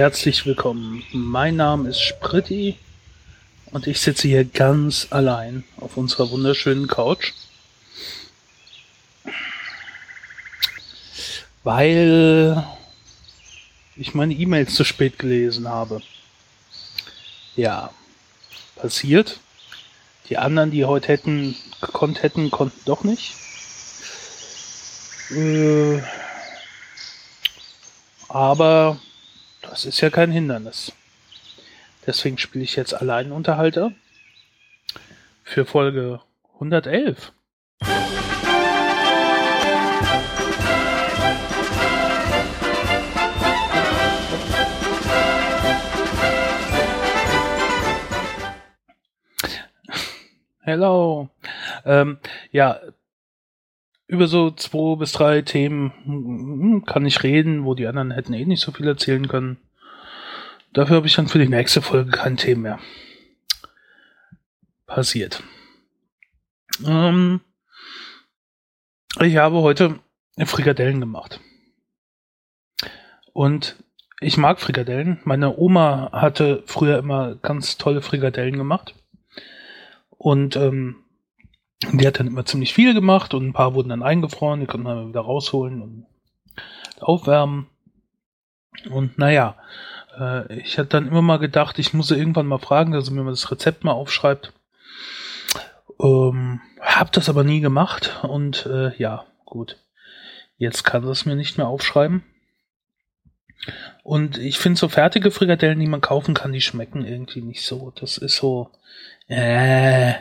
herzlich 0.00 0.46
willkommen. 0.46 1.04
Mein 1.12 1.56
Name 1.56 1.90
ist 1.90 2.00
Spritti 2.00 2.78
und 3.70 3.86
ich 3.86 4.00
sitze 4.00 4.28
hier 4.28 4.46
ganz 4.46 5.08
allein 5.10 5.62
auf 5.76 5.98
unserer 5.98 6.30
wunderschönen 6.30 6.86
Couch. 6.86 7.34
Weil 11.64 12.66
ich 13.94 14.14
meine 14.14 14.32
E-Mails 14.32 14.74
zu 14.74 14.84
spät 14.84 15.18
gelesen 15.18 15.68
habe. 15.68 16.00
Ja, 17.54 17.90
passiert. 18.76 19.38
Die 20.30 20.38
anderen, 20.38 20.70
die 20.70 20.86
heute 20.86 21.08
hätten 21.08 21.54
gekonnt 21.82 22.22
hätten, 22.22 22.50
konnten 22.50 22.80
doch 22.86 23.04
nicht. 23.04 23.34
Äh, 25.30 26.00
aber 28.28 28.98
das 29.70 29.84
ist 29.84 30.00
ja 30.00 30.10
kein 30.10 30.32
Hindernis. 30.32 30.92
Deswegen 32.04 32.38
spiele 32.38 32.64
ich 32.64 32.74
jetzt 32.74 32.92
Alleinunterhalter 32.92 33.92
für 35.44 35.64
Folge 35.64 36.20
111. 36.54 37.32
Hello. 50.62 51.28
Ähm, 51.84 52.18
ja, 52.50 52.80
über 54.10 54.26
so 54.26 54.50
zwei 54.50 54.96
bis 54.96 55.12
drei 55.12 55.42
Themen 55.42 55.92
hm, 56.04 56.84
kann 56.84 57.06
ich 57.06 57.22
reden, 57.22 57.64
wo 57.64 57.74
die 57.74 57.86
anderen 57.86 58.10
hätten 58.10 58.32
eh 58.32 58.44
nicht 58.44 58.60
so 58.60 58.72
viel 58.72 58.88
erzählen 58.88 59.28
können. 59.28 59.58
Dafür 60.72 60.96
habe 60.96 61.06
ich 61.06 61.14
dann 61.14 61.28
für 61.28 61.38
die 61.38 61.48
nächste 61.48 61.80
Folge 61.80 62.10
kein 62.10 62.36
Thema 62.36 62.60
mehr. 62.60 62.78
Passiert. 64.86 65.44
Ähm, 66.84 67.40
ich 69.20 69.36
habe 69.36 69.62
heute 69.62 70.00
Frikadellen 70.44 70.98
gemacht. 70.98 71.38
Und 73.32 73.76
ich 74.20 74.36
mag 74.36 74.58
Frikadellen. 74.58 75.20
Meine 75.22 75.56
Oma 75.56 76.10
hatte 76.12 76.64
früher 76.66 76.98
immer 76.98 77.36
ganz 77.36 77.78
tolle 77.78 78.02
Frikadellen 78.02 78.56
gemacht. 78.56 78.96
Und 80.10 80.56
ähm, 80.56 80.96
die 81.92 82.06
hat 82.06 82.20
dann 82.20 82.26
immer 82.26 82.44
ziemlich 82.44 82.74
viel 82.74 82.94
gemacht 82.94 83.32
und 83.34 83.48
ein 83.48 83.52
paar 83.52 83.74
wurden 83.74 83.88
dann 83.88 84.02
eingefroren, 84.02 84.60
die 84.60 84.66
konnten 84.66 84.86
dann 84.86 85.08
wieder 85.08 85.22
rausholen 85.22 85.82
und 85.82 86.06
aufwärmen. 87.00 87.66
Und 88.90 89.18
naja, 89.18 89.56
äh, 90.18 90.60
ich 90.60 90.78
hatte 90.78 90.90
dann 90.90 91.08
immer 91.08 91.22
mal 91.22 91.38
gedacht, 91.38 91.78
ich 91.78 91.94
muss 91.94 92.08
sie 92.08 92.16
irgendwann 92.16 92.46
mal 92.46 92.58
fragen, 92.58 92.92
dass 92.92 93.06
sie 93.06 93.12
mir 93.12 93.22
mal 93.22 93.30
das 93.30 93.50
Rezept 93.50 93.84
mal 93.84 93.92
aufschreibt. 93.92 94.52
Ähm, 96.00 96.60
hab 96.80 97.12
das 97.12 97.28
aber 97.28 97.44
nie 97.44 97.60
gemacht 97.60 98.20
und 98.22 98.66
äh, 98.66 98.94
ja, 98.96 99.24
gut. 99.44 99.76
Jetzt 100.56 100.84
kann 100.84 101.04
sie 101.04 101.10
es 101.10 101.24
mir 101.24 101.36
nicht 101.36 101.56
mehr 101.56 101.68
aufschreiben. 101.68 102.22
Und 104.02 104.38
ich 104.38 104.58
finde 104.58 104.78
so 104.78 104.88
fertige 104.88 105.30
Frikadellen, 105.30 105.80
die 105.80 105.86
man 105.86 106.00
kaufen 106.00 106.34
kann, 106.34 106.52
die 106.52 106.60
schmecken 106.60 107.04
irgendwie 107.04 107.42
nicht 107.42 107.62
so. 107.64 107.92
Das 107.94 108.18
ist 108.18 108.36
so, 108.36 108.70
äh, 109.28 110.14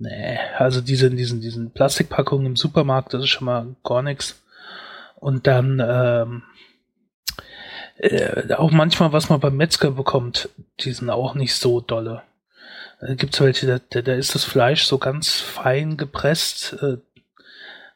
nee, 0.00 0.38
also 0.58 0.80
diese, 0.80 1.10
diesen, 1.10 1.40
diesen 1.40 1.70
Plastikpackungen 1.70 2.46
im 2.46 2.56
Supermarkt, 2.56 3.14
das 3.14 3.22
ist 3.22 3.30
schon 3.30 3.46
mal 3.46 3.76
gar 3.84 4.02
nichts. 4.02 4.42
Und 5.16 5.46
dann, 5.46 5.80
ähm, 5.86 6.42
äh, 7.98 8.54
auch 8.54 8.70
manchmal, 8.70 9.12
was 9.12 9.28
man 9.28 9.40
beim 9.40 9.56
Metzger 9.56 9.90
bekommt, 9.90 10.48
die 10.80 10.92
sind 10.92 11.10
auch 11.10 11.34
nicht 11.34 11.54
so 11.54 11.80
dolle. 11.80 12.22
Da 13.00 13.14
gibt's 13.14 13.40
welche, 13.40 13.66
da, 13.90 14.00
da, 14.00 14.12
ist 14.14 14.34
das 14.34 14.44
Fleisch 14.44 14.84
so 14.84 14.98
ganz 14.98 15.40
fein 15.40 15.96
gepresst. 15.96 16.76
Äh, 16.82 16.96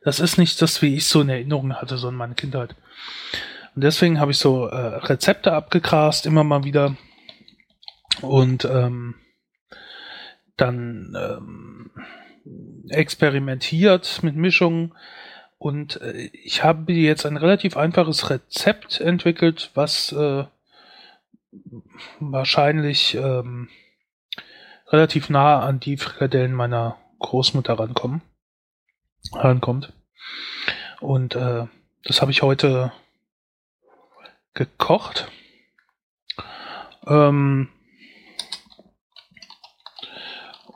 das 0.03 0.21
ist 0.21 0.37
nicht 0.37 0.61
das, 0.61 0.83
wie 0.83 0.95
ich 0.95 1.07
so 1.07 1.23
in 1.23 1.31
Erinnerung 1.31 1.75
hatte, 1.75 1.97
so 1.97 2.11
in 2.11 2.15
meiner 2.15 2.35
Kindheit. 2.35 2.77
Und 3.75 3.83
deswegen 3.83 4.21
habe 4.21 4.31
ich 4.31 4.39
so 4.39 4.67
äh, 4.67 4.77
Rezepte 4.77 5.53
abgegrast, 5.53 6.27
immer 6.27 6.45
mal 6.45 6.65
wieder. 6.65 6.97
Und 8.21 8.67
ähm, 8.67 9.15
dann 10.57 11.15
ähm, 11.17 11.91
experimentiert 12.89 14.23
mit 14.23 14.37
Mischungen 14.37 14.95
und 15.59 16.01
äh, 16.03 16.31
ich 16.33 16.63
habe 16.63 16.93
jetzt 16.93 17.25
ein 17.25 17.37
relativ 17.37 17.77
einfaches 17.77 18.29
Rezept 18.29 19.01
entwickelt, 19.01 19.71
was 19.75 20.13
äh, 20.13 20.45
wahrscheinlich 22.21 23.15
ähm, 23.15 23.69
relativ 24.89 25.31
nah 25.31 25.61
an 25.61 25.81
die 25.81 25.97
Frikadellen 25.97 26.53
meiner 26.53 26.99
Großmutter 27.19 27.79
rankommen, 27.79 28.21
rankommt. 29.33 29.93
Und 31.01 31.35
äh, 31.35 31.67
das 32.05 32.21
habe 32.21 32.31
ich 32.31 32.43
heute 32.43 32.93
gekocht. 34.53 35.31
Ähm, 37.07 37.69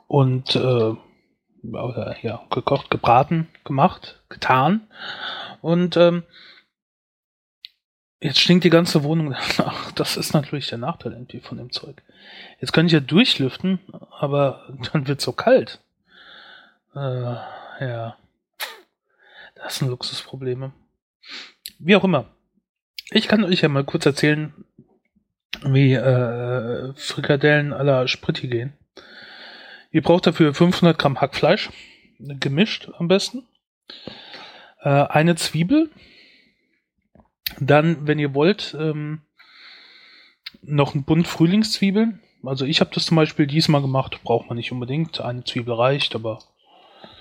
und 0.09 0.55
äh, 0.55 0.95
ja, 2.23 2.41
gekocht, 2.49 2.89
gebraten, 2.89 3.47
gemacht, 3.63 4.21
getan. 4.27 4.87
Und 5.61 5.97
ähm, 5.97 6.23
jetzt 8.19 8.39
stinkt 8.39 8.63
die 8.63 8.71
ganze 8.71 9.03
Wohnung 9.03 9.29
nach. 9.57 9.91
Das 9.91 10.17
ist 10.17 10.33
natürlich 10.33 10.67
der 10.67 10.79
Nachteil 10.79 11.13
irgendwie 11.13 11.39
von 11.39 11.59
dem 11.59 11.71
Zeug. 11.71 12.01
Jetzt 12.59 12.73
könnte 12.73 12.87
ich 12.87 12.93
ja 12.93 13.05
durchlüften, 13.05 13.79
aber 14.19 14.73
dann 14.91 15.07
wird 15.07 15.21
so 15.21 15.31
kalt. 15.31 15.79
Äh, 16.95 17.35
ja. 17.79 18.17
Das 19.53 19.75
sind 19.75 19.89
Luxusprobleme. 19.89 20.73
Wie 21.77 21.95
auch 21.95 22.03
immer. 22.03 22.25
Ich 23.11 23.27
kann 23.27 23.43
euch 23.43 23.61
ja 23.61 23.69
mal 23.69 23.83
kurz 23.83 24.07
erzählen, 24.07 24.53
wie 25.61 25.93
äh, 25.93 26.93
Frikadellen 26.95 27.69
la 27.69 28.07
Spritti 28.07 28.47
gehen. 28.47 28.78
Ihr 29.91 30.01
braucht 30.01 30.27
dafür 30.27 30.53
500 30.53 30.97
Gramm 30.97 31.19
Hackfleisch, 31.19 31.69
gemischt 32.19 32.89
am 32.97 33.07
besten. 33.07 33.43
Äh, 34.81 34.89
eine 34.89 35.35
Zwiebel. 35.35 35.89
Dann, 37.59 38.07
wenn 38.07 38.19
ihr 38.19 38.35
wollt, 38.35 38.75
ähm, 38.79 39.21
noch 40.61 40.93
ein 40.93 41.03
Bund 41.03 41.27
Frühlingszwiebeln. 41.27 42.21
Also 42.43 42.65
ich 42.65 42.79
habe 42.79 42.91
das 42.93 43.05
zum 43.05 43.17
Beispiel 43.17 43.47
diesmal 43.47 43.81
gemacht, 43.81 44.21
braucht 44.23 44.47
man 44.47 44.57
nicht 44.57 44.71
unbedingt. 44.71 45.19
Eine 45.19 45.43
Zwiebel 45.43 45.73
reicht, 45.73 46.15
aber 46.15 46.39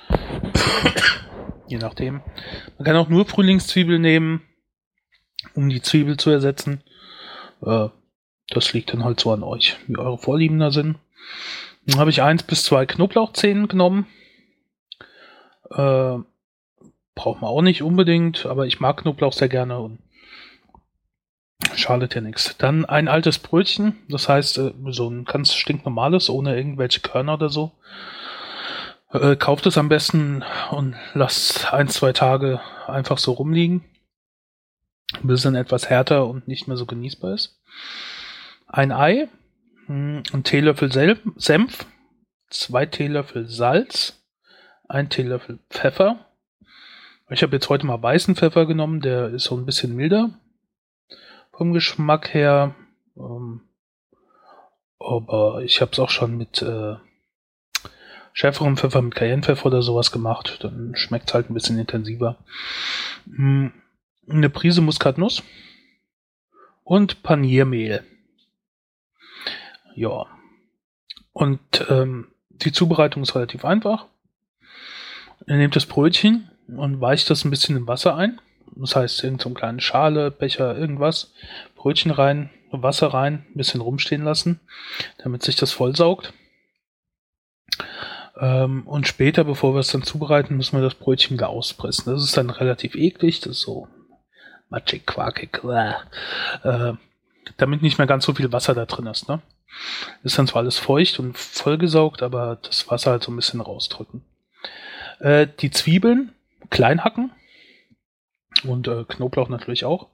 je 1.67 1.79
nachdem. 1.79 2.21
Man 2.77 2.85
kann 2.85 2.97
auch 2.97 3.09
nur 3.09 3.25
Frühlingszwiebel 3.25 3.99
nehmen, 3.99 4.43
um 5.55 5.69
die 5.69 5.83
Zwiebel 5.83 6.19
zu 6.19 6.31
ersetzen. 6.31 6.83
Äh, 7.63 7.89
das 8.51 8.73
liegt 8.73 8.93
dann 8.93 9.05
halt 9.05 9.21
so 9.21 9.33
an 9.33 9.43
euch, 9.43 9.77
wie 9.87 9.99
eure 9.99 10.19
Vorlieben 10.19 10.59
da 10.59 10.71
sind. 10.71 10.99
Dann 11.89 12.01
habe 12.01 12.11
ich 12.11 12.21
eins 12.21 12.43
bis 12.43 12.65
zwei 12.65 12.85
Knoblauchzehen 12.85 13.67
genommen. 13.67 14.07
Äh, 15.71 16.19
braucht 17.15 17.41
man 17.41 17.51
auch 17.51 17.63
nicht 17.63 17.83
unbedingt, 17.83 18.45
aber 18.45 18.67
ich 18.67 18.79
mag 18.79 18.99
Knoblauch 18.99 19.33
sehr 19.33 19.49
gerne 19.49 19.79
und 19.79 19.99
schadet 21.75 22.15
ja 22.15 22.21
nichts. 22.21 22.57
Dann 22.59 22.85
ein 22.85 23.09
altes 23.09 23.39
Brötchen, 23.39 23.97
das 24.11 24.29
heißt 24.29 24.59
äh, 24.59 24.73
so 24.91 25.09
ein 25.09 25.25
ganz 25.25 25.55
stinknormales, 25.55 26.29
ohne 26.29 26.55
irgendwelche 26.55 27.01
Körner 27.01 27.35
oder 27.35 27.49
so. 27.49 27.73
Äh, 29.11 29.37
kauft 29.37 29.65
es 29.65 29.79
am 29.79 29.89
besten 29.89 30.45
und 30.71 30.95
lasst 31.15 31.73
ein, 31.73 31.89
zwei 31.89 32.13
Tage 32.13 32.61
einfach 32.87 33.17
so 33.17 33.33
rumliegen, 33.33 33.83
bis 35.23 35.41
es 35.41 35.45
dann 35.45 35.55
etwas 35.55 35.89
härter 35.89 36.27
und 36.27 36.49
nicht 36.49 36.69
mehr 36.69 36.77
so 36.77 36.85
genießbar 36.85 37.33
ist. 37.33 37.63
Ein 38.67 38.93
Ei, 38.93 39.29
ein 39.89 40.45
Teelöffel 40.45 40.93
Senf, 41.37 41.87
zwei 42.51 42.87
Teelöffel 42.87 43.49
Salz, 43.49 44.23
ein 44.87 45.09
Teelöffel 45.09 45.59
Pfeffer. 45.71 46.27
Ich 47.31 47.43
habe 47.43 47.57
jetzt 47.57 47.69
heute 47.69 47.87
mal 47.87 48.03
weißen 48.03 48.37
Pfeffer 48.37 48.67
genommen, 48.67 49.01
der 49.01 49.29
ist 49.31 49.45
so 49.45 49.57
ein 49.57 49.67
bisschen 49.67 49.97
milder 49.97 50.31
vom 51.53 51.73
Geschmack 51.73 52.33
her. 52.35 52.75
Ähm, 53.17 53.63
aber 54.99 55.63
ich 55.63 55.81
habe 55.81 55.93
es 55.93 55.99
auch 55.99 56.11
schon 56.11 56.37
mit 56.37 56.63
äh, 56.63 56.97
schärferem 58.33 58.77
Pfeffer, 58.77 59.03
mit 59.03 59.15
Cayennepfeffer 59.15 59.67
oder 59.67 59.83
sowas 59.83 60.13
gemacht. 60.13 60.59
Dann 60.63 60.95
schmeckt 60.97 61.29
es 61.29 61.35
halt 61.35 61.51
ein 61.51 61.55
bisschen 61.55 61.79
intensiver. 61.79 62.39
Hm, 63.25 63.73
eine 64.29 64.51
Prise 64.51 64.81
Muskatnuss 64.81 65.43
und 66.85 67.23
Paniermehl. 67.23 68.05
Ja. 69.99 70.27
Und 71.33 71.87
ähm, 71.89 72.29
die 72.51 72.73
Zubereitung 72.73 73.23
ist 73.23 73.35
relativ 73.35 73.65
einfach. 73.65 74.07
Ihr 75.47 75.57
nehmt 75.57 75.77
das 75.77 75.87
Brötchen, 75.87 76.51
und 76.69 77.01
weicht 77.01 77.31
das 77.31 77.45
ein 77.45 77.51
bisschen 77.51 77.77
im 77.77 77.87
Wasser 77.87 78.17
ein. 78.17 78.41
Das 78.77 78.95
heißt, 78.95 79.25
in 79.25 79.39
so 79.39 79.49
eine 79.49 79.55
kleine 79.55 79.81
Schale, 79.81 80.31
Becher, 80.31 80.77
irgendwas, 80.77 81.33
Brötchen 81.75 82.11
rein, 82.11 82.51
Wasser 82.71 83.09
rein, 83.09 83.47
ein 83.49 83.57
bisschen 83.57 83.81
rumstehen 83.81 84.23
lassen, 84.23 84.61
damit 85.19 85.43
sich 85.43 85.57
das 85.57 85.73
vollsaugt. 85.73 86.33
Ähm, 88.39 88.87
und 88.87 89.09
später, 89.09 89.45
bevor 89.45 89.75
wir 89.75 89.81
es 89.81 89.89
dann 89.89 90.03
zubereiten, 90.03 90.57
müssen 90.57 90.77
wir 90.77 90.83
das 90.83 90.95
Brötchen 90.95 91.37
wieder 91.37 91.49
auspressen. 91.49 92.13
Das 92.13 92.23
ist 92.23 92.37
dann 92.37 92.51
relativ 92.51 92.95
eklig, 92.95 93.41
das 93.41 93.53
ist 93.53 93.61
so 93.63 93.89
matschig, 94.69 95.07
quakig, 95.07 95.63
äh, 95.65 96.93
damit 97.57 97.83
nicht 97.83 97.97
mehr 97.97 98.07
ganz 98.07 98.27
so 98.27 98.35
viel 98.35 98.53
Wasser 98.53 98.75
da 98.75 98.85
drin 98.85 99.07
ist. 99.07 99.29
Ne? 99.29 99.41
Ist 100.23 100.39
dann 100.39 100.47
zwar 100.47 100.63
alles 100.63 100.79
feucht 100.79 101.19
und 101.19 101.37
vollgesaugt, 101.37 102.23
aber 102.23 102.59
das 102.63 102.91
Wasser 102.91 103.13
halt 103.13 103.23
so 103.23 103.33
ein 103.33 103.37
bisschen 103.37 103.61
rausdrücken. 103.61 104.23
Äh, 105.21 105.47
die 105.61 105.71
Zwiebeln 105.71 106.33
klein 106.71 107.05
hacken 107.05 107.31
und 108.65 108.89
äh, 108.89 109.05
Knoblauch 109.05 109.49
natürlich 109.49 109.85
auch. 109.85 110.09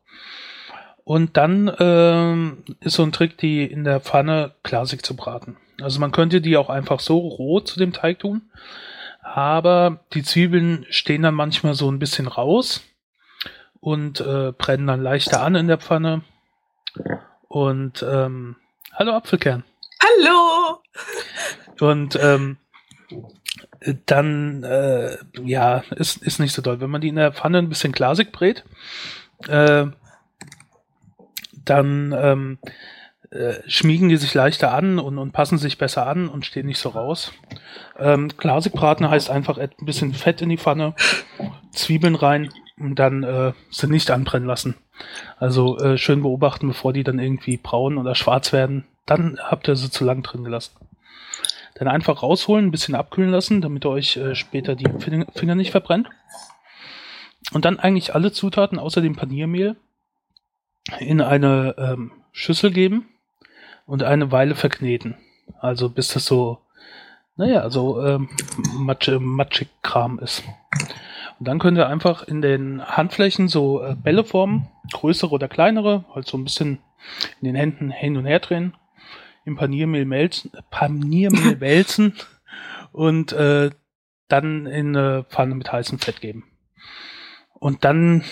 Und 1.04 1.36
dann 1.36 1.70
ähm, 1.78 2.64
ist 2.80 2.94
so 2.94 3.02
ein 3.02 3.12
Trick, 3.12 3.36
die 3.36 3.64
in 3.64 3.84
der 3.84 4.00
Pfanne 4.00 4.54
glasig 4.62 5.04
zu 5.04 5.14
braten. 5.14 5.56
Also 5.80 6.00
man 6.00 6.12
könnte 6.12 6.40
die 6.40 6.56
auch 6.56 6.70
einfach 6.70 7.00
so 7.00 7.18
roh 7.18 7.60
zu 7.60 7.78
dem 7.78 7.92
Teig 7.92 8.20
tun, 8.20 8.42
aber 9.22 10.00
die 10.14 10.22
Zwiebeln 10.22 10.86
stehen 10.88 11.22
dann 11.22 11.34
manchmal 11.34 11.74
so 11.74 11.90
ein 11.90 11.98
bisschen 11.98 12.26
raus 12.26 12.82
und 13.80 14.20
äh, 14.20 14.52
brennen 14.52 14.86
dann 14.86 15.02
leichter 15.02 15.42
an 15.42 15.56
in 15.56 15.68
der 15.68 15.78
Pfanne. 15.78 16.22
Und 17.48 18.04
ähm, 18.08 18.56
hallo 18.94 19.12
Apfelkern. 19.12 19.64
Hallo. 20.02 20.80
Und 21.80 22.18
ähm, 22.20 22.56
dann 24.06 24.62
äh, 24.62 25.16
ja 25.42 25.82
ist 25.90 26.22
ist 26.22 26.38
nicht 26.38 26.52
so 26.52 26.62
toll, 26.62 26.80
wenn 26.80 26.90
man 26.90 27.00
die 27.00 27.08
in 27.08 27.16
der 27.16 27.32
Pfanne 27.32 27.58
ein 27.58 27.68
bisschen 27.68 27.92
glasig 27.92 28.32
brät. 28.32 28.64
Äh, 29.48 29.86
dann 31.64 32.14
ähm, 32.16 32.58
äh, 33.30 33.54
schmiegen 33.66 34.08
die 34.08 34.16
sich 34.16 34.34
leichter 34.34 34.72
an 34.72 34.98
und, 34.98 35.18
und 35.18 35.32
passen 35.32 35.58
sich 35.58 35.78
besser 35.78 36.06
an 36.06 36.28
und 36.28 36.46
stehen 36.46 36.66
nicht 36.66 36.78
so 36.78 36.90
raus. 36.90 37.32
Ähm, 37.98 38.28
glasig 38.28 38.72
braten 38.72 39.08
heißt 39.08 39.30
einfach 39.30 39.58
ein 39.58 39.70
bisschen 39.80 40.14
Fett 40.14 40.42
in 40.42 40.50
die 40.50 40.58
Pfanne, 40.58 40.94
Zwiebeln 41.72 42.14
rein 42.14 42.50
und 42.78 42.98
dann 42.98 43.22
äh, 43.22 43.52
sie 43.70 43.88
nicht 43.88 44.10
anbrennen 44.10 44.48
lassen. 44.48 44.74
Also 45.38 45.78
äh, 45.78 45.98
schön 45.98 46.22
beobachten, 46.22 46.68
bevor 46.68 46.92
die 46.92 47.04
dann 47.04 47.18
irgendwie 47.18 47.56
braun 47.56 47.98
oder 47.98 48.14
schwarz 48.14 48.52
werden. 48.52 48.86
Dann 49.06 49.38
habt 49.40 49.68
ihr 49.68 49.76
sie 49.76 49.90
zu 49.90 50.04
lang 50.04 50.22
drin 50.22 50.44
gelassen. 50.44 50.76
Dann 51.74 51.88
einfach 51.88 52.22
rausholen, 52.22 52.66
ein 52.66 52.70
bisschen 52.70 52.94
abkühlen 52.94 53.30
lassen, 53.30 53.60
damit 53.60 53.84
ihr 53.84 53.90
euch 53.90 54.16
äh, 54.16 54.34
später 54.34 54.76
die 54.76 54.88
Finger 55.34 55.54
nicht 55.54 55.72
verbrennt. 55.72 56.08
Und 57.52 57.64
dann 57.64 57.78
eigentlich 57.78 58.14
alle 58.14 58.32
Zutaten 58.32 58.78
außer 58.78 59.00
dem 59.00 59.16
Paniermehl 59.16 59.76
in 60.98 61.20
eine 61.20 61.74
ähm, 61.78 62.12
Schüssel 62.32 62.70
geben 62.70 63.08
und 63.86 64.02
eine 64.02 64.32
Weile 64.32 64.54
verkneten. 64.54 65.16
Also 65.60 65.90
bis 65.90 66.08
das 66.08 66.24
so, 66.24 66.60
naja, 67.36 67.68
so 67.70 68.02
ähm, 68.02 68.28
matschig 68.78 69.68
Kram 69.82 70.18
ist. 70.18 70.42
Und 71.38 71.48
dann 71.48 71.58
könnt 71.58 71.78
ihr 71.78 71.88
einfach 71.88 72.22
in 72.22 72.42
den 72.42 72.84
Handflächen 72.84 73.48
so 73.48 73.82
äh, 73.82 73.94
Bälle 73.94 74.24
formen, 74.24 74.68
größere 74.92 75.30
oder 75.30 75.48
kleinere, 75.48 76.04
halt 76.14 76.26
so 76.26 76.38
ein 76.38 76.44
bisschen 76.44 76.78
in 77.40 77.46
den 77.46 77.54
Händen 77.54 77.90
hin 77.90 78.16
und 78.16 78.26
her 78.26 78.40
drehen, 78.40 78.74
im 79.44 79.56
Paniermehl, 79.56 80.04
melzen, 80.04 80.52
Paniermehl 80.70 81.60
wälzen 81.60 82.14
und 82.92 83.32
äh, 83.32 83.70
dann 84.28 84.66
in 84.66 84.96
eine 84.96 85.24
Pfanne 85.24 85.54
mit 85.54 85.70
heißem 85.70 85.98
Fett 85.98 86.20
geben. 86.20 86.44
Und 87.52 87.84
dann 87.84 88.24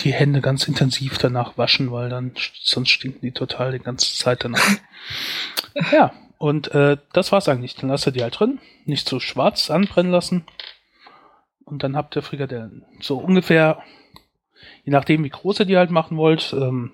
die 0.00 0.12
Hände 0.12 0.40
ganz 0.40 0.66
intensiv 0.66 1.18
danach 1.18 1.56
waschen, 1.56 1.92
weil 1.92 2.08
dann 2.08 2.32
sonst 2.62 2.90
stinken 2.90 3.20
die 3.20 3.32
total 3.32 3.72
die 3.72 3.78
ganze 3.78 4.16
Zeit 4.16 4.44
danach. 4.44 4.60
ja, 5.92 6.12
und 6.38 6.72
äh, 6.74 6.96
das 7.12 7.32
war's 7.32 7.48
eigentlich. 7.48 7.76
Dann 7.76 7.90
lasst 7.90 8.06
ihr 8.06 8.12
die 8.12 8.22
halt 8.22 8.38
drin, 8.38 8.58
nicht 8.84 9.08
so 9.08 9.20
schwarz 9.20 9.70
anbrennen 9.70 10.12
lassen. 10.12 10.44
Und 11.64 11.82
dann 11.82 11.96
habt 11.96 12.16
ihr 12.16 12.22
Frikadellen. 12.22 12.84
So 13.00 13.18
ungefähr, 13.18 13.82
je 14.84 14.92
nachdem 14.92 15.24
wie 15.24 15.30
groß 15.30 15.60
ihr 15.60 15.66
die 15.66 15.76
halt 15.76 15.90
machen 15.90 16.16
wollt, 16.16 16.54
ähm, 16.58 16.92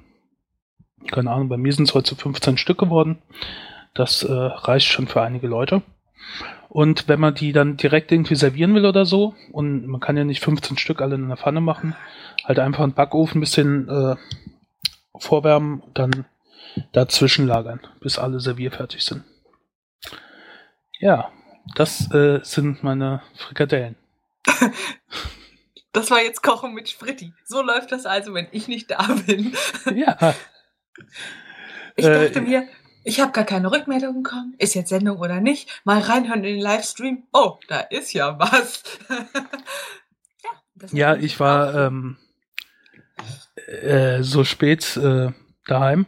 keine 1.10 1.30
Ahnung, 1.30 1.48
bei 1.48 1.56
mir 1.56 1.72
sind 1.72 1.88
es 1.88 1.94
heute 1.94 2.14
15 2.14 2.58
Stück 2.58 2.78
geworden. 2.78 3.18
Das 3.94 4.22
äh, 4.22 4.32
reicht 4.32 4.86
schon 4.86 5.08
für 5.08 5.22
einige 5.22 5.48
Leute. 5.48 5.82
Und 6.68 7.08
wenn 7.08 7.18
man 7.18 7.34
die 7.34 7.52
dann 7.52 7.76
direkt 7.76 8.12
irgendwie 8.12 8.36
servieren 8.36 8.74
will 8.74 8.86
oder 8.86 9.04
so, 9.04 9.34
und 9.50 9.86
man 9.86 10.00
kann 10.00 10.16
ja 10.16 10.24
nicht 10.24 10.42
15 10.42 10.78
Stück 10.78 11.02
alle 11.02 11.16
in 11.16 11.26
der 11.26 11.36
Pfanne 11.36 11.60
machen, 11.60 11.96
halt 12.44 12.60
einfach 12.60 12.84
einen 12.84 12.92
Backofen 12.92 13.38
ein 13.38 13.40
bisschen 13.40 13.88
äh, 13.88 14.16
vorwärmen 15.18 15.82
dann 15.94 16.26
dazwischen 16.92 17.46
lagern, 17.46 17.80
bis 18.00 18.18
alle 18.18 18.38
servierfertig 18.38 19.02
sind. 19.02 19.24
Ja, 21.00 21.30
das 21.74 22.12
äh, 22.14 22.40
sind 22.42 22.84
meine 22.84 23.22
Frikadellen. 23.34 23.96
Das 25.92 26.08
war 26.12 26.22
jetzt 26.22 26.42
Kochen 26.44 26.72
mit 26.72 26.88
Spritti. 26.88 27.32
So 27.44 27.62
läuft 27.62 27.90
das 27.90 28.06
also, 28.06 28.32
wenn 28.32 28.46
ich 28.52 28.68
nicht 28.68 28.90
da 28.92 29.02
bin. 29.26 29.54
Ja. 29.94 30.34
Ich 31.96 32.06
dachte 32.06 32.38
äh, 32.38 32.42
mir, 32.42 32.68
ich 33.04 33.20
habe 33.20 33.32
gar 33.32 33.44
keine 33.44 33.70
Rückmeldung 33.70 34.22
bekommen. 34.22 34.54
Ist 34.58 34.74
jetzt 34.74 34.88
Sendung 34.88 35.18
oder 35.18 35.40
nicht? 35.40 35.68
Mal 35.84 36.00
reinhören 36.00 36.44
in 36.44 36.54
den 36.54 36.60
Livestream. 36.60 37.24
Oh, 37.32 37.58
da 37.68 37.80
ist 37.80 38.12
ja 38.12 38.38
was. 38.38 38.82
ja, 40.92 41.14
ja 41.14 41.16
ich 41.16 41.40
war 41.40 41.74
ähm, 41.74 42.16
äh, 43.66 44.22
so 44.22 44.44
spät 44.44 44.96
äh, 44.96 45.32
daheim 45.66 46.06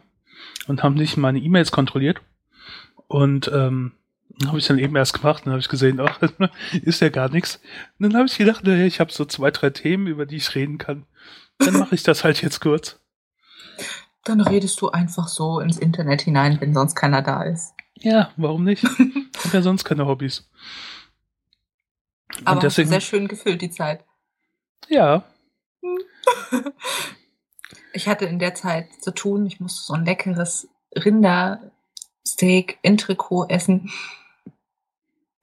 und 0.67 0.81
haben 0.81 0.95
nicht 0.95 1.17
meine 1.17 1.39
E-Mails 1.39 1.71
kontrolliert. 1.71 2.21
Und 3.07 3.51
ähm, 3.53 3.93
habe 4.47 4.57
ich 4.57 4.67
dann 4.67 4.79
eben 4.79 4.95
erst 4.95 5.13
gemacht 5.13 5.45
und 5.45 5.51
habe 5.51 5.59
ich 5.59 5.69
gesehen, 5.69 5.99
ach, 5.99 6.19
ist 6.81 7.01
ja 7.01 7.09
gar 7.09 7.29
nichts. 7.29 7.59
Und 7.99 8.11
dann 8.11 8.15
habe 8.15 8.25
ich 8.27 8.37
gedacht, 8.37 8.63
naja, 8.63 8.85
ich 8.85 8.99
habe 8.99 9.11
so 9.11 9.25
zwei, 9.25 9.51
drei 9.51 9.69
Themen, 9.69 10.07
über 10.07 10.25
die 10.25 10.37
ich 10.37 10.55
reden 10.55 10.77
kann. 10.77 11.05
Dann 11.59 11.77
mache 11.77 11.95
ich 11.95 12.03
das 12.03 12.23
halt 12.23 12.41
jetzt 12.41 12.59
kurz. 12.59 12.99
Dann 14.23 14.41
redest 14.41 14.79
du 14.81 14.89
einfach 14.89 15.27
so 15.27 15.59
ins 15.59 15.77
Internet 15.77 16.21
hinein, 16.21 16.59
wenn 16.61 16.73
sonst 16.73 16.95
keiner 16.95 17.21
da 17.21 17.43
ist. 17.43 17.73
Ja, 17.95 18.31
warum 18.37 18.63
nicht? 18.63 18.83
Ich 19.35 19.47
habe 19.49 19.57
ja 19.57 19.63
sonst 19.63 19.83
keine 19.83 20.05
Hobbys. 20.07 20.47
Aber 22.45 22.61
deswegen, 22.61 22.87
sehr 22.87 23.01
schön 23.01 23.27
gefüllt, 23.27 23.61
die 23.61 23.71
Zeit. 23.71 24.05
Ja. 24.87 25.23
Ich 27.95 28.07
hatte 28.07 28.25
in 28.25 28.39
der 28.39 28.55
Zeit 28.55 28.87
zu 29.01 29.11
tun, 29.11 29.45
ich 29.45 29.59
musste 29.59 29.83
so 29.83 29.93
ein 29.93 30.03
leckeres 30.03 30.67
Rindersteak 30.95 32.79
in 32.81 32.97
Trikot 32.97 33.45
essen. 33.49 33.91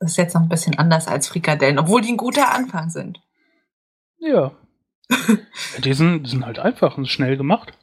Das 0.00 0.12
ist 0.12 0.16
jetzt 0.16 0.34
noch 0.34 0.40
ein 0.40 0.48
bisschen 0.48 0.78
anders 0.78 1.06
als 1.06 1.28
Frikadellen, 1.28 1.78
obwohl 1.78 2.00
die 2.00 2.08
ein 2.08 2.16
guter 2.16 2.54
Anfang 2.54 2.88
sind. 2.88 3.20
Ja. 4.18 4.52
die, 5.84 5.92
sind, 5.92 6.24
die 6.24 6.30
sind 6.30 6.46
halt 6.46 6.58
einfach 6.58 6.96
und 6.96 7.06
schnell 7.06 7.36
gemacht. 7.36 7.74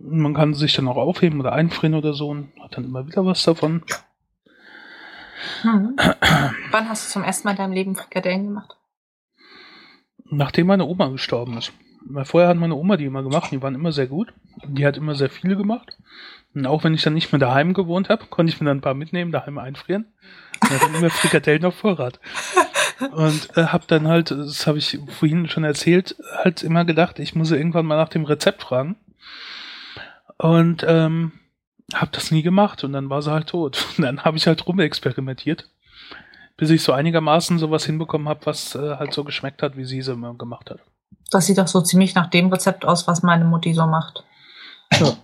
Man 0.00 0.34
kann 0.34 0.54
sich 0.54 0.74
dann 0.74 0.88
auch 0.88 0.96
aufheben 0.96 1.38
oder 1.40 1.52
einfrieren 1.52 1.94
oder 1.94 2.14
so 2.14 2.28
und 2.28 2.52
hat 2.60 2.76
dann 2.76 2.84
immer 2.84 3.06
wieder 3.06 3.24
was 3.24 3.44
davon. 3.44 3.84
Hm. 5.62 5.96
Wann 6.70 6.88
hast 6.88 7.06
du 7.06 7.12
zum 7.12 7.22
ersten 7.22 7.46
Mal 7.46 7.52
in 7.52 7.58
deinem 7.58 7.72
Leben 7.72 7.96
Frikadellen 7.96 8.46
gemacht? 8.46 8.76
Nachdem 10.30 10.66
meine 10.66 10.84
Oma 10.84 11.08
gestorben 11.08 11.56
ist. 11.58 11.72
Weil 12.06 12.24
vorher 12.24 12.48
hat 12.48 12.56
meine 12.56 12.74
Oma 12.74 12.96
die 12.96 13.04
immer 13.04 13.22
gemacht, 13.22 13.50
die 13.52 13.62
waren 13.62 13.74
immer 13.74 13.92
sehr 13.92 14.08
gut. 14.08 14.32
Die 14.66 14.84
hat 14.84 14.96
immer 14.96 15.14
sehr 15.14 15.30
viele 15.30 15.56
gemacht. 15.56 15.96
Und 16.54 16.66
auch 16.66 16.84
wenn 16.84 16.94
ich 16.94 17.02
dann 17.02 17.14
nicht 17.14 17.32
mehr 17.32 17.38
daheim 17.38 17.74
gewohnt 17.74 18.08
habe, 18.08 18.26
konnte 18.26 18.52
ich 18.52 18.60
mir 18.60 18.66
dann 18.66 18.78
ein 18.78 18.82
paar 18.82 18.94
mitnehmen, 18.94 19.32
daheim 19.32 19.58
einfrieren. 19.58 20.06
Und 20.62 20.70
hatte 20.70 20.96
immer 20.96 21.10
Frikadellen 21.10 21.64
auf 21.64 21.76
Vorrat. 21.76 22.20
Und 23.12 23.56
äh, 23.56 23.66
habe 23.66 23.84
dann 23.86 24.08
halt, 24.08 24.30
das 24.30 24.66
habe 24.66 24.78
ich 24.78 24.98
vorhin 25.18 25.48
schon 25.48 25.64
erzählt, 25.64 26.16
halt 26.42 26.62
immer 26.62 26.84
gedacht, 26.84 27.18
ich 27.18 27.34
muss 27.34 27.50
irgendwann 27.50 27.86
mal 27.86 27.96
nach 27.96 28.08
dem 28.08 28.24
Rezept 28.24 28.62
fragen. 28.62 28.96
Und 30.36 30.84
ähm, 30.88 31.32
habe 31.94 32.10
das 32.12 32.30
nie 32.30 32.42
gemacht 32.42 32.84
und 32.84 32.92
dann 32.92 33.10
war 33.10 33.22
sie 33.22 33.30
halt 33.30 33.48
tot. 33.48 33.86
Und 33.96 34.04
dann 34.04 34.24
habe 34.24 34.36
ich 34.36 34.46
halt 34.46 34.66
rumexperimentiert, 34.66 35.68
bis 36.56 36.70
ich 36.70 36.82
so 36.82 36.92
einigermaßen 36.92 37.58
sowas 37.58 37.84
hinbekommen 37.84 38.28
habe, 38.28 38.46
was 38.46 38.74
äh, 38.74 38.96
halt 38.96 39.12
so 39.12 39.24
geschmeckt 39.24 39.62
hat, 39.62 39.76
wie 39.76 39.84
sie 39.84 39.98
es 39.98 40.08
immer 40.08 40.34
gemacht 40.34 40.70
hat. 40.70 40.80
Das 41.30 41.46
sieht 41.46 41.58
doch 41.58 41.68
so 41.68 41.80
ziemlich 41.82 42.14
nach 42.14 42.28
dem 42.28 42.52
Rezept 42.52 42.84
aus, 42.84 43.06
was 43.06 43.22
meine 43.22 43.44
Mutti 43.44 43.74
so 43.74 43.86
macht. 43.86 44.24
Ja. 44.98 45.16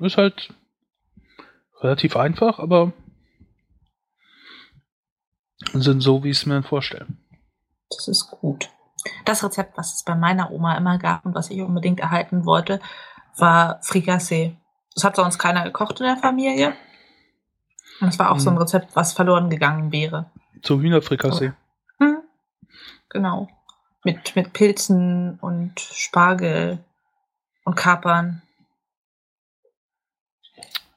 Ist 0.00 0.16
halt 0.16 0.54
relativ 1.80 2.16
einfach, 2.16 2.58
aber 2.58 2.92
sind 5.72 6.00
so, 6.00 6.22
wie 6.22 6.30
ich 6.30 6.38
es 6.38 6.46
mir 6.46 6.62
vorstelle. 6.62 7.06
Das 7.90 8.08
ist 8.08 8.30
gut. 8.30 8.70
Das 9.24 9.44
Rezept, 9.44 9.76
was 9.76 9.94
es 9.94 10.04
bei 10.04 10.14
meiner 10.14 10.50
Oma 10.50 10.76
immer 10.76 10.98
gab 10.98 11.24
und 11.24 11.34
was 11.34 11.50
ich 11.50 11.60
unbedingt 11.60 12.00
erhalten 12.00 12.44
wollte, 12.44 12.80
war 13.36 13.80
Frikassee. 13.82 14.56
Das 14.94 15.04
hat 15.04 15.16
sonst 15.16 15.38
keiner 15.38 15.64
gekocht 15.64 16.00
in 16.00 16.06
der 16.06 16.16
Familie. 16.16 16.74
Und 18.00 18.08
es 18.08 18.18
war 18.18 18.30
auch 18.30 18.36
hm. 18.36 18.40
so 18.40 18.50
ein 18.50 18.56
hm. 18.56 18.62
Rezept, 18.62 18.96
was 18.96 19.12
verloren 19.12 19.50
gegangen 19.50 19.92
wäre. 19.92 20.30
Zum 20.62 20.80
Hühnerfrikassee. 20.80 21.52
Hm. 21.98 22.18
Genau. 23.08 23.48
Mit, 24.04 24.36
mit 24.36 24.52
Pilzen 24.52 25.38
und 25.40 25.78
Spargel 25.80 26.78
und 27.64 27.76
Kapern. 27.76 28.42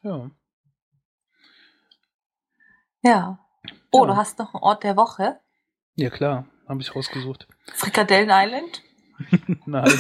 Ja. 0.04 0.32
Ja. 3.04 3.40
Oh, 3.92 4.06
Ja. 4.06 4.12
du 4.12 4.16
hast 4.16 4.40
noch 4.40 4.54
einen 4.54 4.64
Ort 4.64 4.84
der 4.84 4.96
Woche. 4.96 5.40
Ja, 5.96 6.10
klar. 6.10 6.46
Habe 6.68 6.82
ich 6.82 6.96
rausgesucht. 6.96 7.48
Frikadellen 7.76 8.30
Island. 8.32 8.82
Nein. 9.66 9.92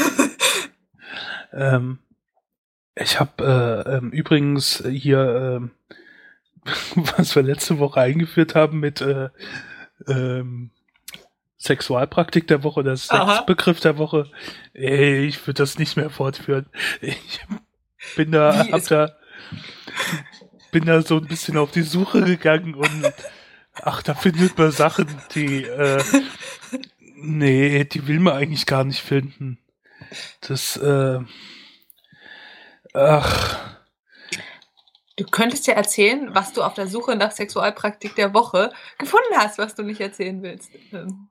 ähm, 1.52 2.00
ich 2.96 3.20
habe 3.20 3.84
äh, 3.88 3.98
ähm, 3.98 4.12
übrigens 4.12 4.84
hier, 4.88 5.60
ähm, 5.60 5.72
was 7.18 7.36
wir 7.36 7.44
letzte 7.44 7.80
Woche 7.80 8.00
eingeführt 8.02 8.56
haben 8.56 8.80
mit 8.80 9.02
äh, 9.02 9.30
ähm, 10.08 10.72
Sexualpraktik 11.58 12.48
der 12.48 12.64
Woche, 12.64 12.84
das. 12.84 13.08
Sexbegriff 13.08 13.80
der 13.82 13.98
Woche. 14.00 14.32
Ey, 14.74 15.26
ich 15.26 15.46
würde 15.46 15.62
das 15.62 15.78
nicht 15.78 15.96
mehr 15.96 16.10
fortführen. 16.10 16.68
Ich 17.02 17.40
bin 18.16 18.32
da, 18.32 18.66
Wie 18.66 18.72
hab 18.72 18.80
ist- 18.80 18.90
da, 18.92 19.16
bin 20.72 20.86
da 20.86 21.02
so 21.02 21.18
ein 21.18 21.28
bisschen 21.28 21.58
auf 21.58 21.72
die 21.72 21.82
Suche 21.82 22.24
gegangen 22.24 22.76
und 22.76 23.14
ach, 23.82 24.02
da 24.04 24.14
findet 24.14 24.58
man 24.58 24.72
Sachen, 24.72 25.08
die, 25.36 25.64
äh, 25.64 26.04
nee, 27.16 27.84
die 27.86 28.08
will 28.08 28.20
man 28.20 28.36
eigentlich 28.36 28.66
gar 28.66 28.84
nicht 28.84 29.02
finden. 29.02 29.58
Das, 30.42 30.78
äh, 30.78 31.20
ach, 32.94 33.72
Du 35.22 35.28
könntest 35.28 35.68
ja 35.68 35.76
erzählen, 35.76 36.34
was 36.34 36.52
du 36.54 36.64
auf 36.64 36.74
der 36.74 36.88
Suche 36.88 37.16
nach 37.16 37.30
Sexualpraktik 37.30 38.16
der 38.16 38.34
Woche 38.34 38.72
gefunden 38.98 39.36
hast, 39.36 39.60
was 39.60 39.76
du 39.76 39.84
nicht 39.84 40.02
erzählen 40.02 40.42
willst. 40.42 40.72
Ähm, 40.92 41.30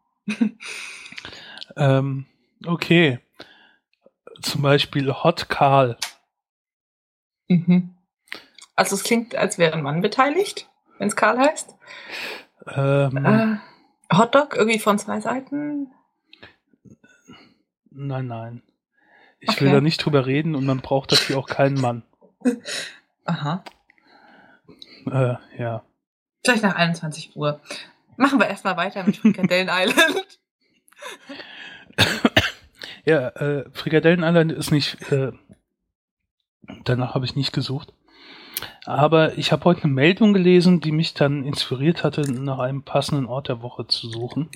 ähm, 1.77 2.27
okay. 2.67 3.19
Zum 4.43 4.63
Beispiel 4.63 5.13
Hot 5.13 5.49
Karl. 5.49 5.97
Mhm. 7.49 7.97
Also 8.81 8.97
es 8.97 9.03
klingt, 9.05 9.35
als 9.37 9.59
wäre 9.59 9.75
ein 9.75 9.83
Mann 9.83 10.01
beteiligt, 10.01 10.71
wenn 10.97 11.09
es 11.09 11.15
Karl 11.15 11.39
heißt. 11.39 11.75
Ähm, 12.67 13.17
Äh, 13.27 14.17
Hotdog 14.17 14.57
irgendwie 14.57 14.79
von 14.79 14.99
zwei 14.99 15.21
Seiten. 15.21 15.93
Nein, 17.91 18.27
nein. 18.27 18.63
Ich 19.39 19.51
Okay. 19.51 19.67
will 19.67 19.73
da 19.73 19.81
nicht 19.83 19.99
drüber 20.03 20.25
reden 20.25 20.55
und 20.55 20.65
man 20.65 20.81
braucht 20.81 21.13
dafür 21.13 21.37
auch 21.37 21.47
keinen 21.47 21.79
Mann. 21.79 22.05
Aha. 23.27 23.63
Äh, 25.11 25.35
ja. 25.59 25.85
Vielleicht 26.43 26.63
nach 26.63 26.77
21 26.77 27.37
Uhr. 27.37 27.61
Machen 28.17 28.41
wir 28.41 28.47
erstmal 28.49 28.79
weiter 28.79 29.05
mit 29.05 29.19
Frikadellen 29.19 29.69
Island. 29.71 30.41
Ja, 33.05 33.29
äh, 33.29 33.71
Frikadellen 33.73 34.23
Island 34.23 34.53
ist 34.53 34.71
nicht, 34.71 35.13
äh, 35.13 35.33
danach 36.85 37.15
habe 37.15 37.27
ich 37.27 37.37
nicht 37.37 37.53
gesucht. 37.53 37.93
Aber 38.87 39.37
ich 39.37 39.53
habe 39.53 39.65
heute 39.65 39.85
eine 39.85 39.93
Meldung 39.93 40.33
gelesen, 40.33 40.81
die 40.81 40.93
mich 40.93 41.15
dann 41.15 41.45
inspiriert 41.45 42.03
hatte, 42.03 42.23
nach 42.33 42.59
einem 42.59 42.83
passenden 42.83 43.27
Ort 43.27 43.49
der 43.49 43.63
Woche 43.63 43.87
zu 43.87 44.09
suchen. 44.09 44.49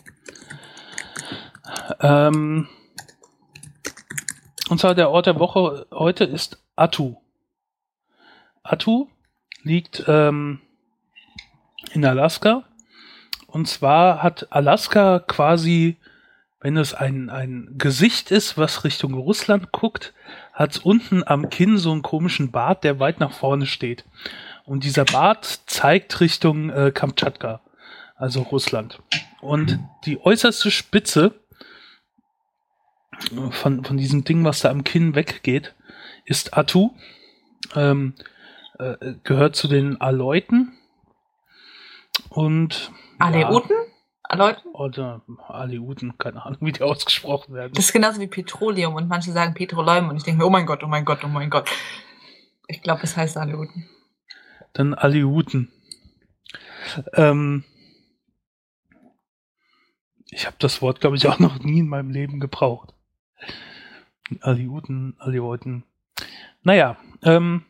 Ähm, 2.00 2.68
und 4.70 4.80
zwar 4.80 4.94
der 4.94 5.10
Ort 5.10 5.26
der 5.26 5.38
Woche 5.38 5.86
heute 5.90 6.24
ist 6.24 6.62
Attu. 6.74 7.16
Attu 8.62 9.08
liegt 9.62 10.04
ähm, 10.08 10.60
in 11.92 12.04
Alaska. 12.04 12.64
Und 13.46 13.68
zwar 13.68 14.22
hat 14.22 14.48
Alaska 14.50 15.18
quasi 15.18 15.98
wenn 16.64 16.78
es 16.78 16.94
ein, 16.94 17.28
ein 17.28 17.74
Gesicht 17.76 18.30
ist, 18.30 18.56
was 18.56 18.84
Richtung 18.84 19.12
Russland 19.12 19.70
guckt, 19.70 20.14
hat 20.54 20.80
unten 20.84 21.26
am 21.26 21.50
Kinn 21.50 21.76
so 21.76 21.90
einen 21.90 22.02
komischen 22.02 22.52
Bart, 22.52 22.84
der 22.84 23.00
weit 23.00 23.18
nach 23.18 23.32
vorne 23.32 23.66
steht. 23.66 24.04
Und 24.64 24.84
dieser 24.84 25.04
Bart 25.04 25.62
zeigt 25.66 26.20
Richtung 26.20 26.70
äh, 26.70 26.92
Kamtschatka, 26.94 27.60
also 28.14 28.42
Russland. 28.42 29.02
Und 29.40 29.80
die 30.06 30.24
äußerste 30.24 30.70
Spitze 30.70 31.34
von, 33.50 33.84
von 33.84 33.96
diesem 33.96 34.24
Ding, 34.24 34.44
was 34.44 34.60
da 34.60 34.70
am 34.70 34.84
Kinn 34.84 35.14
weggeht, 35.14 35.74
ist 36.24 36.56
Atu. 36.56 36.92
Ähm, 37.74 38.14
äh, 38.78 39.14
gehört 39.24 39.56
zu 39.56 39.68
den 39.68 40.00
Aleuten. 40.00 40.72
Und 42.28 42.92
Aleuten? 43.18 43.74
Aleuten? 44.40 44.68
oder 44.72 45.22
Aleuten, 45.48 46.18
keine 46.18 46.44
Ahnung, 46.44 46.58
wie 46.60 46.72
die 46.72 46.82
ausgesprochen 46.82 47.54
werden. 47.54 47.72
Das 47.74 47.86
ist 47.86 47.92
genauso 47.92 48.20
wie 48.20 48.26
Petroleum 48.26 48.94
und 48.94 49.08
manche 49.08 49.32
sagen 49.32 49.54
Petroleum 49.54 50.08
und 50.08 50.16
ich 50.16 50.22
denke 50.22 50.38
mir, 50.38 50.46
oh 50.46 50.50
mein 50.50 50.66
Gott, 50.66 50.82
oh 50.82 50.88
mein 50.88 51.04
Gott, 51.04 51.24
oh 51.24 51.28
mein 51.28 51.50
Gott. 51.50 51.70
Ich 52.66 52.82
glaube, 52.82 53.02
es 53.02 53.16
heißt 53.16 53.36
Aleuten. 53.36 53.88
Dann 54.72 54.94
Aleuten. 54.94 55.70
Ähm, 57.14 57.64
ich 60.30 60.46
habe 60.46 60.56
das 60.58 60.82
Wort, 60.82 61.00
glaube 61.00 61.16
ich, 61.16 61.26
auch 61.28 61.38
noch 61.38 61.60
nie 61.60 61.80
in 61.80 61.88
meinem 61.88 62.10
Leben 62.10 62.40
gebraucht. 62.40 62.94
Aleuten, 64.40 65.14
Aleuten. 65.18 65.84
Naja, 66.62 66.96
ähm, 67.22 67.64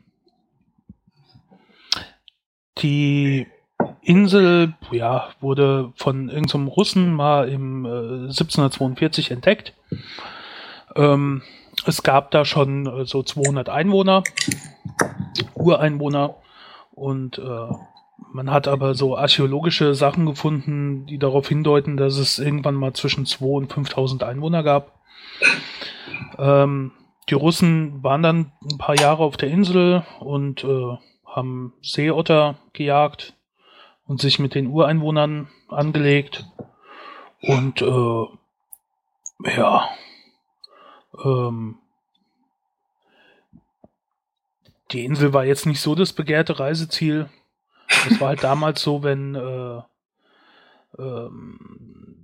die 2.78 3.46
Insel, 4.04 4.74
ja, 4.90 5.28
wurde 5.40 5.92
von 5.96 6.28
irgendeinem 6.28 6.68
Russen 6.68 7.12
mal 7.14 7.48
im 7.48 7.84
äh, 7.84 8.28
1742 8.28 9.30
entdeckt. 9.30 9.72
Ähm, 10.96 11.42
es 11.86 12.02
gab 12.02 12.30
da 12.30 12.44
schon 12.44 12.86
äh, 12.86 13.04
so 13.04 13.22
200 13.22 13.68
Einwohner, 13.68 14.22
Ureinwohner, 15.54 16.36
und 16.94 17.38
äh, 17.38 17.68
man 18.32 18.50
hat 18.50 18.68
aber 18.68 18.94
so 18.94 19.16
archäologische 19.16 19.94
Sachen 19.94 20.26
gefunden, 20.26 21.06
die 21.06 21.18
darauf 21.18 21.48
hindeuten, 21.48 21.96
dass 21.96 22.16
es 22.16 22.38
irgendwann 22.38 22.74
mal 22.74 22.92
zwischen 22.92 23.24
2.000 23.24 23.56
und 23.56 23.72
5.000 23.72 24.22
Einwohner 24.22 24.62
gab. 24.62 25.00
Ähm, 26.38 26.92
die 27.28 27.34
Russen 27.34 28.02
waren 28.02 28.22
dann 28.22 28.52
ein 28.62 28.78
paar 28.78 28.98
Jahre 28.98 29.24
auf 29.24 29.36
der 29.36 29.50
Insel 29.50 30.04
und 30.20 30.62
äh, 30.62 30.96
haben 31.26 31.72
Seeotter 31.82 32.56
gejagt 32.72 33.34
und 34.06 34.20
sich 34.20 34.38
mit 34.38 34.54
den 34.54 34.68
Ureinwohnern 34.68 35.48
angelegt. 35.68 36.46
Und 37.40 37.82
äh, 37.82 38.26
ja, 39.56 39.88
ähm, 41.24 41.78
die 44.92 45.04
Insel 45.04 45.32
war 45.32 45.44
jetzt 45.44 45.66
nicht 45.66 45.80
so 45.80 45.94
das 45.94 46.12
begehrte 46.12 46.58
Reiseziel. 46.60 47.28
Das 48.08 48.20
war 48.20 48.28
halt 48.28 48.44
damals 48.44 48.82
so, 48.82 49.02
wenn 49.02 49.34
äh, 49.34 49.82
ähm, 50.98 51.58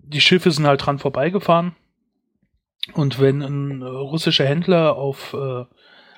die 0.04 0.20
Schiffe 0.20 0.50
sind 0.50 0.66
halt 0.66 0.84
dran 0.84 0.99
vorbeigefahren. 0.99 1.75
Und 2.94 3.20
wenn 3.20 3.42
ein 3.42 3.82
äh, 3.82 3.87
russischer 3.87 4.46
Händler 4.46 4.96
auf 4.96 5.34
äh, 5.34 5.64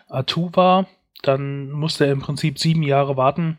Atu 0.09 0.50
war, 0.54 0.87
dann 1.23 1.71
musste 1.71 2.07
er 2.07 2.12
im 2.12 2.21
Prinzip 2.21 2.59
sieben 2.59 2.83
Jahre 2.83 3.16
warten, 3.16 3.59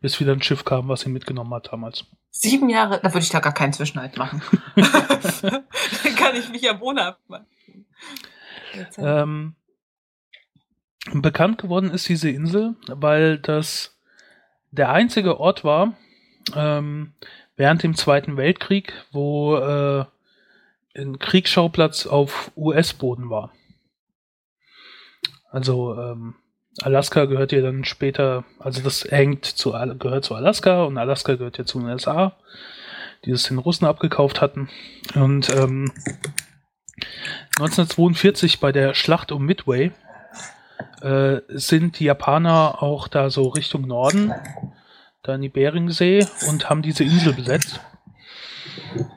bis 0.00 0.20
wieder 0.20 0.32
ein 0.32 0.42
Schiff 0.42 0.64
kam, 0.64 0.88
was 0.88 1.06
ihn 1.06 1.12
mitgenommen 1.12 1.52
hat 1.54 1.72
damals. 1.72 2.04
Sieben 2.30 2.68
Jahre, 2.68 3.00
da 3.02 3.12
würde 3.12 3.24
ich 3.24 3.30
da 3.30 3.40
gar 3.40 3.54
keinen 3.54 3.72
Zwischenhalt 3.72 4.16
machen. 4.16 4.42
Dann 4.76 6.16
kann 6.16 6.36
ich 6.36 6.48
mich 6.50 6.62
ja 6.62 6.78
wohnhaft 6.80 7.20
machen. 7.28 7.46
Äh, 8.74 8.84
Ähm, 8.98 9.54
bekannt 11.12 11.58
geworden 11.58 11.90
ist 11.90 12.08
diese 12.08 12.30
Insel, 12.30 12.74
weil 12.88 13.38
das 13.38 13.96
der 14.70 14.90
einzige 14.90 15.38
Ort 15.38 15.62
war 15.62 15.94
ähm, 16.54 17.12
während 17.56 17.82
dem 17.82 17.94
Zweiten 17.94 18.36
Weltkrieg, 18.36 18.92
wo 19.12 19.56
äh, 19.56 20.04
ein 20.96 21.18
Kriegsschauplatz 21.18 22.06
auf 22.06 22.50
US-Boden 22.56 23.30
war. 23.30 23.52
Also 25.50 25.96
ähm, 25.96 26.34
Alaska 26.82 27.26
gehört 27.26 27.52
ja 27.52 27.60
dann 27.60 27.84
später, 27.84 28.44
also 28.58 28.82
das 28.82 29.04
hängt 29.04 29.44
zu 29.44 29.72
gehört 29.98 30.24
zu 30.24 30.34
Alaska 30.34 30.84
und 30.84 30.98
Alaska 30.98 31.34
gehört 31.34 31.58
ja 31.58 31.64
zu 31.64 31.78
den 31.78 31.88
USA, 31.88 32.36
die 33.24 33.30
es 33.30 33.44
den 33.44 33.58
Russen 33.58 33.86
abgekauft 33.86 34.40
hatten. 34.40 34.68
Und 35.14 35.50
ähm, 35.50 35.92
1942 37.58 38.60
bei 38.60 38.72
der 38.72 38.94
Schlacht 38.94 39.30
um 39.30 39.44
Midway 39.44 39.92
äh, 41.00 41.40
sind 41.48 41.98
die 41.98 42.04
Japaner 42.04 42.82
auch 42.82 43.08
da 43.08 43.30
so 43.30 43.48
Richtung 43.48 43.86
Norden, 43.86 44.32
da 45.22 45.36
in 45.36 45.42
die 45.42 45.48
Beringsee 45.48 46.26
und 46.48 46.68
haben 46.68 46.82
diese 46.82 47.04
Insel 47.04 47.32
besetzt. 47.32 47.80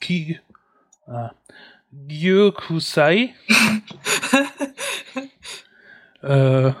Ki, 0.00 0.38
äh, 1.06 1.28
Gyokusai 1.92 3.34
äh, 6.22 6.72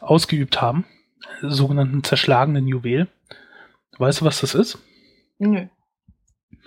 ausgeübt 0.00 0.60
haben, 0.60 0.84
sogenannten 1.42 2.02
zerschlagenen 2.04 2.66
Juwel. 2.66 3.08
Weißt 3.98 4.20
du, 4.20 4.24
was 4.24 4.40
das 4.40 4.54
ist? 4.54 4.78
Nö. 5.38 5.66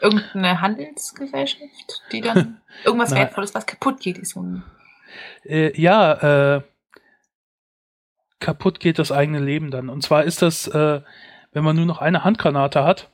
Irgendeine 0.01 0.61
Handelsgesellschaft, 0.61 2.03
die 2.11 2.21
dann 2.21 2.61
irgendwas. 2.85 3.11
Wertvolles, 3.11 3.53
was 3.53 3.65
kaputt 3.65 3.99
geht, 3.99 4.17
ist. 4.17 4.37
Äh, 5.43 5.79
ja, 5.79 6.55
äh, 6.55 6.61
kaputt 8.39 8.79
geht 8.79 8.99
das 8.99 9.11
eigene 9.11 9.39
Leben 9.39 9.71
dann. 9.71 9.89
Und 9.89 10.01
zwar 10.03 10.23
ist 10.23 10.41
das, 10.41 10.67
äh, 10.67 11.01
wenn 11.51 11.63
man 11.63 11.75
nur 11.75 11.85
noch 11.85 11.99
eine 11.99 12.23
Handgranate 12.23 12.83
hat, 12.83 13.09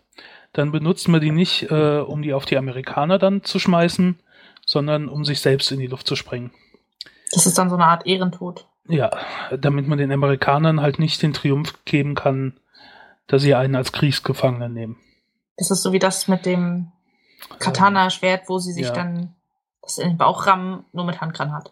dann 0.54 0.72
benutzt 0.72 1.08
man 1.08 1.22
die 1.22 1.32
nicht, 1.32 1.70
äh, 1.72 2.00
um 2.00 2.22
die 2.22 2.34
auf 2.34 2.46
die 2.46 2.58
Amerikaner 2.58 3.18
dann 3.18 3.44
zu 3.44 3.60
schmeißen, 3.60 4.20
sondern 4.66 5.10
um 5.10 5.26
sich 5.26 5.42
selbst 5.42 5.72
in 5.72 5.80
die 5.80 5.88
Luft 5.88 6.08
zu 6.08 6.16
sprengen. 6.16 6.52
Das 7.32 7.46
ist 7.46 7.58
dann 7.58 7.70
so 7.70 7.76
eine 7.76 7.86
Art 7.86 8.06
Ehrentod. 8.06 8.68
Ja, 8.88 9.10
damit 9.58 9.88
man 9.88 9.98
den 9.98 10.12
Amerikanern 10.12 10.82
halt 10.82 11.00
nicht 11.00 11.22
den 11.22 11.34
Triumph 11.34 11.74
geben 11.86 12.14
kann, 12.16 12.60
dass 13.28 13.42
sie 13.42 13.56
einen 13.56 13.76
als 13.76 13.92
Kriegsgefangenen 13.92 14.74
nehmen. 14.74 14.98
Das 15.58 15.72
ist 15.72 15.82
so 15.82 15.92
wie 15.92 16.00
das 16.00 16.28
mit 16.28 16.46
dem 16.46 16.92
Katana-Schwert, 17.60 18.48
wo 18.48 18.60
sie 18.60 18.74
sich 18.74 18.88
Ja. 18.88 18.94
dann 18.94 19.34
das 19.82 19.98
in 19.98 20.10
den 20.10 20.18
Bauch 20.18 20.46
rammen, 20.48 20.86
nur 20.94 21.06
mit 21.06 21.22
Handgranat. 21.22 21.72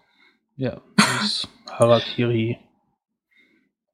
Ja, 0.55 0.81
das 0.95 1.47
Harakiri 1.71 2.57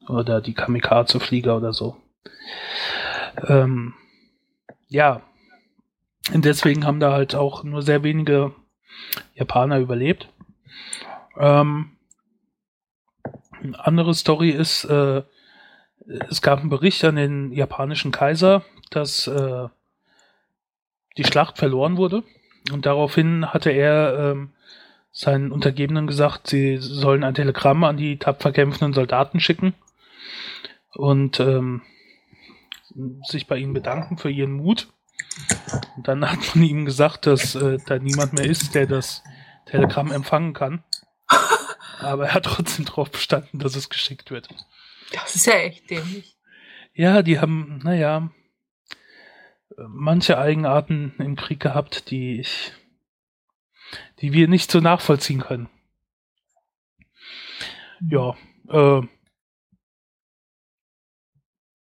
oder 0.08 0.42
die 0.42 0.54
Kamikaze-Flieger 0.54 1.56
oder 1.58 1.74
so. 1.74 1.98
Ähm, 3.48 3.94
ja, 4.88 5.22
und 6.34 6.46
deswegen 6.46 6.86
haben 6.86 7.00
da 7.00 7.12
halt 7.12 7.36
auch 7.36 7.64
nur 7.64 7.82
sehr 7.82 8.04
wenige 8.04 8.54
Japaner 9.36 9.80
überlebt. 9.80 10.30
Ähm, 11.38 11.92
eine 13.62 13.86
andere 13.86 14.14
Story 14.14 14.50
ist, 14.50 14.86
äh, 14.86 15.24
es 16.30 16.42
gab 16.42 16.60
einen 16.60 16.70
Bericht 16.70 17.04
an 17.04 17.16
den 17.16 17.52
japanischen 17.52 18.12
Kaiser, 18.12 18.64
dass 18.90 19.28
äh, 19.28 19.68
die 21.18 21.24
Schlacht 21.24 21.58
verloren 21.58 21.98
wurde. 21.98 22.24
Und 22.72 22.86
daraufhin 22.86 23.54
hatte 23.54 23.72
er 23.72 24.32
ähm, 24.32 24.52
seinen 25.12 25.52
Untergebenen 25.52 26.08
gesagt, 26.08 26.48
sie 26.48 26.78
sollen 26.78 27.24
ein 27.24 27.34
Telegramm 27.34 27.84
an 27.84 27.98
die 27.98 28.18
tapfer 28.18 28.52
kämpfenden 28.52 28.94
Soldaten 28.94 29.40
schicken 29.40 29.74
und 30.94 31.40
ähm, 31.40 31.82
sich 33.24 33.48
bei 33.48 33.58
ihnen 33.58 33.74
bedanken 33.74 34.18
für 34.18 34.30
ihren 34.30 34.54
Mut. 34.54 34.88
Und 35.98 36.08
dann 36.08 36.30
hat 36.30 36.56
man 36.56 36.64
ihm 36.64 36.86
gesagt, 36.86 37.26
dass 37.26 37.56
äh, 37.56 37.78
da 37.86 38.00
niemand 38.00 38.34
mehr 38.34 38.46
ist, 38.46 38.76
der 38.76 38.88
das 38.88 39.24
Telegramm 39.66 40.12
empfangen 40.12 40.54
kann. 40.54 40.84
Aber 42.00 42.28
er 42.28 42.34
hat 42.34 42.46
trotzdem 42.46 42.86
darauf 42.86 43.12
bestanden, 43.12 43.60
dass 43.60 43.76
es 43.76 43.90
geschickt 43.90 44.32
wird. 44.32 44.48
Das 45.12 45.36
ist 45.36 45.46
ja 45.46 45.54
echt 45.54 45.90
dämlich. 45.90 46.38
Ja, 46.94 47.22
die 47.22 47.40
haben, 47.40 47.80
naja, 47.84 48.32
manche 49.78 50.38
Eigenarten 50.38 51.14
im 51.20 51.36
Krieg 51.36 51.60
gehabt, 51.60 52.12
die 52.12 52.40
ich, 52.40 52.74
die 54.22 54.34
wir 54.34 54.48
nicht 54.48 54.72
so 54.72 54.80
nachvollziehen 54.80 55.42
können. 55.42 55.70
Ja, 58.02 58.36
äh, 58.70 59.02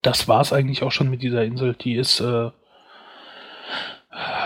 das 0.02 0.28
war's 0.28 0.52
eigentlich 0.52 0.84
auch 0.84 0.92
schon 0.92 1.10
mit 1.10 1.22
dieser 1.22 1.44
Insel. 1.44 1.76
Die 1.76 1.96
ist, 1.96 2.20
äh, 2.20 2.52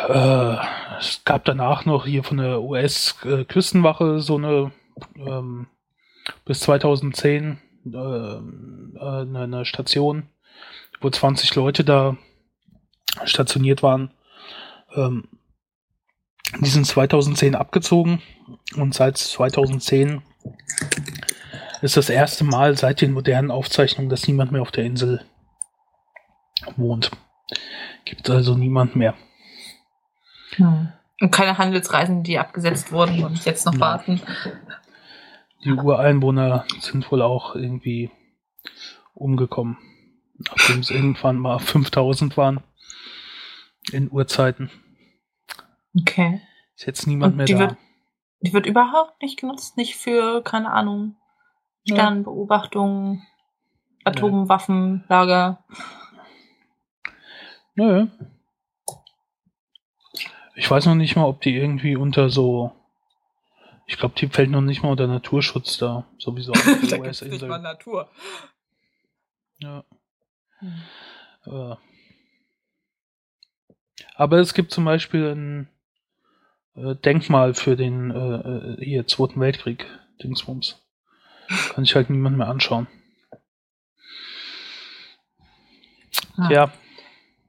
äh, 0.07 0.57
es 0.99 1.23
gab 1.23 1.45
danach 1.45 1.85
noch 1.85 2.05
hier 2.05 2.23
von 2.23 2.37
der 2.37 2.61
US-Küstenwache 2.61 4.19
so 4.19 4.37
eine, 4.37 4.71
ähm, 5.17 5.67
bis 6.45 6.59
2010 6.61 7.59
äh, 7.85 7.97
äh, 7.97 8.39
eine, 8.99 9.39
eine 9.41 9.65
Station, 9.65 10.29
wo 11.01 11.09
20 11.09 11.53
Leute 11.55 11.83
da 11.83 12.17
stationiert 13.25 13.83
waren. 13.83 14.11
Ähm, 14.95 15.27
die 16.59 16.69
sind 16.69 16.85
2010 16.85 17.55
abgezogen 17.55 18.21
und 18.75 18.93
seit 18.93 19.17
2010 19.17 20.21
ist 21.81 21.97
das 21.97 22.09
erste 22.09 22.43
Mal 22.43 22.77
seit 22.77 23.01
den 23.01 23.11
modernen 23.11 23.51
Aufzeichnungen, 23.51 24.09
dass 24.09 24.27
niemand 24.27 24.51
mehr 24.51 24.61
auf 24.61 24.71
der 24.71 24.85
Insel 24.85 25.25
wohnt. 26.75 27.11
Gibt 28.05 28.29
also 28.29 28.55
niemand 28.55 28.95
mehr. 28.95 29.15
Hm. 30.55 30.91
Und 31.21 31.31
keine 31.31 31.57
Handelsreisen, 31.57 32.23
die 32.23 32.39
abgesetzt 32.39 32.91
wurden 32.91 33.23
und 33.23 33.45
jetzt 33.45 33.65
noch 33.65 33.73
Nein. 33.73 33.81
warten. 33.81 34.21
Die 35.65 35.71
Ureinwohner 35.73 36.65
sind 36.79 37.11
wohl 37.11 37.21
auch 37.21 37.55
irgendwie 37.55 38.11
umgekommen. 39.13 39.77
Nachdem 40.37 40.79
es 40.79 40.91
irgendwann 40.91 41.37
mal 41.39 41.59
5000 41.59 42.37
waren. 42.37 42.61
In 43.91 44.11
Urzeiten. 44.11 44.69
Okay. 45.99 46.41
Ist 46.75 46.85
jetzt 46.87 47.07
niemand 47.07 47.33
Und 47.33 47.37
mehr 47.37 47.45
die 47.45 47.53
da. 47.53 47.59
wird- 47.59 47.77
Die 48.41 48.53
wird 48.53 48.65
überhaupt 48.65 49.21
nicht 49.21 49.39
genutzt, 49.39 49.77
nicht 49.77 49.95
für, 49.95 50.43
keine 50.43 50.71
Ahnung, 50.71 51.15
Ja. 51.83 51.95
Sternbeobachtung, 51.95 53.23
Atomwaffenlager. 54.03 55.63
Nö. 57.75 58.07
Ich 60.55 60.69
weiß 60.69 60.85
noch 60.85 60.95
nicht 60.95 61.15
mal, 61.15 61.25
ob 61.25 61.41
die 61.41 61.55
irgendwie 61.55 61.95
unter 61.95 62.29
so. 62.29 62.71
Ich 63.87 63.97
glaube, 63.97 64.15
die 64.17 64.27
fällt 64.27 64.49
noch 64.49 64.61
nicht 64.61 64.83
mal 64.83 64.89
unter 64.89 65.07
Naturschutz 65.07 65.77
da. 65.77 66.07
Sowieso. 66.17 66.51
da 66.89 66.97
gibt's 66.97 67.21
nicht 67.21 67.41
mal. 67.47 67.59
Natur. 67.59 68.09
Ja. 69.59 69.83
Hm. 70.59 70.81
Äh. 71.45 71.75
Aber 74.15 74.37
es 74.39 74.53
gibt 74.53 74.71
zum 74.71 74.85
Beispiel 74.85 75.35
ein 75.35 75.69
äh, 76.75 76.95
Denkmal 76.95 77.53
für 77.53 77.75
den 77.75 78.11
äh, 78.11 78.17
äh, 78.17 78.83
hier 78.83 79.07
Zweiten 79.07 79.39
Weltkrieg, 79.39 79.85
Dingsbums. 80.23 80.81
Kann 81.73 81.85
sich 81.85 81.95
halt 81.95 82.09
niemand 82.09 82.37
mehr 82.37 82.47
anschauen. 82.47 82.87
Ja. 86.37 86.49
Ja, 86.49 86.73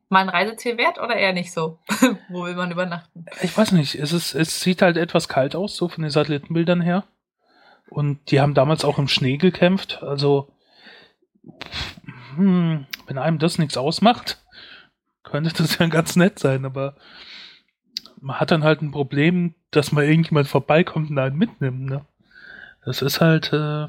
Mal 0.08 0.20
ein 0.20 0.28
Reiseziel 0.28 0.78
wert 0.78 0.98
oder 0.98 1.16
eher 1.16 1.32
nicht 1.32 1.52
so? 1.52 1.80
Wo 2.28 2.44
will 2.44 2.54
man 2.54 2.70
übernachten? 2.70 3.26
ich 3.42 3.56
weiß 3.56 3.72
nicht. 3.72 3.96
Es, 3.96 4.12
ist, 4.12 4.34
es 4.34 4.60
sieht 4.60 4.82
halt 4.82 4.96
etwas 4.96 5.28
kalt 5.28 5.56
aus, 5.56 5.76
so 5.76 5.88
von 5.88 6.02
den 6.02 6.10
Satellitenbildern 6.10 6.80
her. 6.80 7.04
Und 7.88 8.30
die 8.30 8.40
haben 8.40 8.54
damals 8.54 8.84
auch 8.84 8.98
im 8.98 9.08
Schnee 9.08 9.36
gekämpft. 9.36 10.02
Also, 10.02 10.52
hm, 12.36 12.86
wenn 13.06 13.18
einem 13.18 13.38
das 13.38 13.58
nichts 13.58 13.76
ausmacht, 13.76 14.44
könnte 15.24 15.52
das 15.52 15.78
ja 15.78 15.86
ganz 15.86 16.14
nett 16.14 16.38
sein. 16.38 16.64
Aber 16.64 16.94
man 18.20 18.38
hat 18.38 18.50
dann 18.50 18.64
halt 18.64 18.82
ein 18.82 18.92
Problem, 18.92 19.54
dass 19.70 19.92
mal 19.92 20.04
irgendjemand 20.04 20.48
vorbeikommt 20.48 21.10
und 21.10 21.18
einen 21.18 21.36
mitnimmt. 21.36 21.86
Ne? 21.86 22.06
Das 22.84 23.02
ist 23.02 23.20
halt, 23.20 23.52
äh, 23.52 23.88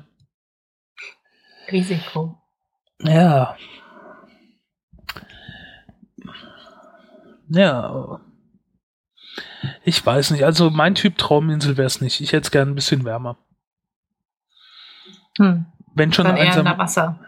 Risiko. 1.72 2.42
ja. 3.00 3.56
Ja. 7.50 8.22
Ich 9.84 10.04
weiß 10.06 10.32
nicht. 10.32 10.44
Also 10.44 10.70
mein 10.70 10.96
Typ 10.96 11.18
Trauminsel 11.18 11.78
wäre 11.78 11.88
es 11.88 12.02
nicht. 12.02 12.22
Ich 12.22 12.32
hätte 12.34 12.46
es 12.46 12.52
gern 12.52 12.70
ein 12.70 12.76
bisschen 12.76 13.06
wärmer. 13.06 13.38
Hm. 15.38 15.66
Wenn 15.94 16.12
schon 16.14 16.26
Dann 16.26 16.38
eher 16.38 16.48
einsam, 16.48 16.66
unter 16.66 16.78
Wasser. 16.78 17.20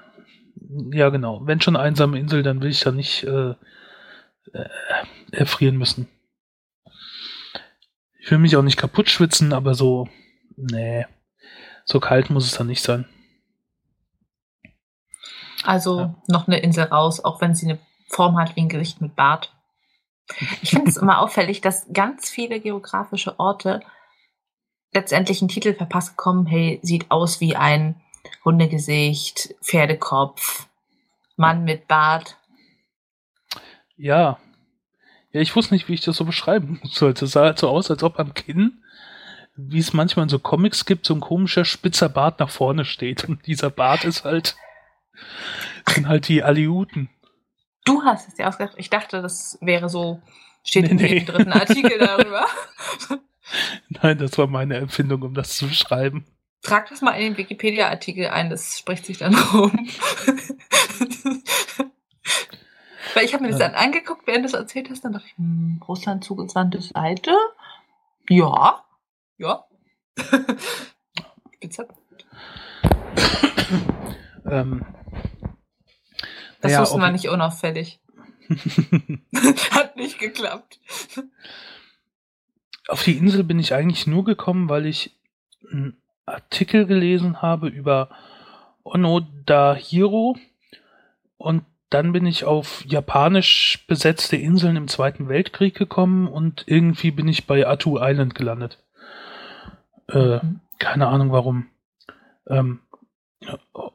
ja 0.92 1.10
genau. 1.10 1.46
Wenn 1.46 1.62
schon 1.62 1.76
einsame 1.76 2.20
Insel, 2.20 2.44
dann 2.44 2.62
will 2.62 2.70
ich 2.70 2.80
da 2.82 2.92
nicht 2.92 3.24
äh, 3.24 3.52
äh, 4.54 4.70
erfrieren 5.32 5.78
müssen. 5.78 6.08
Ich 8.20 8.30
will 8.32 8.38
mich 8.40 8.56
auch 8.58 8.62
nicht 8.64 8.78
kaputt 8.78 9.10
schwitzen, 9.10 9.54
aber 9.54 9.74
so, 9.74 10.08
nee, 10.56 11.06
so 11.86 12.00
kalt 12.00 12.30
muss 12.30 12.46
es 12.46 12.58
dann 12.58 12.68
nicht 12.68 12.84
sein. 12.84 13.08
Also 15.64 16.00
Ja. 16.00 16.16
noch 16.28 16.48
eine 16.48 16.60
Insel 16.60 16.86
raus, 16.86 17.24
auch 17.24 17.42
wenn 17.42 17.56
sie 17.56 17.68
eine 17.70 17.80
Form 18.08 18.38
hat 18.38 18.56
wie 18.56 18.62
ein 18.62 18.70
Gericht 18.70 19.02
mit 19.02 19.16
Bart. 19.16 19.54
Ich 20.62 20.72
finde 20.72 20.90
es 20.90 20.98
immer 20.98 21.20
auffällig, 21.20 21.62
dass 21.62 21.88
ganz 21.92 22.30
viele 22.30 22.60
geografische 22.60 23.40
Orte 23.40 23.82
letztendlich 24.94 25.42
einen 25.42 25.50
Titel 25.50 25.74
verpasst 25.74 26.16
bekommen, 26.16 26.46
hey, 26.46 26.80
sieht 26.82 27.10
aus 27.12 27.42
wie 27.42 27.56
ein 27.56 28.02
Hundegesicht, 28.44 29.56
Pferdekopf, 29.62 30.68
Mann 31.36 31.64
mit 31.64 31.88
Bart. 31.88 32.38
Ja. 33.98 34.40
Ja, 35.32 35.42
ich 35.42 35.56
wusste 35.56 35.74
nicht, 35.74 35.88
wie 35.88 35.94
ich 35.94 36.02
das 36.02 36.18
so 36.18 36.26
beschreiben 36.26 36.82
sollte. 36.92 37.26
Es 37.26 37.32
sah 37.32 37.44
halt 37.44 37.60
so 37.60 37.70
aus, 37.70 37.92
als 37.92 38.04
ob 38.04 38.20
am 38.20 38.34
Kinn, 38.34 38.84
wie 39.56 39.80
es 39.80 39.94
manchmal 39.94 40.24
in 40.24 40.30
so 40.30 40.40
Comics 40.40 40.86
gibt, 40.86 41.06
so 41.06 41.14
ein 41.14 41.20
komischer 41.20 41.66
spitzer 41.66 42.10
Bart 42.10 42.40
nach 42.40 42.50
vorne 42.50 42.86
steht. 42.86 43.26
Und 43.26 43.46
dieser 43.46 43.70
Bart 43.70 44.06
ist 44.06 44.24
halt, 44.24 44.56
sind 45.88 46.08
halt 46.08 46.28
die 46.28 46.44
Aleuten. 46.44 47.10
Du 47.90 48.04
hast 48.04 48.28
es 48.28 48.36
dir 48.36 48.48
ausgedacht. 48.48 48.76
Ich 48.78 48.90
dachte, 48.92 49.22
das 49.24 49.58
wäre 49.62 49.90
so, 49.90 50.22
steht 50.64 50.84
Nee, 50.84 50.90
in 50.92 50.98
nee. 50.98 51.08
jedem 51.08 51.26
dritten 51.26 51.52
Artikel 51.52 51.98
darüber. 52.00 52.46
Nein, 53.90 54.20
das 54.20 54.38
war 54.38 54.46
meine 54.46 54.76
Empfindung, 54.78 55.24
um 55.24 55.34
das 55.34 55.58
zu 55.58 55.68
beschreiben. 55.68 56.26
Trag 56.62 56.88
das 56.90 57.02
mal 57.02 57.14
in 57.14 57.34
den 57.34 57.38
Wikipedia-Artikel 57.38 58.28
ein, 58.28 58.52
das 58.52 58.78
spricht 58.78 59.06
sich 59.08 59.18
dann 59.18 59.34
rum. 59.34 59.72
Weil 63.16 63.26
ich 63.26 63.34
habe 63.34 63.44
mir 63.44 63.50
das 63.50 63.60
dann 63.60 63.74
angeguckt, 63.74 64.28
während 64.28 64.44
du 64.44 64.48
es 64.50 64.54
erzählt 64.54 64.90
hast, 64.92 65.04
dann 65.04 65.14
dachte 65.14 65.26
ich, 65.26 65.38
hm, 65.38 65.82
Russland 65.88 66.24
zugewandte 66.24 66.80
Seite? 66.82 67.32
Ja. 68.30 68.84
Ja. 69.38 69.66
Spitze. 71.56 71.88
Ähm, 74.46 74.86
Das 76.62 76.72
naja, 76.72 76.82
wussten 76.82 77.00
wir 77.00 77.12
nicht 77.12 77.30
unauffällig. 77.30 78.00
Hat 79.72 79.96
nicht 79.96 80.20
geklappt. 80.20 80.80
Auf 82.88 83.04
die 83.04 83.18
Insel 83.18 83.44
bin 83.44 83.60
ich 83.60 83.74
eigentlich 83.74 84.08
nur 84.08 84.26
gekommen, 84.26 84.70
weil 84.70 84.86
ich 84.86 85.16
einen 85.72 85.98
Artikel 86.26 86.86
gelesen 86.86 87.42
habe 87.42 87.68
über 87.68 88.10
Onodahiro 88.84 90.38
und 91.38 91.64
dann 91.90 92.12
bin 92.12 92.26
ich 92.26 92.46
auf 92.46 92.84
japanisch 92.86 93.86
besetzte 93.88 94.36
Inseln 94.36 94.76
im 94.76 94.88
Zweiten 94.88 95.28
Weltkrieg 95.28 95.76
gekommen 95.76 96.28
und 96.28 96.64
irgendwie 96.68 97.12
bin 97.12 97.28
ich 97.28 97.48
bei 97.48 97.68
Atu 97.68 97.98
Island 98.00 98.36
gelandet. 98.36 98.80
Äh, 100.08 100.38
Mhm. 100.44 100.60
keine 100.78 101.08
Ahnung 101.08 101.32
warum. 101.32 101.68
Ähm, 102.48 102.80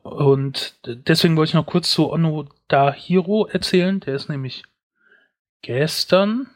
und 0.03 0.75
deswegen 0.85 1.37
wollte 1.37 1.51
ich 1.51 1.55
noch 1.55 1.67
kurz 1.67 1.91
zu 1.91 2.11
Onodahiro 2.11 3.47
erzählen. 3.47 4.01
Der 4.01 4.15
ist 4.15 4.29
nämlich 4.29 4.65
gestern, 5.63 6.51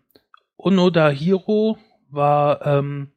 Onodahiro 0.56 1.78
war 2.08 2.66
ähm, 2.66 3.12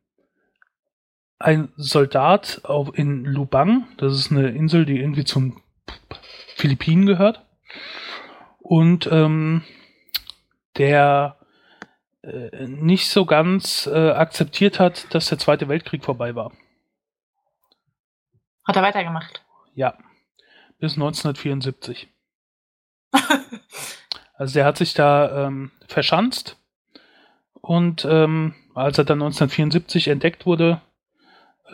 ein 1.40 1.72
Soldat 1.78 2.62
auf, 2.64 2.98
in 2.98 3.26
Lubang. 3.26 3.88
Das 3.98 4.14
ist 4.14 4.32
eine 4.32 4.50
Insel, 4.50 4.86
die 4.86 5.00
irgendwie 5.00 5.24
zum 5.24 5.62
Philippinen 6.56 7.06
gehört. 7.06 7.42
Und 8.70 9.10
ähm, 9.12 9.64
der 10.78 11.40
äh, 12.22 12.68
nicht 12.68 13.10
so 13.10 13.26
ganz 13.26 13.88
äh, 13.92 14.12
akzeptiert 14.12 14.80
hat, 14.80 15.12
dass 15.12 15.28
der 15.28 15.40
Zweite 15.40 15.68
Weltkrieg 15.70 16.06
vorbei 16.06 16.36
war. 16.36 16.52
Hat 18.64 18.76
er 18.76 18.84
weitergemacht? 18.84 19.44
Ja, 19.74 19.98
bis 20.78 20.94
1974. 20.94 22.10
Also 24.36 24.54
der 24.54 24.64
hat 24.64 24.78
sich 24.78 24.94
da 24.94 25.48
ähm, 25.48 25.72
verschanzt 25.90 26.58
und 27.56 28.06
ähm, 28.06 28.56
als 28.74 28.98
er 28.98 29.04
dann 29.04 29.22
1974 29.22 30.08
entdeckt 30.08 30.46
wurde, 30.46 30.80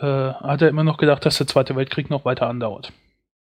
hat 0.00 0.62
er 0.62 0.68
immer 0.68 0.82
noch 0.82 0.96
gedacht, 0.96 1.24
dass 1.24 1.38
der 1.38 1.46
Zweite 1.46 1.76
Weltkrieg 1.76 2.10
noch 2.10 2.24
weiter 2.24 2.48
andauert. 2.48 2.92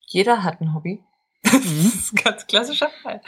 Jeder 0.06 0.44
hat 0.44 0.62
ein 0.62 0.76
Hobby. 0.76 1.04
Das 1.44 1.54
ist 1.66 2.14
ein 2.14 2.24
ganz 2.24 2.48
klassischer 2.48 2.90
Fall. 3.02 3.22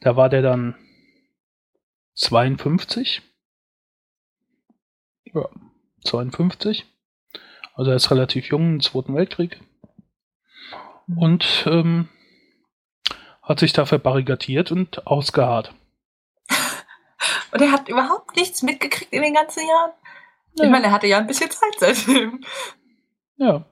Da 0.00 0.16
war 0.16 0.28
der 0.28 0.42
dann 0.42 0.74
52. 2.14 3.22
Ja, 5.32 5.48
52. 6.04 6.86
Also 7.74 7.90
er 7.90 7.96
ist 7.96 8.10
relativ 8.10 8.48
jung 8.48 8.74
im 8.74 8.80
Zweiten 8.80 9.14
Weltkrieg. 9.14 9.60
Und 11.16 11.64
ähm, 11.66 12.08
hat 13.42 13.60
sich 13.60 13.72
da 13.72 13.84
verbarrikadiert 13.84 14.70
und 14.72 15.06
ausgeharrt. 15.06 15.74
Und 17.52 17.60
er 17.60 17.72
hat 17.72 17.88
überhaupt 17.88 18.36
nichts 18.36 18.62
mitgekriegt 18.62 19.12
in 19.12 19.22
den 19.22 19.34
ganzen 19.34 19.66
Jahren. 19.66 19.92
Ja. 20.56 20.64
Ich 20.64 20.70
meine, 20.70 20.86
er 20.86 20.92
hatte 20.92 21.06
ja 21.06 21.18
ein 21.18 21.26
bisschen 21.26 21.50
Zeit 21.50 21.74
seitdem. 21.78 22.44
Ja. 23.36 23.64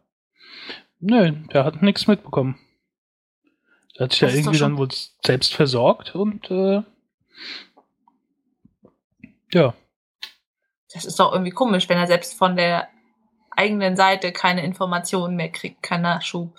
Nö, 1.04 1.32
der 1.52 1.64
hat 1.64 1.82
nichts 1.82 2.06
mitbekommen. 2.06 2.58
Der 3.98 4.04
hat 4.04 4.12
sich 4.12 4.20
ja 4.20 4.28
Das 4.28 4.36
ist 4.36 4.40
irgendwie 4.42 4.58
dann 4.60 4.78
wohl 4.78 4.88
selbst 5.24 5.52
versorgt 5.52 6.14
und 6.14 6.48
äh, 6.48 6.82
ja. 9.52 9.74
Das 10.94 11.04
ist 11.04 11.18
doch 11.18 11.32
irgendwie 11.32 11.50
komisch, 11.50 11.88
wenn 11.88 11.98
er 11.98 12.06
selbst 12.06 12.38
von 12.38 12.54
der 12.54 12.88
eigenen 13.50 13.96
Seite 13.96 14.30
keine 14.30 14.64
Informationen 14.64 15.34
mehr 15.34 15.50
kriegt, 15.50 15.82
kein 15.82 16.02
Nachschub. 16.02 16.56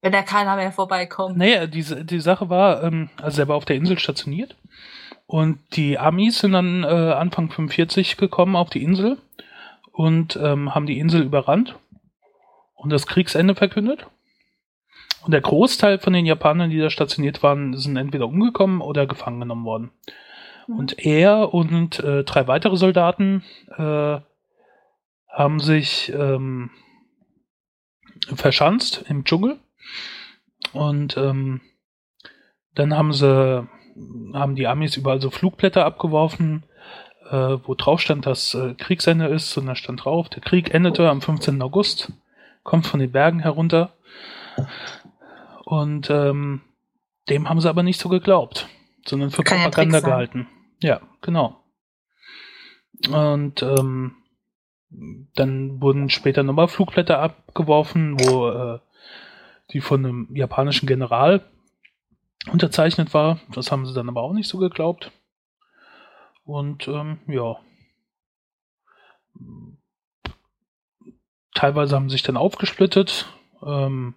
Wenn 0.00 0.12
da 0.12 0.22
keiner 0.22 0.54
mehr 0.54 0.70
vorbeikommt. 0.70 1.36
Naja, 1.36 1.66
diese, 1.66 2.04
die 2.04 2.20
Sache 2.20 2.48
war, 2.48 2.84
ähm, 2.84 3.10
also 3.20 3.42
er 3.42 3.48
war 3.48 3.56
auf 3.56 3.64
der 3.64 3.76
Insel 3.76 3.98
stationiert 3.98 4.56
und 5.26 5.58
die 5.74 5.98
Amis 5.98 6.38
sind 6.38 6.52
dann 6.52 6.84
äh, 6.84 6.86
Anfang 6.86 7.50
45 7.50 8.16
gekommen 8.16 8.54
auf 8.54 8.70
die 8.70 8.84
Insel 8.84 9.18
und 9.90 10.36
ähm, 10.36 10.72
haben 10.72 10.86
die 10.86 11.00
Insel 11.00 11.22
überrannt 11.22 11.76
und 12.76 12.90
das 12.90 13.06
Kriegsende 13.06 13.54
verkündet. 13.54 14.06
Und 15.24 15.32
der 15.32 15.40
Großteil 15.40 15.98
von 15.98 16.12
den 16.12 16.24
Japanern, 16.24 16.70
die 16.70 16.78
da 16.78 16.88
stationiert 16.88 17.42
waren, 17.42 17.76
sind 17.76 17.96
entweder 17.96 18.28
umgekommen 18.28 18.80
oder 18.80 19.06
gefangen 19.06 19.40
genommen 19.40 19.64
worden. 19.64 19.90
Und 20.68 21.04
er 21.04 21.52
und 21.54 22.00
äh, 22.00 22.24
drei 22.24 22.46
weitere 22.46 22.76
Soldaten 22.76 23.44
äh, 23.76 24.20
haben 25.28 25.60
sich 25.60 26.12
ähm, 26.12 26.70
verschanzt 28.34 29.04
im 29.08 29.24
Dschungel. 29.24 29.58
Und 30.72 31.16
ähm, 31.16 31.60
dann 32.74 32.96
haben 32.96 33.12
sie, 33.12 33.66
haben 34.34 34.56
die 34.56 34.66
Amis 34.66 34.96
überall 34.96 35.20
so 35.20 35.30
Flugblätter 35.30 35.84
abgeworfen, 35.84 36.64
äh, 37.30 37.58
wo 37.64 37.74
drauf 37.74 38.00
stand, 38.00 38.26
dass 38.26 38.54
äh, 38.54 38.74
Kriegsende 38.74 39.26
ist. 39.26 39.56
Und 39.56 39.66
da 39.66 39.76
stand 39.76 40.04
drauf, 40.04 40.28
der 40.28 40.42
Krieg 40.42 40.74
endete 40.74 41.08
am 41.08 41.20
15. 41.20 41.62
August, 41.62 42.12
kommt 42.66 42.86
von 42.86 43.00
den 43.00 43.12
Bergen 43.12 43.40
herunter. 43.40 43.94
Und 45.64 46.10
ähm, 46.10 46.60
dem 47.30 47.48
haben 47.48 47.60
sie 47.60 47.68
aber 47.68 47.82
nicht 47.82 47.98
so 47.98 48.08
geglaubt, 48.08 48.68
sondern 49.06 49.30
für 49.30 49.42
Kann 49.42 49.58
ja 49.58 49.64
Propaganda 49.64 50.00
sein. 50.00 50.10
gehalten. 50.10 50.48
Ja, 50.82 51.00
genau. 51.22 51.62
Und 53.10 53.62
ähm, 53.62 54.16
dann 55.34 55.80
wurden 55.80 56.10
später 56.10 56.42
nochmal 56.42 56.68
Flugblätter 56.68 57.18
abgeworfen, 57.20 58.18
wo 58.20 58.48
äh, 58.48 58.78
die 59.72 59.80
von 59.80 60.04
einem 60.04 60.28
japanischen 60.34 60.86
General 60.86 61.42
unterzeichnet 62.50 63.14
war. 63.14 63.40
Das 63.52 63.72
haben 63.72 63.86
sie 63.86 63.94
dann 63.94 64.08
aber 64.08 64.22
auch 64.22 64.32
nicht 64.32 64.48
so 64.48 64.58
geglaubt. 64.58 65.12
Und 66.44 66.86
ähm, 66.88 67.18
ja. 67.26 67.56
Teilweise 71.56 71.96
haben 71.96 72.10
sie 72.10 72.14
sich 72.14 72.22
dann 72.22 72.36
aufgesplittet. 72.36 73.26
Ähm, 73.64 74.14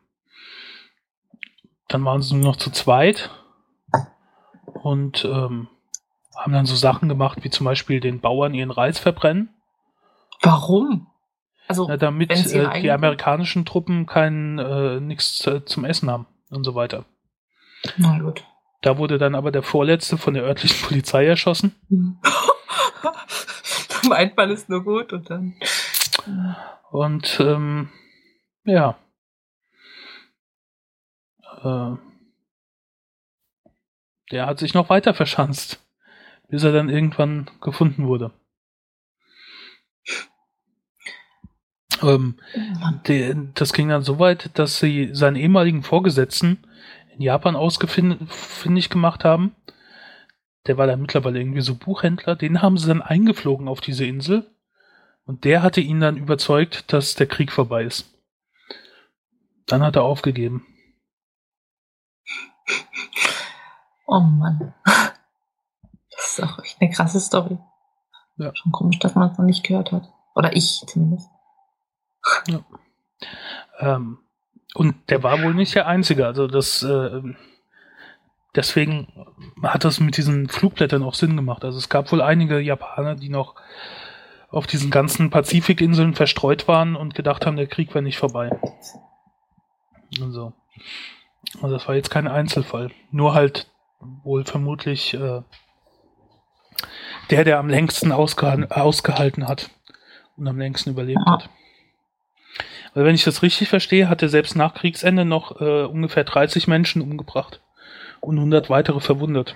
dann 1.87 2.03
waren 2.03 2.21
sie 2.21 2.35
nur 2.35 2.43
noch 2.43 2.57
zu 2.57 2.69
zweit 2.69 3.31
und 4.83 5.23
ähm, 5.23 5.69
haben 6.35 6.51
dann 6.51 6.65
so 6.65 6.75
Sachen 6.75 7.07
gemacht, 7.07 7.39
wie 7.43 7.49
zum 7.49 7.63
Beispiel 7.63 8.01
den 8.01 8.19
Bauern 8.19 8.53
ihren 8.53 8.71
Reis 8.71 8.99
verbrennen. 8.99 9.49
Warum? 10.41 11.07
Also, 11.67 11.85
Na, 11.87 11.95
damit 11.95 12.31
äh, 12.31 12.81
die 12.81 12.91
amerikanischen 12.91 13.63
Truppen 13.63 14.05
kein 14.05 14.59
äh, 14.59 14.99
nichts 14.99 15.47
äh, 15.47 15.63
zum 15.63 15.85
Essen 15.85 16.11
haben 16.11 16.27
und 16.49 16.65
so 16.65 16.75
weiter. 16.75 17.05
na 17.97 18.19
gut. 18.19 18.43
Da 18.81 18.97
wurde 18.97 19.17
dann 19.17 19.35
aber 19.35 19.51
der 19.51 19.63
Vorletzte 19.63 20.17
von 20.17 20.33
der 20.33 20.43
örtlichen 20.43 20.81
Polizei 20.87 21.25
erschossen. 21.25 21.75
Meint 24.09 24.35
man 24.35 24.51
es 24.51 24.67
nur 24.67 24.83
gut 24.83 25.13
und 25.13 25.29
dann. 25.29 25.55
Und 26.91 27.39
ähm, 27.39 27.89
ja. 28.63 28.97
Äh, 31.63 31.95
der 34.31 34.45
hat 34.45 34.59
sich 34.59 34.73
noch 34.73 34.89
weiter 34.89 35.13
verschanzt, 35.13 35.85
bis 36.47 36.63
er 36.63 36.71
dann 36.71 36.89
irgendwann 36.89 37.49
gefunden 37.61 38.07
wurde. 38.07 38.31
Ähm, 42.01 42.35
die, 43.07 43.35
das 43.55 43.73
ging 43.73 43.89
dann 43.89 44.03
so 44.03 44.19
weit, 44.19 44.57
dass 44.57 44.79
sie 44.79 45.09
seinen 45.13 45.35
ehemaligen 45.35 45.83
Vorgesetzten 45.83 46.59
in 47.13 47.21
Japan 47.21 47.55
ausfindig 47.55 48.89
gemacht 48.89 49.23
haben. 49.23 49.55
Der 50.67 50.77
war 50.77 50.87
dann 50.87 51.01
mittlerweile 51.01 51.39
irgendwie 51.39 51.61
so 51.61 51.75
Buchhändler. 51.75 52.35
Den 52.35 52.61
haben 52.61 52.77
sie 52.77 52.87
dann 52.87 53.01
eingeflogen 53.01 53.67
auf 53.67 53.81
diese 53.81 54.05
Insel. 54.05 54.45
Und 55.29 55.43
der 55.43 55.61
hatte 55.61 55.79
ihn 55.79 55.99
dann 55.99 56.17
überzeugt, 56.17 56.91
dass 56.91 57.13
der 57.13 57.27
Krieg 57.27 57.51
vorbei 57.51 57.83
ist. 57.83 58.11
Dann 59.67 59.83
hat 59.83 59.95
er 59.95 60.01
aufgegeben. 60.01 60.65
Oh 64.07 64.21
Mann. 64.21 64.73
Das 64.83 66.31
ist 66.31 66.43
auch 66.43 66.57
echt 66.63 66.81
eine 66.81 66.89
krasse 66.89 67.19
Story. 67.19 67.59
Ja. 68.37 68.55
Schon 68.55 68.71
komisch, 68.71 68.97
dass 68.97 69.13
man 69.13 69.29
es 69.29 69.37
noch 69.37 69.45
nicht 69.45 69.63
gehört 69.63 69.91
hat. 69.91 70.11
Oder 70.33 70.55
ich 70.55 70.83
zumindest. 70.87 71.29
Ja. 72.47 72.65
Ähm, 73.77 74.17
und 74.73 75.11
der 75.11 75.21
war 75.21 75.43
wohl 75.43 75.53
nicht 75.53 75.75
der 75.75 75.85
Einzige. 75.85 76.25
Also 76.25 76.47
das 76.47 76.81
äh, 76.81 77.21
deswegen 78.55 79.53
hat 79.61 79.85
das 79.85 79.99
mit 79.99 80.17
diesen 80.17 80.49
Flugblättern 80.49 81.03
auch 81.03 81.13
Sinn 81.13 81.35
gemacht. 81.35 81.63
Also 81.63 81.77
es 81.77 81.87
gab 81.87 82.11
wohl 82.11 82.23
einige 82.23 82.59
Japaner, 82.59 83.13
die 83.13 83.29
noch 83.29 83.53
auf 84.51 84.67
diesen 84.67 84.91
ganzen 84.91 85.29
Pazifikinseln 85.29 86.15
verstreut 86.15 86.67
waren 86.67 86.95
und 86.95 87.15
gedacht 87.15 87.45
haben, 87.45 87.57
der 87.57 87.67
Krieg 87.67 87.93
wäre 87.93 88.03
nicht 88.03 88.17
vorbei. 88.17 88.49
Und 90.19 90.31
so. 90.31 90.53
Also 91.61 91.75
das 91.75 91.87
war 91.87 91.95
jetzt 91.95 92.09
kein 92.09 92.27
Einzelfall. 92.27 92.91
Nur 93.11 93.33
halt 93.33 93.69
wohl 93.99 94.45
vermutlich 94.45 95.13
äh, 95.13 95.41
der, 97.29 97.43
der 97.43 97.59
am 97.59 97.69
längsten 97.69 98.11
ausgehalten, 98.11 98.71
ausgehalten 98.71 99.47
hat 99.47 99.69
und 100.37 100.47
am 100.47 100.57
längsten 100.57 100.91
überlebt 100.91 101.25
hat. 101.27 101.49
Weil 102.93 103.05
wenn 103.05 103.15
ich 103.15 103.23
das 103.23 103.43
richtig 103.43 103.69
verstehe, 103.69 104.09
hat 104.09 104.21
er 104.21 104.29
selbst 104.29 104.55
nach 104.55 104.73
Kriegsende 104.73 105.25
noch 105.25 105.61
äh, 105.61 105.83
ungefähr 105.83 106.23
30 106.23 106.67
Menschen 106.67 107.01
umgebracht 107.01 107.61
und 108.19 108.37
100 108.37 108.69
weitere 108.69 108.99
verwundet. 108.99 109.55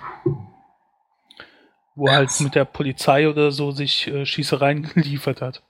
Wo 1.94 2.06
er 2.08 2.16
halt 2.16 2.40
mit 2.40 2.54
der 2.54 2.64
Polizei 2.64 3.28
oder 3.28 3.52
so 3.52 3.70
sich 3.70 4.08
äh, 4.08 4.26
Schießereien 4.26 4.82
geliefert 4.94 5.40
hat. 5.40 5.62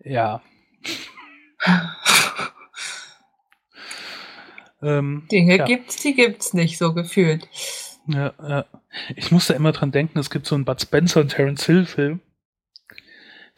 Ja. 0.00 0.40
Ähm, 4.82 5.26
Dinge 5.32 5.56
ja. 5.56 5.64
gibt's, 5.64 5.96
die 6.02 6.14
gibt's 6.14 6.54
nicht, 6.54 6.78
so 6.78 6.94
gefühlt. 6.94 7.48
Ja, 8.06 8.34
ja. 8.40 8.64
Ich 9.16 9.32
musste 9.32 9.54
immer 9.54 9.72
dran 9.72 9.90
denken, 9.90 10.18
es 10.18 10.30
gibt 10.30 10.46
so 10.46 10.54
einen 10.54 10.64
Bud 10.64 10.80
Spencer 10.80 11.20
und 11.20 11.30
Terence 11.30 11.66
Hill 11.66 11.86
Film, 11.86 12.20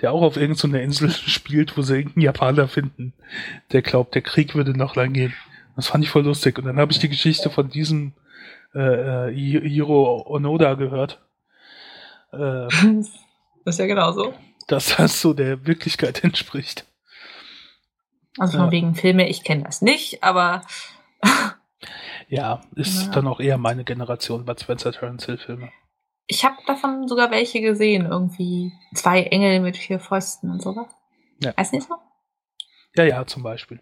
der 0.00 0.12
auch 0.12 0.22
auf 0.22 0.36
irgendeiner 0.36 0.80
Insel 0.80 1.10
spielt, 1.26 1.76
wo 1.76 1.82
sie 1.82 1.96
irgendeinen 1.96 2.24
Japaner 2.24 2.68
finden, 2.68 3.12
der 3.72 3.82
glaubt, 3.82 4.14
der 4.14 4.22
Krieg 4.22 4.54
würde 4.54 4.76
noch 4.76 4.96
lang 4.96 5.12
gehen. 5.12 5.34
Das 5.76 5.88
fand 5.88 6.02
ich 6.02 6.10
voll 6.10 6.24
lustig. 6.24 6.58
Und 6.58 6.64
dann 6.64 6.78
habe 6.78 6.90
ich 6.90 6.98
die 6.98 7.08
Geschichte 7.08 7.50
von 7.50 7.68
diesem 7.68 8.14
äh, 8.74 9.28
äh, 9.30 9.34
Hiro 9.34 10.24
Onoda 10.26 10.74
gehört, 10.74 11.20
äh, 12.32 12.68
Das 13.64 13.74
ist 13.74 13.78
ja 13.80 13.86
genauso. 13.86 14.32
dass 14.66 14.96
das 14.96 15.20
so 15.20 15.34
der 15.34 15.66
Wirklichkeit 15.66 16.24
entspricht. 16.24 16.86
Also 18.38 18.56
von 18.58 18.66
Ja. 18.66 18.72
wegen 18.72 18.94
Filme, 18.94 19.28
ich 19.28 19.44
kenne 19.44 19.64
das 19.64 19.82
nicht, 19.82 20.22
aber 20.22 20.62
Ja, 22.28 22.60
ist 22.76 23.06
Ja. 23.06 23.12
dann 23.12 23.26
auch 23.26 23.40
eher 23.40 23.58
meine 23.58 23.84
Generation 23.84 24.44
Bud 24.44 24.60
Spencer 24.60 24.92
Terence 24.92 25.24
Hill 25.26 25.38
Filme. 25.38 25.70
ich 26.26 26.44
habe 26.44 26.56
davon 26.66 27.08
sogar 27.08 27.30
welche 27.30 27.60
gesehen. 27.60 28.04
Irgendwie 28.06 28.72
zwei 28.94 29.22
Engel 29.22 29.60
mit 29.60 29.76
vier 29.78 29.98
Pfosten 29.98 30.50
und 30.50 30.60
sowas. 30.62 30.88
Ja. 31.42 31.56
Weiß 31.56 31.72
nicht 31.72 31.88
so? 31.88 31.94
Ja, 32.96 33.04
ja, 33.04 33.26
zum 33.26 33.42
Beispiel. 33.42 33.80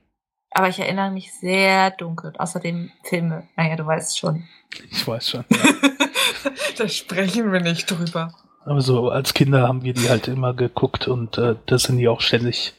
Aber 0.56 0.68
ich 0.70 0.78
erinnere 0.78 1.10
mich 1.10 1.34
sehr 1.34 1.90
dunkel. 1.90 2.32
Außerdem 2.38 2.90
Filme. 3.04 3.46
Naja, 3.56 3.76
du 3.76 3.84
weißt 3.84 4.18
schon. 4.18 4.48
Ich 4.90 5.06
weiß 5.06 5.28
schon. 5.28 5.44
da 6.78 6.88
sprechen 6.88 7.52
wir 7.52 7.60
nicht 7.60 7.90
drüber. 7.90 8.32
Aber 8.64 8.80
so 8.80 9.10
als 9.10 9.34
Kinder 9.34 9.68
haben 9.68 9.82
wir 9.82 9.92
die 9.92 10.08
halt 10.08 10.28
immer 10.28 10.54
geguckt 10.54 11.08
und 11.08 11.36
äh, 11.36 11.56
da 11.66 11.76
sind 11.78 11.98
die 11.98 12.08
auch 12.08 12.22
ständig 12.22 12.72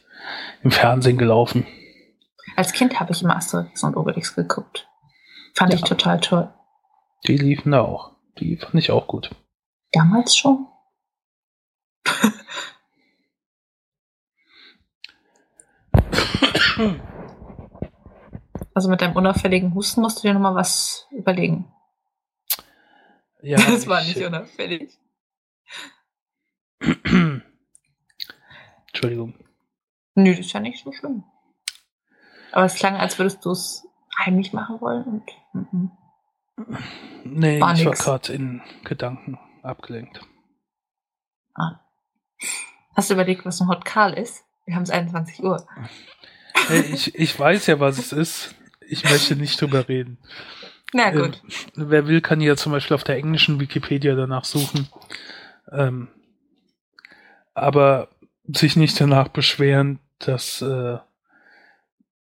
im 0.64 0.72
Fernsehen 0.72 1.18
gelaufen. 1.18 1.68
Als 2.56 2.72
Kind 2.72 2.98
habe 2.98 3.12
ich 3.12 3.22
immer 3.22 3.36
Asterix 3.36 3.84
und 3.84 3.96
Obelix 3.96 4.34
geguckt. 4.34 4.88
Fand 5.54 5.72
ich 5.72 5.82
Ja. 5.82 5.86
total 5.86 6.18
toll. 6.20 6.52
Die 7.28 7.36
liefen 7.36 7.70
da 7.70 7.82
auch. 7.82 8.16
Die 8.40 8.56
fand 8.56 8.74
ich 8.74 8.90
auch 8.90 9.06
gut. 9.06 9.30
Damals 9.92 10.36
schon. 10.36 10.66
Also 18.78 18.88
mit 18.88 19.00
deinem 19.00 19.16
unauffälligen 19.16 19.74
Husten 19.74 20.02
musst 20.02 20.18
du 20.18 20.28
dir 20.28 20.34
nochmal 20.34 20.54
was 20.54 21.08
überlegen. 21.10 21.66
Ja, 23.42 23.56
das 23.68 23.88
war 23.88 24.02
ich, 24.02 24.14
nicht 24.14 24.24
unauffällig. 24.24 24.96
Entschuldigung. 28.86 29.34
Nö, 30.14 30.30
das 30.30 30.46
ist 30.46 30.52
ja 30.52 30.60
nicht 30.60 30.84
so 30.84 30.92
schlimm. 30.92 31.24
Aber 32.52 32.66
es 32.66 32.76
klang, 32.76 32.94
als 32.94 33.18
würdest 33.18 33.44
du 33.44 33.50
es 33.50 33.84
heimlich 34.16 34.52
machen 34.52 34.80
wollen. 34.80 35.02
Und, 35.02 35.24
mhm. 35.72 35.90
Nee, 37.24 37.60
War 37.60 37.74
ich 37.74 37.84
war 37.84 37.90
nix. 37.90 38.04
gerade 38.04 38.32
in 38.32 38.62
Gedanken 38.84 39.40
abgelenkt. 39.64 40.20
ah. 41.54 41.80
Hast 42.94 43.10
du 43.10 43.14
überlegt, 43.14 43.44
was 43.44 43.60
ein 43.60 43.66
Hot 43.66 43.84
Karl 43.84 44.12
ist? 44.12 44.44
Wir 44.66 44.76
haben 44.76 44.84
es 44.84 44.90
21 44.90 45.42
Uhr. 45.42 45.66
Hey, 46.68 46.82
ich, 46.92 47.12
ich 47.16 47.36
weiß 47.40 47.66
ja, 47.66 47.80
was 47.80 47.98
es 47.98 48.12
ist. 48.12 48.54
Ich 48.88 49.04
möchte 49.04 49.36
nicht 49.36 49.60
drüber 49.60 49.88
reden. 49.88 50.18
Na 50.94 51.12
Ähm, 51.12 51.18
gut. 51.22 51.42
wer 51.74 52.06
will, 52.08 52.20
kann 52.20 52.40
ja 52.40 52.56
zum 52.56 52.72
Beispiel 52.72 52.94
auf 52.94 53.04
der 53.04 53.16
englischen 53.16 53.60
Wikipedia 53.60 54.14
danach 54.14 54.44
suchen. 54.44 54.88
Ähm, 55.70 56.08
aber 57.54 58.08
sich 58.44 58.76
nicht 58.76 58.98
danach 59.00 59.28
beschweren, 59.28 59.98
dass 60.18 60.62
äh, 60.62 60.98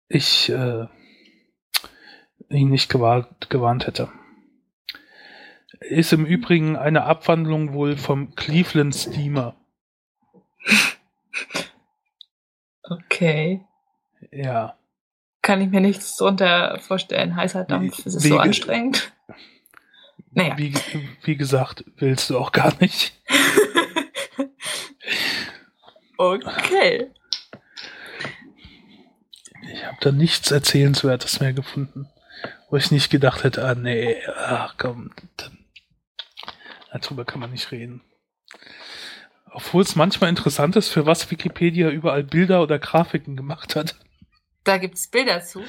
ich 0.09 0.51
äh, 0.51 0.87
ihn 2.51 2.69
nicht 2.69 2.91
gewarnt, 2.91 3.49
gewarnt 3.49 3.87
hätte. 3.87 4.11
Ist 5.81 6.13
im 6.13 6.27
Übrigen 6.27 6.77
eine 6.77 7.05
Abwandlung 7.05 7.73
wohl 7.73 7.97
vom 7.97 8.35
Cleveland 8.35 8.95
Steamer. 8.95 9.57
Okay. 12.83 13.65
Ja. 14.33 14.77
Kann 15.43 15.61
ich 15.61 15.71
mir 15.71 15.81
nichts 15.81 16.17
drunter 16.17 16.79
vorstellen. 16.81 17.35
Heißer 17.37 17.65
Dampf, 17.65 17.99
Wie- 17.99 18.03
es 18.09 18.15
ist 18.15 18.23
so 18.25 18.29
ge- 18.31 18.39
anstrengend. 18.39 19.13
Naja. 20.33 20.57
Wie, 20.59 20.73
wie 21.25 21.37
gesagt, 21.37 21.85
willst 21.97 22.31
du 22.31 22.39
auch 22.39 22.53
gar 22.53 22.73
nicht. 22.81 23.13
Okay. 26.17 27.11
Ich 29.73 29.85
habe 29.87 29.97
da 30.01 30.13
nichts 30.13 30.51
Erzählenswertes 30.51 31.41
mehr 31.41 31.53
gefunden, 31.53 32.09
wo 32.69 32.77
ich 32.77 32.91
nicht 32.91 33.11
gedacht 33.11 33.43
hätte, 33.45 33.65
ah 33.65 33.75
nee, 33.75 34.17
ach 34.37 34.75
komm, 34.77 35.11
darüber 36.93 37.25
kann 37.25 37.41
man 37.41 37.51
nicht 37.53 37.71
reden. 37.73 38.03
Obwohl 39.53 39.83
es 39.83 39.97
manchmal 39.97 40.31
interessant 40.31 40.77
ist, 40.77 40.91
für 40.91 41.07
was 41.07 41.31
Wikipedia 41.31 41.89
überall 41.89 42.23
Bilder 42.23 42.63
oder 42.63 42.79
Grafiken 42.79 43.37
gemacht 43.37 43.75
hat. 43.77 43.97
Da 44.65 44.79
gibt's 44.79 45.09
Bilder 45.09 45.41
zu. 45.43 45.63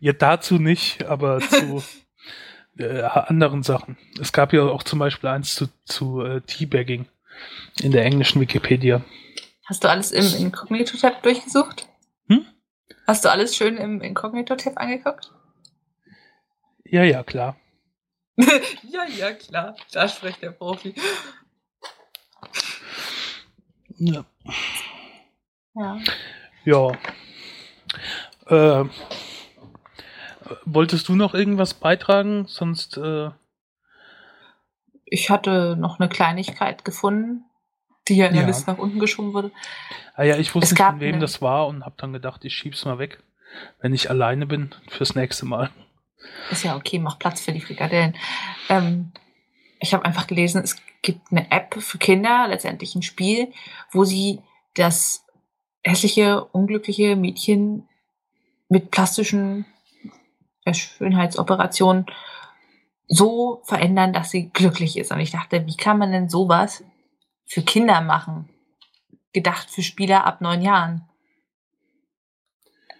Ja, 0.00 0.12
dazu 0.12 0.58
nicht, 0.58 1.04
aber 1.04 1.40
zu 1.40 1.82
äh, 2.78 3.02
anderen 3.02 3.62
Sachen. 3.62 3.96
Es 4.20 4.32
gab 4.32 4.52
ja 4.52 4.62
auch 4.62 4.82
zum 4.82 4.98
Beispiel 4.98 5.30
eins 5.30 5.54
zu, 5.54 5.68
zu 5.84 6.22
äh, 6.22 6.40
Teabagging 6.40 7.06
in 7.80 7.92
der 7.92 8.04
englischen 8.04 8.40
Wikipedia. 8.40 9.02
Hast 9.66 9.84
du 9.84 9.88
alles 9.88 10.10
im 10.10 10.46
Inkognito-Tab 10.46 11.22
durchgesucht? 11.22 11.88
Hm? 12.28 12.46
Hast 13.06 13.24
du 13.24 13.30
alles 13.30 13.56
schön 13.56 13.76
im 13.76 14.00
Inkognito-Tab 14.00 14.76
angeguckt? 14.76 15.32
Ja, 16.84 17.04
ja, 17.04 17.22
klar. 17.22 17.56
ja, 18.36 19.04
ja, 19.16 19.32
klar. 19.32 19.76
Da 19.92 20.08
spricht 20.08 20.42
der 20.42 20.50
Profi. 20.50 20.94
Ja. 23.98 24.24
Ja. 25.74 26.00
Ja. 26.64 26.92
Äh, 28.46 28.84
wolltest 30.64 31.08
du 31.08 31.14
noch 31.14 31.34
irgendwas 31.34 31.74
beitragen? 31.74 32.46
Sonst, 32.46 32.96
äh, 32.96 33.30
Ich 35.04 35.28
hatte 35.30 35.76
noch 35.78 36.00
eine 36.00 36.08
Kleinigkeit 36.08 36.84
gefunden, 36.84 37.44
die 38.08 38.16
ja 38.16 38.26
in 38.26 38.32
der 38.32 38.42
Ja. 38.42 38.48
Liste 38.48 38.70
nach 38.70 38.78
unten 38.78 38.98
geschoben 38.98 39.34
wurde. 39.34 39.50
ah 40.14 40.22
ja, 40.22 40.36
ich 40.38 40.54
wusste 40.54 40.74
Es 40.74 40.78
nicht, 40.78 40.82
von 40.88 41.00
wem 41.00 41.20
das 41.20 41.42
war 41.42 41.66
und 41.66 41.84
habe 41.84 41.94
dann 41.98 42.12
gedacht, 42.12 42.44
ich 42.44 42.54
schieb's 42.54 42.84
mal 42.84 42.98
weg, 42.98 43.22
wenn 43.80 43.92
ich 43.94 44.08
alleine 44.10 44.46
bin 44.46 44.74
fürs 44.88 45.14
nächste 45.14 45.44
Mal. 45.46 45.70
Ist 46.50 46.64
ja 46.64 46.76
okay, 46.76 46.98
mach 46.98 47.18
Platz 47.18 47.40
für 47.42 47.52
die 47.52 47.60
Frikadellen. 47.60 48.16
Ähm, 48.68 49.12
ich 49.80 49.92
habe 49.92 50.04
einfach 50.04 50.26
gelesen, 50.26 50.62
es 50.62 50.76
gibt 51.02 51.30
eine 51.30 51.50
App 51.50 51.74
für 51.82 51.98
Kinder, 51.98 52.46
letztendlich 52.48 52.94
ein 52.94 53.02
Spiel, 53.02 53.52
wo 53.90 54.04
sie 54.04 54.40
das 54.74 55.26
hässliche, 55.84 56.44
unglückliche 56.44 57.16
Mädchen 57.16 57.88
mit 58.72 58.90
plastischen 58.90 59.66
Schönheitsoperationen 60.66 62.06
so 63.06 63.60
verändern, 63.64 64.14
dass 64.14 64.30
sie 64.30 64.48
glücklich 64.48 64.96
ist. 64.96 65.12
Und 65.12 65.20
ich 65.20 65.30
dachte, 65.30 65.66
wie 65.66 65.76
kann 65.76 65.98
man 65.98 66.10
denn 66.10 66.30
sowas 66.30 66.82
für 67.44 67.60
Kinder 67.60 68.00
machen? 68.00 68.48
Gedacht 69.34 69.68
für 69.68 69.82
Spieler 69.82 70.24
ab 70.24 70.40
neun 70.40 70.62
Jahren. 70.62 71.06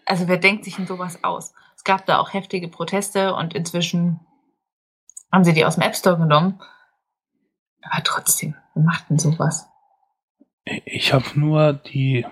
Also 0.05 0.29
wer 0.29 0.37
denkt 0.37 0.65
sich 0.65 0.77
denn 0.77 0.87
sowas 0.87 1.25
aus? 1.25 1.55
Es 1.75 1.85
gab 1.85 2.05
da 2.05 2.19
auch 2.19 2.35
heftige 2.35 2.69
Proteste 2.69 3.35
und 3.35 3.55
inzwischen 3.55 4.21
haben 5.33 5.45
sie 5.45 5.55
die 5.55 5.65
aus 5.65 5.77
dem 5.77 5.85
App 5.85 5.97
Store 5.97 6.19
genommen. 6.19 6.61
Aber 7.81 8.03
trotzdem, 8.05 8.57
wer 8.75 8.83
macht 8.83 9.09
denn 9.09 9.19
sowas? 9.19 9.69
Ich 10.65 11.15
habe 11.15 11.25
nur 11.35 11.73
die 11.73 12.27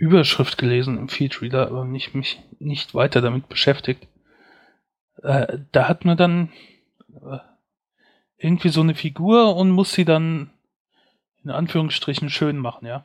Überschrift 0.00 0.56
gelesen 0.56 0.96
im 0.96 1.10
Feedreader, 1.10 1.66
aber 1.66 1.84
nicht, 1.84 2.14
mich 2.14 2.40
nicht 2.58 2.94
weiter 2.94 3.20
damit 3.20 3.50
beschäftigt. 3.50 4.08
Äh, 5.22 5.58
da 5.72 5.88
hat 5.88 6.06
man 6.06 6.16
dann 6.16 6.48
äh, 7.08 7.36
irgendwie 8.38 8.70
so 8.70 8.80
eine 8.80 8.94
Figur 8.94 9.54
und 9.56 9.70
muss 9.70 9.92
sie 9.92 10.06
dann 10.06 10.48
in 11.44 11.50
Anführungsstrichen 11.50 12.30
schön 12.30 12.56
machen, 12.56 12.86
ja. 12.86 13.04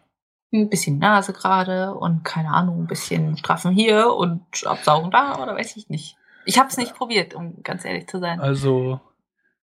Ein 0.53 0.69
bisschen 0.69 0.97
Nase 0.97 1.34
gerade 1.34 1.95
und 1.95 2.23
keine 2.23 2.51
Ahnung, 2.51 2.84
ein 2.84 2.88
bisschen 2.88 3.36
straffen 3.36 3.73
hier 3.73 4.13
und 4.13 4.45
absaugen 4.65 5.12
da 5.12 5.38
oder 5.43 5.53
weiß 5.53 5.75
ich 5.75 5.89
nicht. 5.89 6.15
Ich 6.45 6.58
habe 6.58 6.69
es 6.69 6.77
nicht 6.77 6.95
probiert, 6.95 7.34
um 7.34 7.62
ganz 7.62 7.84
ehrlich 7.84 8.08
zu 8.08 8.19
sein. 8.19 8.39
Also 8.39 9.01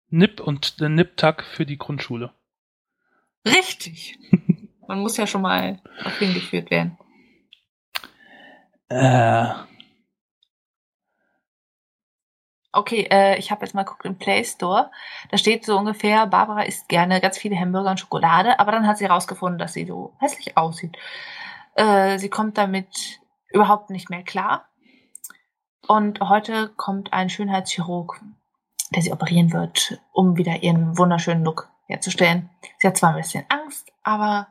Nip 0.09 0.41
und 0.41 0.81
der 0.81 0.89
Nip-Tag 0.89 1.45
für 1.45 1.65
die 1.65 1.77
Grundschule. 1.77 2.33
Richtig. 3.45 4.19
Man 4.87 4.99
muss 4.99 5.15
ja 5.15 5.25
schon 5.25 5.43
mal 5.43 5.79
auf 6.03 6.19
hingeführt 6.19 6.69
werden. 6.71 6.97
Äh, 8.91 9.53
Okay, 12.73 13.05
äh, 13.11 13.37
ich 13.37 13.51
habe 13.51 13.65
jetzt 13.65 13.73
mal 13.73 13.83
geguckt 13.83 14.05
im 14.05 14.17
Play 14.17 14.45
Store. 14.45 14.91
Da 15.29 15.37
steht 15.37 15.65
so 15.65 15.77
ungefähr, 15.77 16.25
Barbara 16.25 16.61
isst 16.61 16.87
gerne 16.87 17.19
ganz 17.19 17.37
viele 17.37 17.59
Hamburger 17.59 17.91
und 17.91 17.99
Schokolade, 17.99 18.59
aber 18.59 18.71
dann 18.71 18.87
hat 18.87 18.97
sie 18.97 19.05
herausgefunden, 19.05 19.59
dass 19.59 19.73
sie 19.73 19.85
so 19.85 20.13
hässlich 20.19 20.55
aussieht. 20.55 20.97
Äh, 21.75 22.17
sie 22.17 22.29
kommt 22.29 22.57
damit 22.57 23.19
überhaupt 23.49 23.89
nicht 23.89 24.09
mehr 24.09 24.23
klar. 24.23 24.69
Und 25.85 26.21
heute 26.21 26.69
kommt 26.77 27.11
ein 27.11 27.29
Schönheitschirurg, 27.29 28.21
der 28.95 29.01
sie 29.01 29.11
operieren 29.11 29.51
wird, 29.51 29.99
um 30.13 30.37
wieder 30.37 30.63
ihren 30.63 30.97
wunderschönen 30.97 31.43
Look 31.43 31.69
herzustellen. 31.87 32.49
Sie 32.77 32.87
hat 32.87 32.95
zwar 32.95 33.09
ein 33.09 33.21
bisschen 33.21 33.43
Angst, 33.49 33.91
aber 34.01 34.47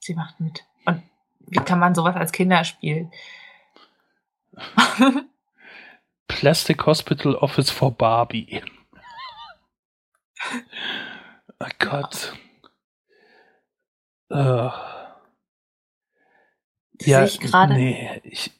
sie 0.00 0.14
macht 0.14 0.40
mit. 0.40 0.64
Und 0.86 1.04
wie 1.46 1.60
kann 1.60 1.78
man 1.78 1.94
sowas 1.94 2.16
als 2.16 2.32
Kinderspiel? 2.32 3.10
Plastic 6.28 6.86
Hospital 6.86 7.34
Office 7.36 7.70
for 7.70 7.90
Barbie. 7.92 8.62
Oh 11.58 11.66
Gott. 11.78 12.34
Äh, 14.30 14.70
ja, 17.02 17.24
ich 17.24 17.40
gerade. 17.40 17.74
nee, 17.74 18.20
ich, 18.24 18.52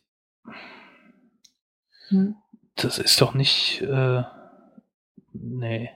Hm. 2.09 2.37
das 2.75 2.99
ist 2.99 3.21
doch 3.21 3.35
nicht, 3.35 3.81
äh, 3.83 4.25
nee. 5.33 5.91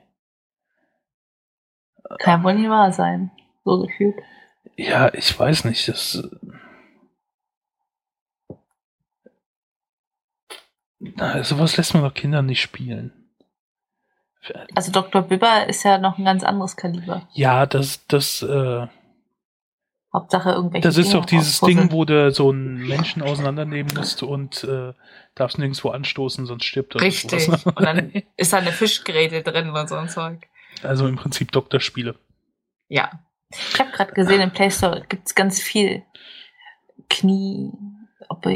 Kann 2.21 2.45
wohl 2.45 2.55
nicht 2.55 2.71
wahr 2.71 2.93
sein. 2.93 3.33
So 3.65 3.83
gefühlt. 3.83 4.17
Ja, 4.77 5.13
ich 5.13 5.37
weiß 5.39 5.65
nicht, 5.65 5.89
das, 5.89 6.23
na, 11.17 11.43
sowas 11.45 11.77
lässt 11.77 11.95
man 11.95 12.03
doch 12.03 12.15
Kindern 12.15 12.47
nicht 12.47 12.61
spielen. 12.61 13.13
Also 14.75 14.93
Dr. 14.93 15.23
Bibber 15.23 15.67
ist 15.69 15.85
ja 15.85 15.99
noch 15.99 16.19
ein 16.19 16.25
ganz 16.25 16.45
anderes 16.45 16.77
Kaliber. 16.77 17.27
Ja, 17.33 17.65
das, 17.65 18.07
das, 18.07 18.43
äh, 18.43 18.87
Hauptsache 20.15 20.51
irgendwelche. 20.51 20.87
Das 20.87 20.97
ist 20.97 21.09
Dinge 21.09 21.21
doch 21.21 21.27
dieses. 21.27 21.61
Ding, 21.61 21.91
wo 21.91 22.05
du 22.05 22.31
so 22.31 22.51
einen 22.51 22.87
Menschen 22.87 23.21
auseinandernehmen 23.21 23.93
musst 23.97 24.23
und 24.23 24.63
äh, 24.63 24.93
darfst 25.35 25.59
nirgendwo 25.59 25.91
anstoßen, 25.91 26.47
sonst 26.47 26.65
stirbt 26.65 26.95
er. 26.95 26.97
oder 26.97 27.07
Richtig. 27.07 27.49
Und 27.49 27.81
dann 27.81 28.13
ist 28.37 28.53
da 28.53 28.59
eine 28.59 28.71
Fischgräte 28.71 29.43
drin 29.43 29.71
und 29.71 29.89
so 29.89 29.97
ein 29.97 30.09
Zeug. 30.09 30.47
Also 30.85 31.09
im 31.09 31.17
Prinzip 31.17 31.51
Doktorspiele. 31.51 32.15
Ja. 32.89 33.11
Ich 33.51 33.79
habe 33.81 33.91
gerade 33.91 34.13
gesehen, 34.13 34.41
im 34.41 34.53
Play 34.53 34.71
Store 34.71 35.05
gibt's 35.09 35.35
ganz 35.35 35.61
viel 35.61 36.05
Knie, 37.11 37.73
OP 38.29 38.47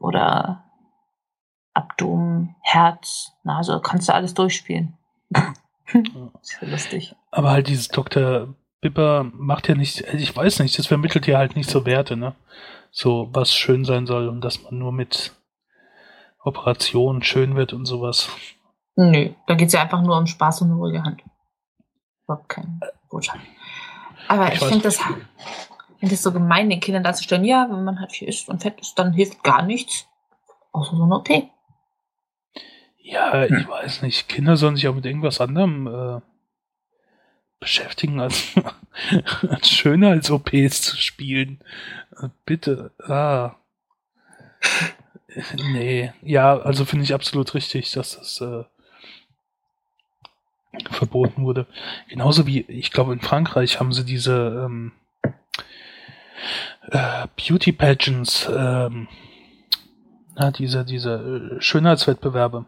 oder 0.00 0.63
Abdomen, 1.74 2.54
Herz, 2.62 3.32
Nase, 3.42 3.80
kannst 3.82 4.08
du 4.08 4.14
alles 4.14 4.34
durchspielen. 4.34 4.96
ist 6.40 6.58
ja 6.60 6.68
lustig. 6.68 7.14
Aber 7.30 7.50
halt 7.50 7.68
dieses 7.68 7.88
Dr. 7.88 8.54
Bipper 8.80 9.24
macht 9.32 9.68
ja 9.68 9.74
nicht, 9.74 10.02
ich 10.14 10.34
weiß 10.34 10.60
nicht, 10.60 10.78
das 10.78 10.86
vermittelt 10.86 11.26
ja 11.26 11.38
halt 11.38 11.56
nicht 11.56 11.68
so 11.68 11.84
Werte, 11.84 12.16
ne? 12.16 12.34
So, 12.90 13.28
was 13.32 13.52
schön 13.52 13.84
sein 13.84 14.06
soll 14.06 14.28
und 14.28 14.40
dass 14.40 14.62
man 14.62 14.78
nur 14.78 14.92
mit 14.92 15.32
Operationen 16.44 17.22
schön 17.22 17.56
wird 17.56 17.72
und 17.72 17.86
sowas. 17.86 18.28
Nö, 18.96 19.30
da 19.46 19.54
geht's 19.54 19.72
ja 19.72 19.82
einfach 19.82 20.02
nur 20.02 20.16
um 20.16 20.26
Spaß 20.26 20.62
und 20.62 20.70
eine 20.70 20.78
ruhige 20.78 21.02
Hand. 21.02 21.22
Überhaupt 22.24 22.48
kein 22.48 22.80
Botschaft. 23.10 23.40
Aber 24.28 24.48
Ich 24.48 24.60
ich, 24.60 24.68
finde 24.68 24.84
das, 24.84 24.98
find 24.98 26.12
das 26.12 26.22
so 26.22 26.32
gemein, 26.32 26.70
den 26.70 26.80
Kindern 26.80 27.02
darzustellen, 27.02 27.44
ja, 27.44 27.66
wenn 27.68 27.84
man 27.84 27.98
halt 27.98 28.12
viel 28.12 28.28
isst 28.28 28.48
und 28.48 28.62
fett 28.62 28.80
ist, 28.80 28.98
dann 28.98 29.12
hilft 29.12 29.42
gar 29.42 29.62
nichts. 29.62 30.06
Außer 30.72 30.96
so 30.96 31.04
eine 31.04 31.16
OP. 31.16 31.28
Ja, 33.06 33.44
ich 33.44 33.50
Hm. 33.50 33.68
weiß 33.68 34.00
nicht. 34.02 34.28
Kinder 34.30 34.56
sollen 34.56 34.76
sich 34.76 34.88
auch 34.88 34.94
mit 34.94 35.04
irgendwas 35.04 35.38
anderem 35.40 35.86
äh, 35.86 36.20
beschäftigen, 37.60 38.18
als, 38.18 38.54
als 39.48 39.68
Schönheits-OPs 39.68 40.80
zu 40.82 40.96
spielen. 40.96 41.60
Äh, 42.20 42.28
Bitte. 42.46 42.92
Ah. 43.06 43.56
Nee, 45.56 46.12
ja, 46.22 46.56
also 46.58 46.86
finde 46.86 47.04
ich 47.04 47.12
absolut 47.12 47.52
richtig, 47.54 47.90
dass 47.92 48.16
das 48.16 48.40
äh, 48.40 48.64
verboten 50.90 51.44
wurde. 51.44 51.66
Genauso 52.08 52.46
wie, 52.46 52.60
ich 52.62 52.90
glaube, 52.90 53.12
in 53.12 53.20
Frankreich 53.20 53.80
haben 53.80 53.92
sie 53.92 54.04
diese 54.06 54.64
ähm, 54.64 54.92
äh, 56.90 57.26
Beauty 57.36 57.72
Pageants, 57.72 58.48
ähm, 58.50 59.08
na, 60.36 60.50
diese, 60.52 60.84
diese 60.86 61.56
äh, 61.58 61.60
Schönheitswettbewerbe 61.60 62.64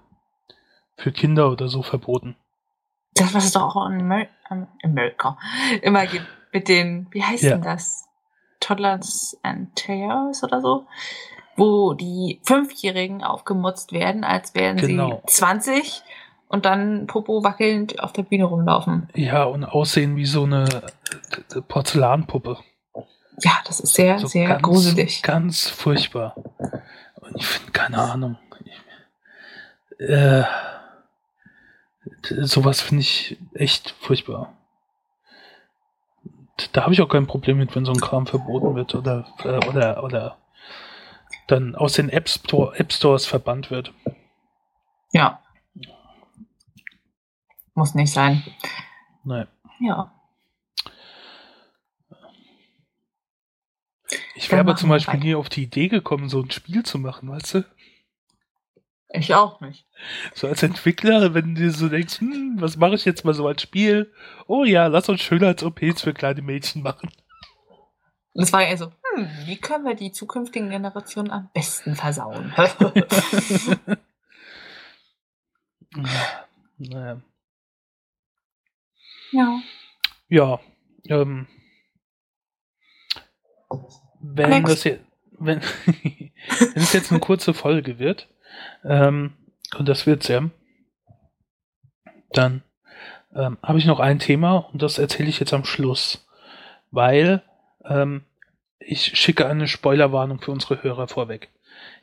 für 0.97 1.13
Kinder 1.13 1.51
oder 1.51 1.69
so 1.69 1.83
verboten. 1.83 2.37
Das, 3.15 3.33
was 3.35 3.45
es 3.47 3.53
doch 3.53 3.75
auch 3.77 3.87
in 3.89 4.01
Amer 4.01 4.27
ähm, 4.51 4.67
Amerika 4.85 5.39
immer 5.83 6.07
gibt, 6.07 6.27
mit 6.53 6.69
den, 6.69 7.07
wie 7.11 7.23
heißt 7.23 7.43
Ja. 7.43 7.53
denn 7.53 7.63
das? 7.63 8.05
Toddlers 8.61 9.37
and 9.43 9.75
Tears 9.77 10.43
oder 10.43 10.61
so? 10.61 10.87
Wo 11.57 11.95
die 11.95 12.41
Fünfjährigen 12.45 13.23
aufgemutzt 13.23 13.93
werden, 13.93 14.25
als 14.25 14.55
wären 14.55 14.77
Genau. 14.77 15.23
sie 15.27 15.33
20 15.35 16.03
und 16.49 16.65
dann 16.65 17.07
Popo 17.07 17.43
wackelnd 17.45 18.03
auf 18.03 18.13
der 18.13 18.23
Bühne 18.23 18.45
rumlaufen. 18.45 19.09
Ja, 19.15 19.45
und 19.45 19.65
aussehen 19.65 20.17
wie 20.17 20.27
so 20.27 20.45
eine 20.45 20.65
äh, 21.55 21.61
Porzellanpuppe. 21.63 22.59
Ja, 23.41 23.53
das 23.67 23.81
ist 23.81 23.95
sehr, 23.95 24.19
So 24.19 24.27
sehr 24.27 24.49
ganz, 24.49 24.63
gruselig. 24.63 25.23
Ganz 25.23 25.69
furchtbar. 25.69 26.35
Und 27.21 27.37
ich 27.37 27.47
finde, 27.47 27.73
keine 27.73 27.99
Ahnung. 27.99 28.39
Ich, 29.99 30.09
äh, 30.09 30.45
sowas 32.23 32.81
finde 32.81 33.03
ich 33.03 33.39
echt 33.55 33.91
furchtbar. 34.01 34.53
Da 36.73 36.83
habe 36.83 36.95
ich 36.95 37.03
auch 37.03 37.09
kein 37.09 37.27
Problem 37.27 37.59
mit, 37.59 37.75
wenn 37.77 37.85
so 37.85 37.93
ein 37.93 38.01
Kram 38.01 38.27
verboten 38.27 38.75
wird 38.75 38.95
oder, 38.95 39.27
äh, 39.45 39.67
oder, 39.69 40.03
oder 40.03 40.39
dann 41.47 41.75
aus 41.75 41.95
den 41.95 42.09
App, 42.09 42.29
Store, 42.29 42.79
App 42.79 42.93
Stores 42.93 43.27
verbannt 43.27 43.71
wird. 43.71 43.93
Ja. 45.13 45.43
Muss 47.75 47.95
nicht 47.95 48.13
sein. 48.13 48.43
Nein. 49.23 49.47
Ja. 49.81 50.13
Ich 54.35 54.51
wäre 54.51 54.61
aber 54.61 54.77
zum 54.77 54.89
Beispiel 54.89 55.19
nie 55.21 55.35
auf 55.35 55.49
die 55.49 55.65
Idee 55.65 55.89
gekommen, 55.89 56.29
so 56.29 56.41
ein 56.41 56.51
Spiel 56.51 56.85
zu 56.85 56.99
machen, 56.99 57.29
weißt 57.29 57.55
du? 57.55 57.65
Ich 59.11 59.35
auch 59.35 59.61
nicht. 59.61 59.87
So 60.35 60.49
als 60.49 60.63
Entwickler, 60.63 61.33
wenn 61.33 61.55
du 61.55 61.71
so 61.71 61.89
denkst, 61.89 62.21
hm, 62.21 62.57
was 62.59 62.77
mache 62.77 62.97
ich 62.97 63.05
jetzt 63.05 63.25
mal 63.25 63.35
so 63.35 63.47
als 63.47 63.63
Spiel? 63.63 64.13
Oh 64.47 64.65
ja, 64.65 64.89
lass 64.89 65.09
uns 65.09 65.23
Schönheits-OPs 65.23 66.03
für 66.03 66.13
kleine 66.13 66.43
Mädchen 66.43 66.83
machen. 66.83 67.11
Und 68.33 68.43
es 68.43 68.53
war 68.53 68.63
eher 68.63 68.77
so, 68.77 68.87
hm, 69.15 69.29
wie 69.47 69.57
können 69.57 69.85
wir 69.85 69.95
die 69.95 70.13
zukünftigen 70.13 70.71
Generationen 70.71 71.31
am 71.31 71.49
besten 71.55 71.95
versauen? 71.95 72.53
Naja. 76.79 77.21
Ja. 79.33 79.61
Ja, 80.29 80.61
ähm, 81.09 81.47
wenn 84.21 84.51
Next. 84.51 84.73
das 84.73 84.85
jetzt, 84.85 85.05
wenn, 85.39 85.61
wenn 85.87 86.33
es 86.75 86.93
jetzt 86.93 87.11
eine 87.11 87.21
kurze 87.21 87.55
Folge 87.55 87.99
wird, 87.99 88.29
ähm, 88.85 89.33
und 89.79 89.89
das 89.89 90.07
wird 90.07 90.23
sehr, 90.23 90.51
dann 92.33 92.63
ähm, 93.35 93.59
habe 93.63 93.79
ich 93.79 93.87
noch 93.87 94.01
ein 94.01 94.19
Thema 94.19 94.69
und 94.73 94.83
das 94.83 94.99
erzähle 94.99 95.29
ich 95.29 95.41
jetzt 95.41 95.53
am 95.53 95.65
Schluss, 95.65 96.27
weil 96.91 97.43
ähm, 97.85 98.23
ich 98.79 99.19
schicke 99.19 99.47
eine 99.47 99.69
Spoilerwarnung 99.69 100.41
für 100.41 100.53
unsere 100.53 100.83
Hörer 100.83 101.09
vorweg. 101.09 101.49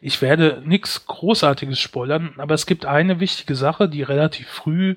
Ich 0.02 0.22
werde 0.22 0.62
nichts 0.66 1.06
Großartiges 1.06 1.80
spoilern, 1.80 2.34
aber 2.38 2.54
es 2.54 2.66
gibt 2.66 2.86
eine 2.86 3.20
wichtige 3.20 3.56
Sache, 3.56 3.90
die 3.90 4.04
relativ 4.04 4.48
früh 4.48 4.96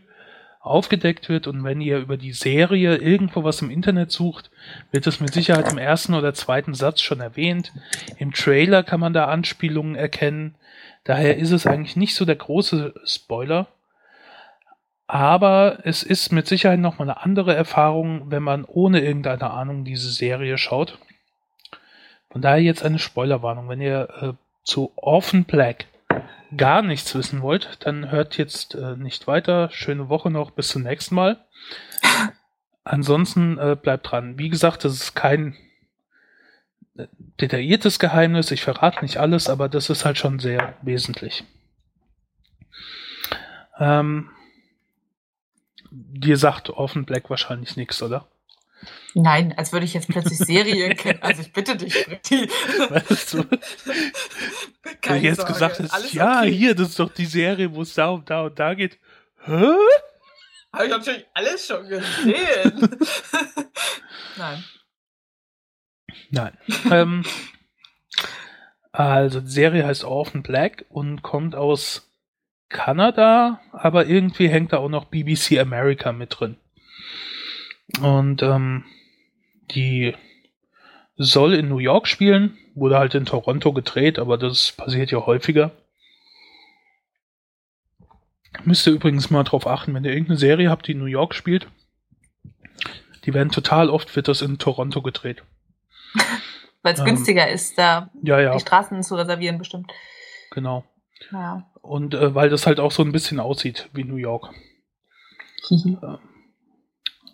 aufgedeckt 0.61 1.29
wird 1.29 1.47
und 1.47 1.63
wenn 1.63 1.81
ihr 1.81 1.99
über 1.99 2.17
die 2.17 2.33
Serie 2.33 2.97
irgendwo 2.97 3.45
was 3.45 3.63
im 3.63 3.71
Internet 3.71 4.11
sucht, 4.11 4.51
wird 4.91 5.07
es 5.07 5.21
mit 5.21 5.33
Sicherheit 5.33 5.71
im 5.71 5.79
ersten 5.79 6.13
oder 6.15 6.35
zweiten 6.35 6.75
Satz 6.75 7.01
schon 7.01 7.21
erwähnt. 7.21 7.73
Im 8.19 8.33
Trailer 8.33 8.83
kann 8.83 8.99
man 8.99 9.13
da 9.13 9.27
Anspielungen 9.27 9.95
erkennen. 9.95 10.57
Daher 11.07 11.37
ist 11.37 11.53
es 11.53 11.67
eigentlich 11.67 11.95
nicht 11.95 12.17
so 12.17 12.25
der 12.25 12.35
große 12.35 12.95
Spoiler. 13.05 13.69
Aber 15.07 15.79
es 15.85 16.03
ist 16.03 16.33
mit 16.33 16.49
Sicherheit 16.49 16.81
nochmal 16.81 17.09
eine 17.09 17.23
andere 17.23 17.55
Erfahrung, 17.55 18.29
wenn 18.33 18.43
man 18.43 18.65
ohne 18.65 19.01
irgendeine 19.01 19.51
Ahnung 19.51 19.85
diese 19.85 20.11
Serie 20.11 20.59
schaut. 20.59 20.99
Von 22.31 22.43
daher 22.43 22.61
jetzt 22.61 22.85
eine 22.85 22.99
Spoilerwarnung. 22.99 23.69
Wenn 23.69 23.81
ihr 23.81 24.09
äh, 24.21 24.33
zu 24.65 24.93
Orphan 24.97 25.45
Black 25.45 25.87
gar 26.57 26.83
nichts 26.83 27.15
wissen 27.15 27.41
wollt, 27.41 27.79
dann 27.87 28.11
hört 28.11 28.37
jetzt 28.37 28.75
äh, 28.75 28.97
nicht 28.97 29.29
weiter. 29.29 29.71
Schöne 29.71 30.09
Woche 30.09 30.31
noch, 30.31 30.51
bis 30.51 30.69
zum 30.69 30.83
nächsten 30.83 31.15
Mal. 31.15 31.39
Ansonsten 32.83 33.59
äh, 33.59 33.77
bleibt 33.81 34.11
dran. 34.11 34.39
Wie 34.39 34.49
gesagt, 34.49 34.85
das 34.85 34.95
ist 34.95 35.15
kein 35.15 35.57
detailliertes 37.40 37.99
Geheimnis. 37.99 38.51
Ich 38.51 38.62
verrate 38.62 39.03
nicht 39.03 39.18
alles, 39.18 39.49
aber 39.49 39.68
das 39.68 39.90
ist 39.90 40.05
halt 40.05 40.18
schon 40.18 40.38
sehr 40.38 40.74
wesentlich. 40.82 41.44
Ähm, 43.78 44.30
dir 45.90 46.36
sagt 46.36 46.70
Orphan 46.70 47.05
Black 47.05 47.30
wahrscheinlich 47.30 47.76
nichts, 47.76 48.03
oder? 48.03 48.26
Nein, 49.14 49.55
als 49.57 49.72
würde 49.72 49.86
ich 49.86 49.94
jetzt 49.94 50.09
plötzlich 50.09 50.38
Serien 50.38 50.94
kennen. 50.97 51.22
Also 51.22 51.42
ich 51.42 51.53
bitte 51.53 51.76
dich, 51.76 52.05
Britti. 52.05 52.49
Weißt 52.90 53.34
du, 53.34 53.44
wenn 55.03 55.22
jetzt 55.22 55.38
Sorge, 55.38 55.53
gesagt 55.53 55.80
hast, 55.80 56.12
ja, 56.12 56.40
okay. 56.40 56.53
hier, 56.53 56.74
das 56.74 56.90
ist 56.90 56.99
doch 56.99 57.12
die 57.12 57.26
Serie, 57.26 57.74
wo 57.74 57.82
es 57.82 57.94
da 57.94 58.11
und 58.11 58.28
da 58.28 58.42
und 58.42 58.59
da 58.59 58.74
geht. 58.74 58.99
Hä? 59.44 59.74
Habe 60.72 60.84
ich 60.84 60.90
natürlich 60.90 61.26
alles 61.32 61.66
schon 61.66 61.88
gesehen. 61.88 62.99
Nein. 64.36 64.64
Nein. 66.31 66.57
ähm, 66.91 67.24
also, 68.93 69.41
die 69.41 69.51
Serie 69.51 69.87
heißt 69.87 70.05
Orphan 70.05 70.43
Black 70.43 70.87
und 70.89 71.22
kommt 71.22 71.55
aus 71.55 72.11
Kanada, 72.68 73.61
aber 73.72 74.07
irgendwie 74.07 74.49
hängt 74.49 74.72
da 74.72 74.79
auch 74.79 74.89
noch 74.89 75.07
BBC 75.07 75.59
America 75.59 76.12
mit 76.12 76.41
drin. 76.41 76.57
Und 78.01 78.43
ähm, 78.43 78.85
die 79.70 80.14
soll 81.16 81.55
in 81.55 81.68
New 81.68 81.79
York 81.79 82.09
spielen, 82.09 82.59
wurde 82.74 82.99
halt 82.99 83.14
in 83.14 83.24
Toronto 83.24 83.72
gedreht, 83.72 84.18
aber 84.18 84.37
das 84.39 84.72
passiert 84.72 85.11
ja 85.11 85.24
häufiger. 85.24 85.72
Müsst 88.64 88.87
ihr 88.87 88.93
übrigens 88.93 89.31
mal 89.31 89.45
drauf 89.45 89.66
achten, 89.66 89.95
wenn 89.95 90.05
ihr 90.05 90.12
irgendeine 90.12 90.39
Serie 90.39 90.70
habt, 90.70 90.89
die 90.89 90.93
in 90.93 90.99
New 90.99 91.05
York 91.05 91.35
spielt, 91.35 91.68
die 93.24 93.35
werden 93.35 93.51
total 93.51 93.91
oft, 93.91 94.14
wird 94.16 94.29
das 94.29 94.43
in 94.43 94.59
Toronto 94.59 95.03
gedreht. 95.03 95.43
Weil 96.87 96.95
es 96.95 97.01
Ähm, 97.01 97.07
günstiger 97.07 97.49
ist, 97.49 97.76
da 97.76 98.11
Ja, 98.22 98.39
ja, 98.41 98.53
die 98.55 98.61
Straßen 98.61 99.03
zu 99.03 99.16
reservieren, 99.16 99.59
bestimmt. 99.59 99.93
genau. 100.53 100.84
Ja. 101.32 101.68
Und 101.82 102.14
äh, 102.14 102.32
weil 102.32 102.49
das 102.49 102.64
halt 102.64 102.78
auch 102.78 102.93
so 102.93 103.03
ein 103.03 103.11
bisschen 103.11 103.41
aussieht 103.41 103.91
wie 103.93 104.05
New 104.05 104.16
York. 104.16 104.55
Hihi. 105.68 105.99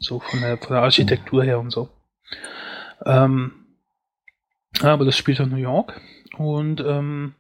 So 0.01 0.21
von 0.21 0.41
der, 0.41 0.57
von 0.57 0.73
der 0.75 0.83
Architektur 0.83 1.45
her 1.45 1.61
und 1.61 1.71
so. 1.71 1.91
Ähm, 3.05 3.77
aber 4.81 5.05
das 5.05 5.19
spielt 5.19 5.39
in 5.41 5.51
New 5.51 5.57
York. 5.57 6.01
Und 6.39 6.81
ähm, 6.81 7.35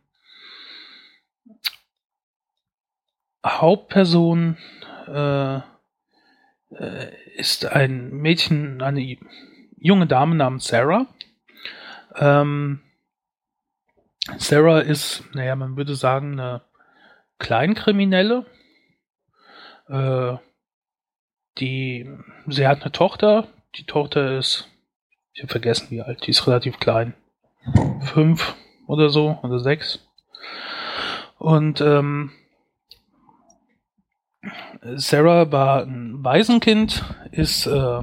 Hauptperson 3.46 4.58
äh, 5.08 5.56
äh, 5.56 7.12
ist 7.36 7.64
ein 7.64 8.10
Mädchen, 8.10 8.82
eine 8.82 9.16
junge 9.78 10.06
Dame 10.06 10.34
namens 10.34 10.66
Sarah. 10.66 11.06
Ähm, 12.16 12.80
Sarah 14.38 14.80
ist, 14.80 15.24
naja, 15.34 15.56
man 15.56 15.76
würde 15.76 15.94
sagen, 15.94 16.38
eine 16.38 16.62
Kleinkriminelle. 17.38 18.46
Äh, 19.88 20.36
die, 21.58 22.10
sie 22.46 22.66
hat 22.66 22.82
eine 22.82 22.92
Tochter. 22.92 23.48
Die 23.76 23.84
Tochter 23.84 24.38
ist, 24.38 24.68
ich 25.32 25.42
habe 25.42 25.50
vergessen 25.50 25.90
wie 25.90 26.02
alt, 26.02 26.26
die 26.26 26.30
ist 26.30 26.46
relativ 26.46 26.78
klein. 26.78 27.14
Fünf 28.00 28.54
oder 28.86 29.10
so, 29.10 29.38
oder 29.42 29.58
sechs. 29.60 30.06
Und 31.38 31.80
ähm, 31.80 32.30
Sarah 34.82 35.50
war 35.52 35.82
ein 35.82 36.22
Waisenkind, 36.24 37.04
ist 37.30 37.66
äh, 37.66 38.02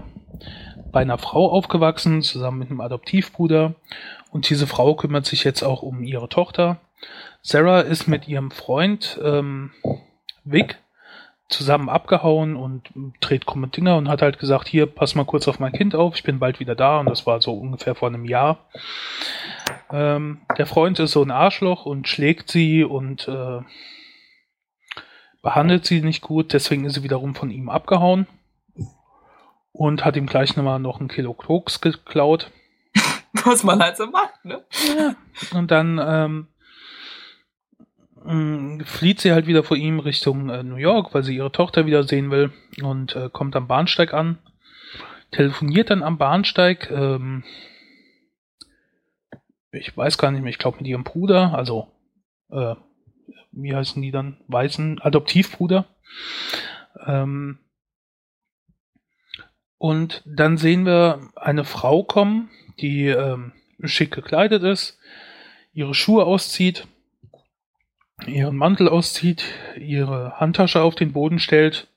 bei 0.91 1.01
einer 1.01 1.17
Frau 1.17 1.51
aufgewachsen, 1.51 2.21
zusammen 2.21 2.59
mit 2.59 2.69
einem 2.69 2.81
Adoptivbruder. 2.81 3.75
Und 4.31 4.49
diese 4.49 4.67
Frau 4.67 4.95
kümmert 4.95 5.25
sich 5.25 5.43
jetzt 5.43 5.63
auch 5.63 5.81
um 5.81 6.03
ihre 6.03 6.29
Tochter. 6.29 6.77
Sarah 7.41 7.81
ist 7.81 8.07
mit 8.07 8.27
ihrem 8.27 8.51
Freund 8.51 9.19
ähm, 9.23 9.71
Vic 10.43 10.77
zusammen 11.47 11.89
abgehauen 11.89 12.55
und 12.55 12.91
dreht 13.21 13.47
krumme 13.47 13.69
Dinger 13.69 13.97
und 13.97 14.07
hat 14.07 14.21
halt 14.21 14.37
gesagt, 14.37 14.67
hier, 14.67 14.85
pass 14.85 15.15
mal 15.15 15.25
kurz 15.25 15.47
auf 15.47 15.57
mein 15.59 15.71
Kind 15.71 15.95
auf, 15.95 16.15
ich 16.15 16.23
bin 16.23 16.37
bald 16.37 16.59
wieder 16.59 16.75
da. 16.75 16.99
Und 16.99 17.09
das 17.09 17.25
war 17.25 17.41
so 17.41 17.53
ungefähr 17.53 17.95
vor 17.95 18.09
einem 18.09 18.25
Jahr. 18.25 18.69
Ähm, 19.91 20.41
der 20.57 20.67
Freund 20.67 20.99
ist 20.99 21.13
so 21.13 21.23
ein 21.23 21.31
Arschloch 21.31 21.85
und 21.85 22.07
schlägt 22.07 22.51
sie 22.51 22.83
und 22.83 23.27
äh, 23.27 23.61
behandelt 25.41 25.85
sie 25.85 26.01
nicht 26.01 26.21
gut, 26.21 26.53
deswegen 26.53 26.85
ist 26.85 26.95
sie 26.95 27.03
wiederum 27.03 27.33
von 27.33 27.49
ihm 27.49 27.69
abgehauen 27.69 28.27
und 29.79 30.03
hat 30.03 30.17
ihm 30.17 30.25
gleich 30.25 30.57
nochmal 30.57 30.77
noch 30.77 30.99
ein 30.99 31.07
Kilo 31.07 31.33
Koks 31.33 31.79
geklaut. 31.79 32.51
Was 33.45 33.63
man 33.63 33.81
halt 33.81 33.95
so 33.95 34.07
macht, 34.07 34.43
ne? 34.43 34.65
Und 35.53 35.71
dann 35.71 36.01
ähm, 36.03 36.47
mh, 38.25 38.83
flieht 38.83 39.21
sie 39.21 39.31
halt 39.31 39.47
wieder 39.47 39.63
vor 39.63 39.77
ihm 39.77 39.99
Richtung 39.99 40.49
äh, 40.49 40.63
New 40.63 40.75
York, 40.75 41.13
weil 41.13 41.23
sie 41.23 41.37
ihre 41.37 41.53
Tochter 41.53 41.85
wieder 41.85 42.03
sehen 42.03 42.29
will 42.29 42.51
und 42.81 43.15
äh, 43.15 43.29
kommt 43.31 43.55
am 43.55 43.67
Bahnsteig 43.67 44.13
an, 44.13 44.39
telefoniert 45.31 45.91
dann 45.91 46.03
am 46.03 46.17
Bahnsteig, 46.17 46.91
ähm, 46.91 47.45
ich 49.71 49.95
weiß 49.95 50.17
gar 50.17 50.31
nicht 50.31 50.41
mehr, 50.41 50.49
ich 50.49 50.57
glaube 50.57 50.79
mit 50.79 50.87
ihrem 50.87 51.05
Bruder, 51.05 51.53
also 51.53 51.87
äh, 52.51 52.75
wie 53.53 53.73
heißen 53.73 54.01
die 54.01 54.11
dann? 54.11 54.41
Weißen 54.47 54.99
Adoptivbruder. 54.99 55.85
Ähm, 57.05 57.59
und 59.79 60.21
dann 60.25 60.57
sehen 60.57 60.85
wir 60.85 61.31
eine 61.35 61.63
Frau 61.63 62.03
kommen, 62.03 62.51
die 62.79 63.07
ähm, 63.07 63.53
schick 63.83 64.11
gekleidet 64.11 64.61
ist, 64.61 64.99
ihre 65.73 65.95
Schuhe 65.95 66.25
auszieht, 66.25 66.85
ihren 68.27 68.57
Mantel 68.57 68.89
auszieht, 68.89 69.45
ihre 69.77 70.39
Handtasche 70.39 70.81
auf 70.81 70.95
den 70.95 71.13
Boden 71.13 71.39
stellt 71.39 71.87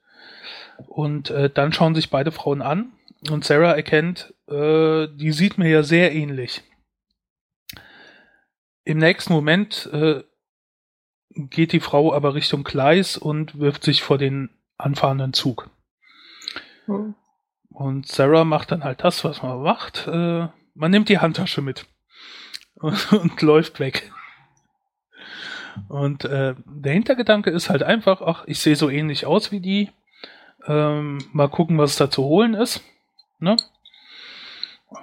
und 0.87 1.31
äh, 1.31 1.51
dann 1.51 1.73
schauen 1.73 1.97
sich 1.97 2.09
beide 2.09 2.31
Frauen 2.31 2.63
an 2.63 2.93
und 3.31 3.45
Sarah 3.45 3.73
erkennt, 3.73 4.33
äh, 4.49 5.09
die 5.09 5.33
sieht 5.33 5.59
mir 5.59 5.69
ja 5.69 5.83
sehr 5.83 6.15
ähnlich. 6.15 6.63
Im 8.85 8.99
nächsten 8.99 9.33
Moment 9.33 9.89
äh, 9.93 10.23
geht 11.31 11.73
die 11.73 11.81
Frau 11.81 12.13
aber 12.13 12.35
Richtung 12.35 12.63
Gleis 12.63 13.17
und 13.17 13.59
wirft 13.59 13.83
sich 13.83 14.03
vor 14.03 14.19
den 14.19 14.51
anfahrenden 14.77 15.33
Zug. 15.33 15.69
Hm. 16.87 17.15
Und 17.73 18.07
Sarah 18.07 18.45
macht 18.45 18.71
dann 18.71 18.85
halt 18.85 19.03
das, 19.05 19.25
was 19.25 19.43
man 19.43 19.63
macht. 19.63 20.07
Äh, 20.07 20.49
man 20.75 20.91
nimmt 20.91 21.09
die 21.09 21.19
Handtasche 21.19 21.63
mit 21.63 21.87
und, 22.75 23.13
und 23.13 23.43
läuft 23.43 23.81
weg. 23.81 24.11
Und 25.89 26.25
äh, 26.25 26.55
der 26.67 26.93
Hintergedanke 26.93 27.51
ist 27.51 27.71
halt 27.71 27.83
einfach, 27.83 28.21
ach, 28.21 28.45
ich 28.47 28.59
sehe 28.59 28.77
so 28.77 28.91
ähnlich 28.91 29.27
aus 29.27 29.53
wie 29.53 29.61
die. 29.61 29.91
Ähm, 30.67 31.19
mal 31.33 31.49
gucken, 31.49 31.79
was 31.79 31.97
da 31.97 32.11
zu 32.11 32.25
holen 32.25 32.55
ist. 32.55 32.83
Ne? 33.39 33.57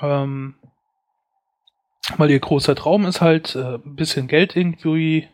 Ähm, 0.01 0.55
weil 2.17 2.29
ihr 2.29 2.39
großer 2.39 2.75
Traum 2.75 3.05
ist 3.05 3.21
halt, 3.21 3.55
äh, 3.55 3.75
ein 3.75 3.95
bisschen 3.95 4.27
Geld 4.27 4.55
irgendwie 4.55 5.27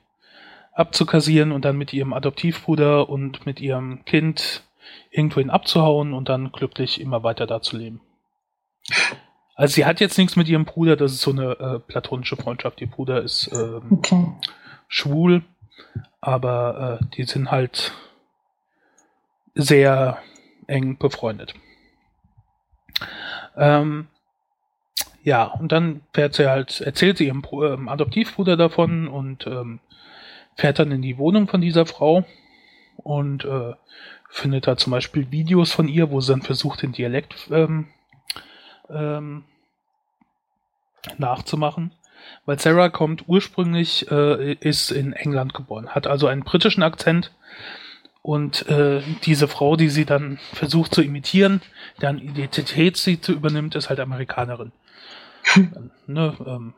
abzukassieren 0.73 1.51
und 1.51 1.63
dann 1.63 1.77
mit 1.77 1.93
ihrem 1.93 2.13
Adoptivbruder 2.13 3.07
und 3.09 3.45
mit 3.45 3.61
ihrem 3.61 4.03
Kind 4.05 4.63
irgendwohin 5.15 5.49
abzuhauen 5.49 6.13
und 6.13 6.29
dann 6.29 6.51
glücklich 6.51 6.99
immer 6.99 7.23
weiter 7.23 7.47
da 7.47 7.61
zu 7.61 7.77
leben. 7.77 8.01
Also 9.55 9.75
sie 9.75 9.85
hat 9.85 10.01
jetzt 10.01 10.17
nichts 10.17 10.35
mit 10.35 10.49
ihrem 10.49 10.65
Bruder, 10.65 10.95
das 10.97 11.13
ist 11.13 11.21
so 11.21 11.31
eine 11.31 11.51
äh, 11.53 11.79
platonische 11.79 12.35
Freundschaft. 12.35 12.81
Ihr 12.81 12.89
Bruder 12.89 13.21
ist 13.21 13.49
ähm, 13.53 13.87
Okay. 13.89 14.27
schwul, 14.89 15.43
aber 16.19 16.99
äh, 17.01 17.05
die 17.15 17.23
sind 17.23 17.51
halt 17.51 17.93
sehr 19.53 20.17
eng 20.67 20.97
befreundet. 20.97 21.53
Ähm, 23.55 24.07
ja, 25.23 25.45
und 25.45 25.71
dann 25.71 26.01
fährt 26.13 26.33
sie 26.33 26.49
halt, 26.49 26.81
erzählt 26.81 27.17
sie 27.17 27.27
ihrem 27.27 27.43
ähm, 27.53 27.87
Adoptivbruder 27.87 28.57
davon 28.57 29.07
und 29.07 29.47
ähm, 29.47 29.79
fährt 30.55 30.79
dann 30.79 30.91
in 30.91 31.01
die 31.01 31.17
Wohnung 31.17 31.47
von 31.47 31.61
dieser 31.61 31.85
Frau 31.85 32.25
und 32.97 33.45
äh, 33.45 33.73
findet 34.35 34.67
da 34.67 34.75
zum 34.75 34.91
Beispiel 34.91 35.31
Videos 35.31 35.71
von 35.71 35.87
ihr, 35.87 36.11
wo 36.11 36.19
sie 36.19 36.33
dann 36.33 36.41
versucht, 36.41 36.81
den 36.81 36.91
Dialekt 36.91 37.47
ähm, 37.51 37.87
ähm, 38.89 39.45
nachzumachen. 41.17 41.91
Weil 42.45 42.59
Sarah 42.59 42.89
kommt 42.89 43.23
ursprünglich, 43.27 44.11
äh, 44.11 44.53
ist 44.55 44.91
in 44.91 45.13
England 45.13 45.53
geboren, 45.53 45.89
hat 45.89 46.05
also 46.05 46.27
einen 46.27 46.43
britischen 46.43 46.83
Akzent 46.83 47.31
und 48.21 48.67
äh, 48.67 49.01
diese 49.23 49.47
Frau, 49.47 49.77
die 49.77 49.89
sie 49.89 50.03
dann 50.03 50.37
versucht 50.51 50.93
zu 50.93 51.01
imitieren, 51.01 51.61
deren 52.01 52.19
Identität 52.19 52.97
sie 52.97 53.21
zu 53.21 53.31
übernimmt, 53.31 53.75
ist 53.75 53.89
halt 53.89 54.01
Amerikanerin. 54.01 54.73
Dann, 55.55 55.91
ne, 56.07 56.35
ähm, 56.45 56.73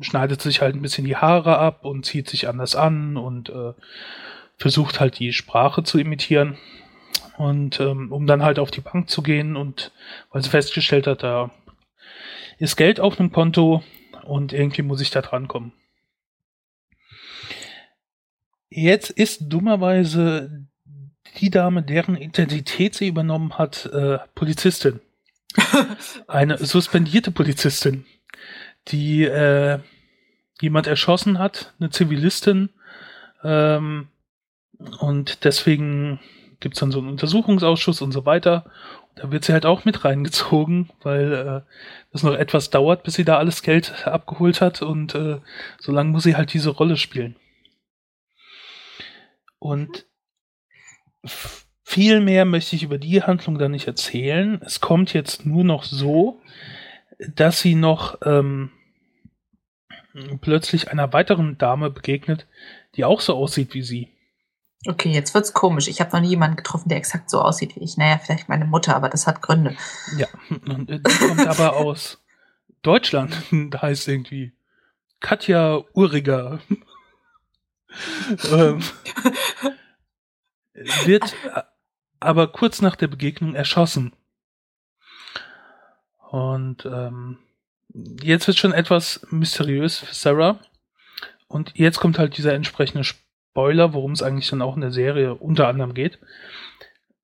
schneidet 0.00 0.40
sich 0.40 0.62
halt 0.62 0.74
ein 0.74 0.82
bisschen 0.82 1.04
die 1.04 1.16
Haare 1.16 1.58
ab 1.58 1.84
und 1.84 2.06
zieht 2.06 2.30
sich 2.30 2.48
anders 2.48 2.76
an 2.76 3.18
und 3.18 3.50
äh, 3.50 3.74
versucht 4.56 5.00
halt 5.00 5.18
die 5.18 5.34
Sprache 5.34 5.82
zu 5.82 5.98
imitieren. 5.98 6.56
Und 7.36 7.80
ähm, 7.80 8.12
um 8.12 8.26
dann 8.26 8.42
halt 8.42 8.58
auf 8.58 8.70
die 8.70 8.80
Bank 8.80 9.10
zu 9.10 9.22
gehen 9.22 9.56
und 9.56 9.92
weil 10.30 10.42
sie 10.42 10.50
festgestellt 10.50 11.06
hat, 11.06 11.22
da 11.22 11.50
ist 12.58 12.76
Geld 12.76 13.00
auf 13.00 13.16
dem 13.16 13.32
Konto 13.32 13.82
und 14.22 14.52
irgendwie 14.52 14.82
muss 14.82 15.00
ich 15.00 15.10
da 15.10 15.22
drankommen. 15.22 15.72
Jetzt 18.70 19.10
ist 19.10 19.52
dummerweise 19.52 20.66
die 21.38 21.50
Dame, 21.50 21.82
deren 21.82 22.16
Identität 22.16 22.94
sie 22.94 23.08
übernommen 23.08 23.58
hat, 23.58 23.86
äh, 23.86 24.18
Polizistin. 24.34 25.00
Eine 26.26 26.58
suspendierte 26.58 27.30
Polizistin, 27.30 28.04
die 28.88 29.24
äh, 29.24 29.78
jemand 30.60 30.86
erschossen 30.86 31.38
hat, 31.38 31.74
eine 31.78 31.90
Zivilistin. 31.90 32.70
Ähm, 33.42 34.08
und 34.98 35.44
deswegen 35.44 36.20
gibt's 36.60 36.80
dann 36.80 36.92
so 36.92 36.98
einen 36.98 37.08
Untersuchungsausschuss 37.08 38.02
und 38.02 38.12
so 38.12 38.26
weiter. 38.26 38.64
Da 39.16 39.30
wird 39.30 39.44
sie 39.44 39.52
halt 39.52 39.66
auch 39.66 39.84
mit 39.84 40.04
reingezogen, 40.04 40.90
weil 41.02 41.32
äh, 41.32 41.70
das 42.12 42.22
noch 42.22 42.34
etwas 42.34 42.70
dauert, 42.70 43.04
bis 43.04 43.14
sie 43.14 43.24
da 43.24 43.38
alles 43.38 43.62
Geld 43.62 44.06
abgeholt 44.06 44.60
hat 44.60 44.82
und 44.82 45.14
äh, 45.14 45.40
so 45.78 45.92
lange 45.92 46.10
muss 46.10 46.24
sie 46.24 46.36
halt 46.36 46.52
diese 46.52 46.70
Rolle 46.70 46.96
spielen. 46.96 47.36
Und 49.58 50.06
viel 51.82 52.20
mehr 52.20 52.44
möchte 52.44 52.76
ich 52.76 52.82
über 52.82 52.98
die 52.98 53.22
Handlung 53.22 53.58
da 53.58 53.68
nicht 53.68 53.86
erzählen. 53.86 54.60
Es 54.64 54.80
kommt 54.80 55.14
jetzt 55.14 55.46
nur 55.46 55.64
noch 55.64 55.84
so, 55.84 56.40
dass 57.18 57.60
sie 57.60 57.74
noch 57.74 58.18
ähm, 58.24 58.70
plötzlich 60.40 60.90
einer 60.90 61.12
weiteren 61.12 61.58
Dame 61.58 61.90
begegnet, 61.90 62.46
die 62.96 63.04
auch 63.04 63.20
so 63.20 63.34
aussieht 63.34 63.74
wie 63.74 63.82
sie. 63.82 64.13
Okay, 64.86 65.10
jetzt 65.10 65.32
wird's 65.34 65.54
komisch. 65.54 65.88
Ich 65.88 66.00
habe 66.00 66.12
noch 66.12 66.20
nie 66.20 66.28
jemanden 66.28 66.56
getroffen, 66.56 66.88
der 66.88 66.98
exakt 66.98 67.30
so 67.30 67.40
aussieht 67.40 67.74
wie 67.76 67.80
ich. 67.80 67.96
Naja, 67.96 68.18
vielleicht 68.18 68.48
meine 68.48 68.66
Mutter, 68.66 68.94
aber 68.94 69.08
das 69.08 69.26
hat 69.26 69.40
Gründe. 69.40 69.76
Ja, 70.16 70.26
äh, 70.50 71.00
die 71.00 71.26
kommt 71.26 71.46
aber 71.46 71.76
aus 71.76 72.22
Deutschland. 72.82 73.34
Da 73.70 73.82
heißt 73.82 74.08
irgendwie 74.08 74.52
Katja 75.20 75.82
Uriger. 75.94 76.60
ähm, 78.50 78.82
wird 81.04 81.34
aber 82.20 82.48
kurz 82.48 82.82
nach 82.82 82.96
der 82.96 83.08
Begegnung 83.08 83.54
erschossen. 83.54 84.14
Und 86.30 86.84
ähm, 86.84 87.38
jetzt 88.20 88.46
wird 88.48 88.58
schon 88.58 88.72
etwas 88.72 89.26
mysteriös 89.30 89.98
für 89.98 90.14
Sarah. 90.14 90.58
Und 91.46 91.72
jetzt 91.74 92.00
kommt 92.00 92.18
halt 92.18 92.36
dieser 92.36 92.54
entsprechende 92.54 93.04
Spoiler, 93.54 93.92
worum 93.92 94.10
es 94.10 94.22
eigentlich 94.22 94.50
dann 94.50 94.62
auch 94.62 94.74
in 94.74 94.80
der 94.80 94.90
Serie 94.90 95.36
unter 95.36 95.68
anderem 95.68 95.94
geht. 95.94 96.18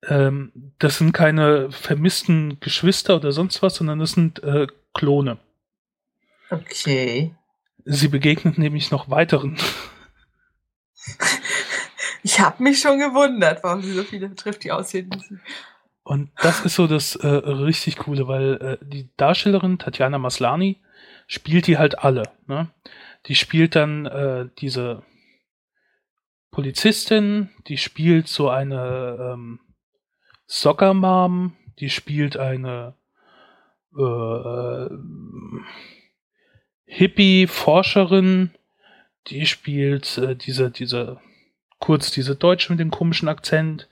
Ähm, 0.07 0.73
das 0.79 0.97
sind 0.97 1.11
keine 1.11 1.69
vermissten 1.71 2.61
Geschwister 2.61 3.17
oder 3.17 3.33
sonst 3.33 3.61
was, 3.61 3.75
sondern 3.75 3.99
das 3.99 4.13
sind 4.13 4.41
äh, 4.41 4.67
Klone. 4.93 5.39
Okay. 6.49 7.35
Sie 7.83 8.07
begegnet 8.07 8.57
nämlich 8.57 8.91
noch 8.91 9.09
weiteren. 9.09 9.57
Ich 12.23 12.39
habe 12.39 12.61
mich 12.61 12.79
schon 12.79 12.99
gewundert, 12.99 13.63
warum 13.63 13.81
sie 13.81 13.93
so 13.93 14.03
viele 14.03 14.35
trifft, 14.35 14.63
die 14.63 14.71
aussehen 14.71 15.09
müssen. 15.09 15.41
Und 16.03 16.29
das 16.39 16.63
ist 16.63 16.75
so 16.75 16.85
das 16.85 17.15
äh, 17.15 17.27
richtig 17.27 17.97
coole, 17.97 18.27
weil 18.27 18.77
äh, 18.79 18.85
die 18.85 19.09
Darstellerin 19.17 19.79
Tatjana 19.79 20.19
Maslani 20.19 20.79
spielt 21.25 21.65
die 21.65 21.79
halt 21.79 21.97
alle. 21.97 22.29
Ne? 22.45 22.69
Die 23.25 23.33
spielt 23.33 23.75
dann 23.75 24.05
äh, 24.05 24.49
diese 24.59 25.01
Polizistin, 26.51 27.49
die 27.67 27.77
spielt 27.77 28.27
so 28.27 28.49
eine 28.49 29.33
ähm, 29.33 29.59
Soccer 30.47 30.93
Mom, 30.93 31.55
die 31.79 31.89
spielt 31.89 32.35
eine 32.37 32.95
äh, 33.97 34.89
Hippie-Forscherin, 36.85 38.51
die 39.27 39.45
spielt 39.45 40.17
äh, 40.17 40.35
diese, 40.35 40.71
diese, 40.71 41.19
kurz 41.79 42.11
diese 42.11 42.35
Deutsche 42.35 42.71
mit 42.73 42.79
dem 42.79 42.91
komischen 42.91 43.29
Akzent, 43.29 43.87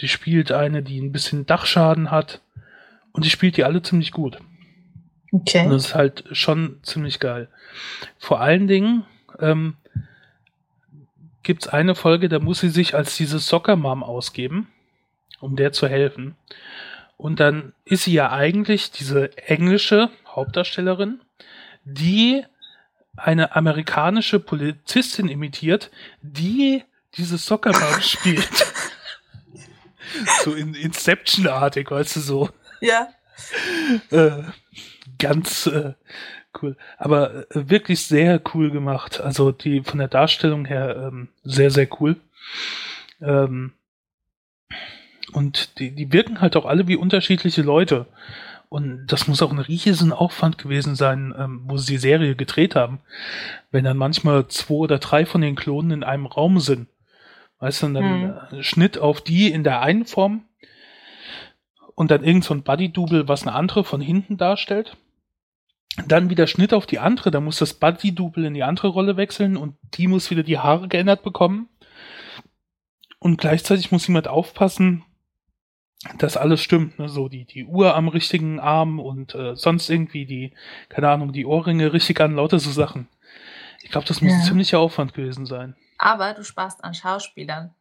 die 0.00 0.08
spielt 0.08 0.52
eine, 0.52 0.82
die 0.82 1.00
ein 1.00 1.12
bisschen 1.12 1.46
Dachschaden 1.46 2.10
hat 2.10 2.42
und 3.12 3.24
die 3.24 3.30
spielt 3.30 3.56
die 3.56 3.64
alle 3.64 3.82
ziemlich 3.82 4.12
gut. 4.12 4.38
Und 5.32 5.42
Okay. 5.42 5.68
das 5.68 5.86
ist 5.86 5.94
halt 5.94 6.24
schon 6.32 6.78
ziemlich 6.82 7.18
geil. 7.18 7.48
Vor 8.18 8.40
allen 8.40 8.68
Dingen 8.68 9.04
ähm, 9.38 9.76
gibt's 11.46 11.68
eine 11.68 11.94
Folge, 11.94 12.28
da 12.28 12.38
muss 12.40 12.60
sie 12.60 12.68
sich 12.68 12.94
als 12.94 13.16
diese 13.16 13.38
Soccer 13.38 13.76
Mom 13.76 14.02
ausgeben, 14.02 14.68
um 15.40 15.56
der 15.56 15.72
zu 15.72 15.88
helfen. 15.88 16.36
Und 17.16 17.40
dann 17.40 17.72
ist 17.84 18.04
sie 18.04 18.12
ja 18.12 18.30
eigentlich 18.32 18.90
diese 18.90 19.36
englische 19.38 20.10
Hauptdarstellerin, 20.26 21.20
die 21.84 22.44
eine 23.16 23.56
amerikanische 23.56 24.40
Polizistin 24.40 25.28
imitiert, 25.28 25.90
die 26.20 26.84
diese 27.16 27.38
Soccer 27.38 27.72
Mom 27.72 28.00
spielt. 28.02 28.66
so 30.44 30.52
in 30.52 30.74
Inception-artig, 30.74 31.90
weißt 31.90 32.16
du 32.16 32.20
so 32.20 32.50
Ja. 32.80 33.08
äh, 34.10 34.42
ganz 35.18 35.66
äh, 35.66 35.94
cool. 36.62 36.76
Aber 36.98 37.50
äh, 37.50 37.68
wirklich 37.68 38.04
sehr 38.04 38.40
cool 38.54 38.70
gemacht. 38.70 39.20
Also 39.20 39.52
die 39.52 39.82
von 39.82 39.98
der 39.98 40.08
Darstellung 40.08 40.64
her 40.64 41.08
ähm, 41.08 41.28
sehr, 41.44 41.70
sehr 41.70 41.88
cool. 42.00 42.16
Ähm, 43.20 43.72
und 45.32 45.78
die, 45.78 45.90
die 45.90 46.12
wirken 46.12 46.40
halt 46.40 46.56
auch 46.56 46.66
alle 46.66 46.88
wie 46.88 46.96
unterschiedliche 46.96 47.62
Leute. 47.62 48.06
Und 48.68 49.06
das 49.06 49.28
muss 49.28 49.42
auch 49.42 49.52
ein 49.52 49.58
riesen 49.58 50.12
Aufwand 50.12 50.58
gewesen 50.58 50.96
sein, 50.96 51.34
ähm, 51.38 51.62
wo 51.66 51.76
sie 51.76 51.94
die 51.94 51.98
Serie 51.98 52.34
gedreht 52.34 52.74
haben. 52.74 53.00
Wenn 53.70 53.84
dann 53.84 53.96
manchmal 53.96 54.48
zwei 54.48 54.74
oder 54.74 54.98
drei 54.98 55.24
von 55.24 55.40
den 55.40 55.54
Klonen 55.54 55.90
in 55.90 56.04
einem 56.04 56.26
Raum 56.26 56.60
sind. 56.60 56.88
Weißt 57.58 57.82
du, 57.82 57.88
dann 57.92 58.36
äh, 58.50 58.62
Schnitt 58.62 58.98
auf 58.98 59.20
die 59.20 59.50
in 59.50 59.64
der 59.64 59.80
einen 59.80 60.04
Form 60.04 60.44
und 61.94 62.10
dann 62.10 62.22
irgend 62.22 62.44
so 62.44 62.54
ein 62.54 62.62
Buddy-Double, 62.62 63.28
was 63.28 63.46
eine 63.46 63.56
andere 63.56 63.82
von 63.82 64.00
hinten 64.00 64.36
darstellt. 64.36 64.96
Dann 66.06 66.28
wieder 66.28 66.46
Schnitt 66.46 66.74
auf 66.74 66.84
die 66.86 66.98
andere, 66.98 67.30
da 67.30 67.40
muss 67.40 67.58
das 67.58 67.74
Buddy-Double 67.74 68.44
in 68.44 68.54
die 68.54 68.62
andere 68.62 68.88
Rolle 68.88 69.16
wechseln 69.16 69.56
und 69.56 69.76
die 69.94 70.08
muss 70.08 70.30
wieder 70.30 70.42
die 70.42 70.58
Haare 70.58 70.88
geändert 70.88 71.22
bekommen. 71.22 71.68
Und 73.18 73.38
gleichzeitig 73.40 73.90
muss 73.92 74.06
jemand 74.06 74.28
aufpassen, 74.28 75.04
dass 76.18 76.36
alles 76.36 76.60
stimmt. 76.60 76.98
Ne? 76.98 77.08
So 77.08 77.28
die, 77.28 77.44
die 77.46 77.64
Uhr 77.64 77.94
am 77.94 78.08
richtigen 78.08 78.60
Arm 78.60 79.00
und 79.00 79.34
äh, 79.34 79.56
sonst 79.56 79.88
irgendwie 79.88 80.26
die, 80.26 80.52
keine 80.90 81.08
Ahnung, 81.08 81.32
die 81.32 81.46
Ohrringe 81.46 81.92
richtig 81.94 82.20
an, 82.20 82.36
lauter 82.36 82.58
so 82.58 82.70
Sachen. 82.70 83.08
Ich 83.82 83.90
glaube, 83.90 84.06
das 84.06 84.20
muss 84.20 84.32
Ja. 84.32 84.38
ein 84.38 84.44
ziemlicher 84.44 84.78
Aufwand 84.78 85.14
gewesen 85.14 85.46
sein. 85.46 85.74
Aber 85.98 86.34
du 86.34 86.44
sparst 86.44 86.84
an 86.84 86.94
Schauspielern. 86.94 87.74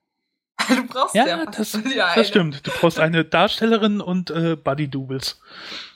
Du 0.69 0.87
brauchst 0.87 1.13
ja, 1.15 1.27
Ja, 1.27 1.45
das, 1.45 1.75
eine. 1.75 1.93
das 2.15 2.27
stimmt. 2.29 2.65
Du 2.65 2.71
brauchst 2.71 2.97
eine 2.97 3.25
Darstellerin 3.25 3.99
und 3.99 4.31
äh, 4.31 4.55
Buddy-Doubles. 4.55 5.41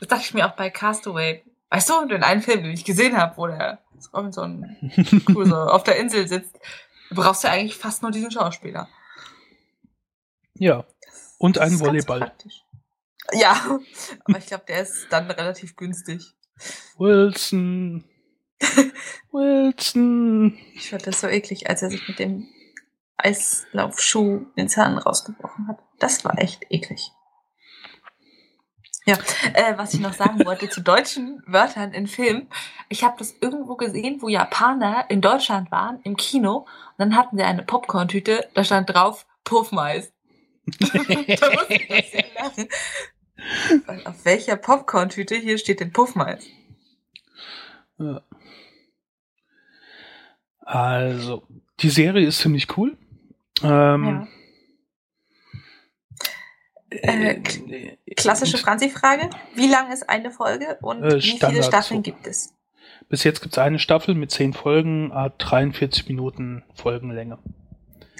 Das 0.01 0.09
dachte 0.09 0.23
ich 0.25 0.33
mir 0.33 0.45
auch 0.45 0.55
bei 0.55 0.69
Castaway. 0.69 1.43
Weißt 1.69 1.89
du, 1.89 2.05
den 2.07 2.23
einen 2.23 2.41
Film, 2.41 2.63
den 2.63 2.71
ich 2.71 2.85
gesehen 2.85 3.17
habe, 3.17 3.37
wo 3.37 3.47
der 3.47 3.79
Robinson 4.13 4.75
so 5.27 5.55
auf 5.55 5.83
der 5.83 5.97
Insel 5.97 6.27
sitzt. 6.27 6.57
Du 7.09 7.15
brauchst 7.15 7.43
ja 7.43 7.51
eigentlich 7.51 7.75
fast 7.75 8.01
nur 8.01 8.11
diesen 8.11 8.31
Schauspieler. 8.31 8.87
Ja. 10.55 10.85
Und 11.37 11.57
einen 11.57 11.79
Volleyball. 11.79 12.31
Ja, 13.31 13.79
aber 14.25 14.37
ich 14.37 14.47
glaube, 14.47 14.65
der 14.67 14.81
ist 14.81 15.07
dann 15.09 15.29
relativ 15.29 15.75
günstig. 15.75 16.35
Wilson. 16.97 18.03
Wilson. 19.31 20.57
Ich 20.73 20.89
fand 20.89 21.07
das 21.07 21.21
so 21.21 21.27
eklig, 21.27 21.69
als 21.69 21.81
er 21.81 21.89
sich 21.89 22.07
mit 22.07 22.19
dem 22.19 22.47
Eislaufschuh 23.17 24.45
den 24.57 24.69
Zahn 24.69 24.97
rausgebrochen 24.97 25.67
hat. 25.67 25.79
Das 25.99 26.25
war 26.25 26.37
echt 26.39 26.65
eklig. 26.69 27.11
Ja, 29.09 29.17
äh, 29.53 29.75
was 29.77 29.93
ich 29.95 29.99
noch 30.01 30.13
sagen 30.13 30.45
wollte 30.45 30.69
zu 30.69 30.81
deutschen 30.81 31.41
Wörtern 31.47 31.93
in 31.93 32.05
Filmen. 32.05 32.47
Ich 32.89 33.03
habe 33.03 33.15
das 33.17 33.35
irgendwo 33.41 33.75
gesehen, 33.75 34.21
wo 34.21 34.27
Japaner 34.27 35.05
in 35.09 35.21
Deutschland 35.21 35.71
waren, 35.71 35.99
im 36.03 36.15
Kino. 36.15 36.57
Und 36.57 36.67
dann 36.97 37.15
hatten 37.15 37.37
sie 37.37 37.43
eine 37.43 37.63
Popcorn-Tüte, 37.63 38.47
da 38.53 38.63
stand 38.63 38.93
drauf 38.93 39.25
Puffmais. 39.43 40.13
da 40.79 40.85
musste 40.85 41.73
ich 41.73 41.89
ein 41.89 42.01
bisschen 42.01 42.23
lachen. 42.35 42.67
Weil 43.87 44.05
auf 44.05 44.25
welcher 44.25 44.57
Popcorn-Tüte 44.57 45.35
hier 45.35 45.57
steht 45.57 45.79
denn 45.79 45.91
Puffmais? 45.91 46.45
Ja. 47.97 48.21
Also, 50.61 51.47
die 51.79 51.89
Serie 51.89 52.27
ist 52.27 52.39
ziemlich 52.39 52.77
cool. 52.77 52.95
Ähm, 53.63 54.27
Äh, 54.27 54.38
äh, 56.89 57.41
Klassische 58.15 58.57
und 58.57 58.63
Franzi-Frage. 58.63 59.29
Wie 59.55 59.67
lang 59.67 59.91
ist 59.91 60.09
eine 60.09 60.31
Folge 60.31 60.77
und 60.81 61.03
Äh, 61.03 61.17
wie 61.17 61.39
viele 61.39 61.63
Staffeln 61.63 61.99
so. 61.99 62.01
gibt 62.03 62.27
es? 62.27 62.53
Bis 63.09 63.23
jetzt 63.23 63.41
gibt 63.41 63.55
es 63.55 63.59
eine 63.59 63.79
Staffel 63.79 64.13
mit 64.15 64.31
10 64.31 64.53
Folgen, 64.53 65.11
a 65.11 65.29
43 65.29 66.07
Minuten 66.07 66.63
Folgenlänge. 66.75 67.39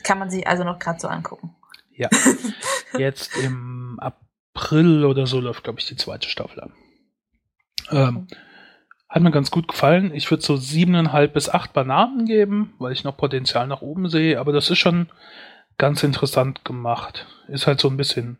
Kann 0.03 0.17
man 0.17 0.29
sich 0.29 0.47
also 0.47 0.63
noch 0.63 0.79
gerade 0.79 0.99
so 0.99 1.07
angucken. 1.07 1.55
Ja. 1.95 2.09
Jetzt 2.97 3.35
im 3.37 3.99
April 3.99 5.05
oder 5.05 5.27
so 5.27 5.39
läuft, 5.39 5.63
glaube 5.63 5.79
ich, 5.79 5.85
die 5.85 5.97
zweite 5.97 6.29
Staffel 6.29 6.61
an. 6.61 6.73
Ähm, 7.91 8.27
hat 9.09 9.21
mir 9.21 9.31
ganz 9.31 9.51
gut 9.51 9.67
gefallen. 9.67 10.13
Ich 10.13 10.29
würde 10.31 10.43
so 10.43 10.55
siebeneinhalb 10.55 11.33
bis 11.33 11.49
acht 11.49 11.73
Bananen 11.73 12.25
geben, 12.25 12.73
weil 12.79 12.93
ich 12.93 13.03
noch 13.03 13.17
Potenzial 13.17 13.67
nach 13.67 13.81
oben 13.81 14.07
sehe, 14.09 14.39
aber 14.39 14.53
das 14.53 14.69
ist 14.69 14.77
schon 14.77 15.09
ganz 15.79 16.03
interessant 16.03 16.63
gemacht. 16.63 17.25
Ist 17.47 17.65
halt 17.65 17.81
so 17.81 17.87
ein 17.87 17.97
bisschen 17.97 18.37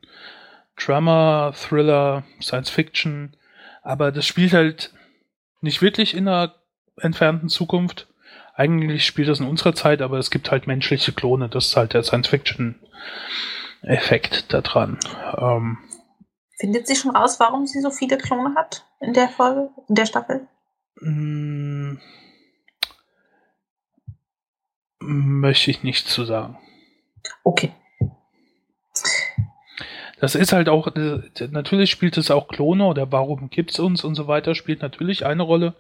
Drama, 0.76 1.52
Thriller, 1.54 2.24
Science 2.40 2.70
Fiction, 2.70 3.36
aber 3.82 4.12
das 4.12 4.28
spielt 4.28 4.54
halt 4.54 4.94
nicht 5.62 5.82
wirklich 5.82 6.14
in 6.14 6.28
einer 6.28 6.54
entfernten 6.98 7.50
Zukunft. 7.50 8.08
Eigentlich 8.54 9.06
spielt 9.06 9.30
das 9.30 9.40
in 9.40 9.48
unserer 9.48 9.74
Zeit, 9.74 10.02
aber 10.02 10.20
es 10.20 10.30
gibt 10.30 10.52
halt 10.52 10.68
menschliche 10.68 11.14
Klone. 11.14 11.50
Das 11.50 11.68
ist 11.68 11.78
halt 11.78 11.94
der 11.94 12.04
Science 12.04 12.28
Fiction 12.28 12.76
Effekt 13.82 14.54
da 14.54 14.62
dran. 14.62 15.00
Ähm, 15.38 15.78
Findet 16.60 16.88
sie 16.88 16.98
schon 16.98 17.16
raus, 17.16 17.40
warum 17.40 17.66
sie 17.66 17.80
so 17.80 17.90
viele 17.90 18.18
Klone 18.18 18.54
hat 18.56 18.86
in 19.00 19.14
der 19.14 19.30
Folge, 19.30 19.70
in 19.88 19.96
der 19.96 20.06
Staffel? 20.06 20.48
mh, 20.96 21.98
möchte 25.00 25.72
ich 25.72 25.84
nicht 25.84 26.08
zu 26.08 26.26
sagen. 26.26 26.58
Okay. 27.44 27.72
Das 30.20 30.36
ist 30.36 30.52
halt 30.52 30.68
auch, 30.68 30.88
äh, 30.96 31.22
natürlich 31.50 31.90
spielt 31.92 32.18
es 32.18 32.30
auch 32.30 32.50
Klone 32.50 32.86
oder 32.86 33.12
warum 33.12 33.50
gibt's 33.50 33.80
uns 33.80 34.04
und 34.04 34.16
so 34.16 34.28
weiter, 34.28 34.54
spielt 34.54 34.82
natürlich 34.82 35.26
eine 35.26 35.44
Rolle. 35.44 35.76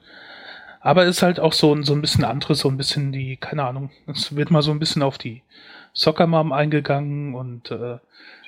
Aber 0.82 1.04
ist 1.06 1.22
halt 1.22 1.42
auch 1.42 1.52
so, 1.52 1.74
ein- 1.76 1.84
so 1.84 1.94
ein 1.94 2.00
bisschen 2.02 2.24
anderes, 2.24 2.60
so 2.60 2.70
ein 2.70 2.78
bisschen 2.78 3.12
die, 3.12 3.36
keine 3.36 3.66
Ahnung, 3.66 3.92
es 4.08 4.36
wird 4.38 4.50
mal 4.50 4.62
so 4.62 4.72
ein 4.72 4.80
bisschen 4.80 5.04
auf 5.04 5.18
die 5.18 5.42
Soccer 5.94 6.26
Mom 6.28 6.54
eingegangen 6.54 7.36
und 7.36 7.70
äh, 7.72 7.98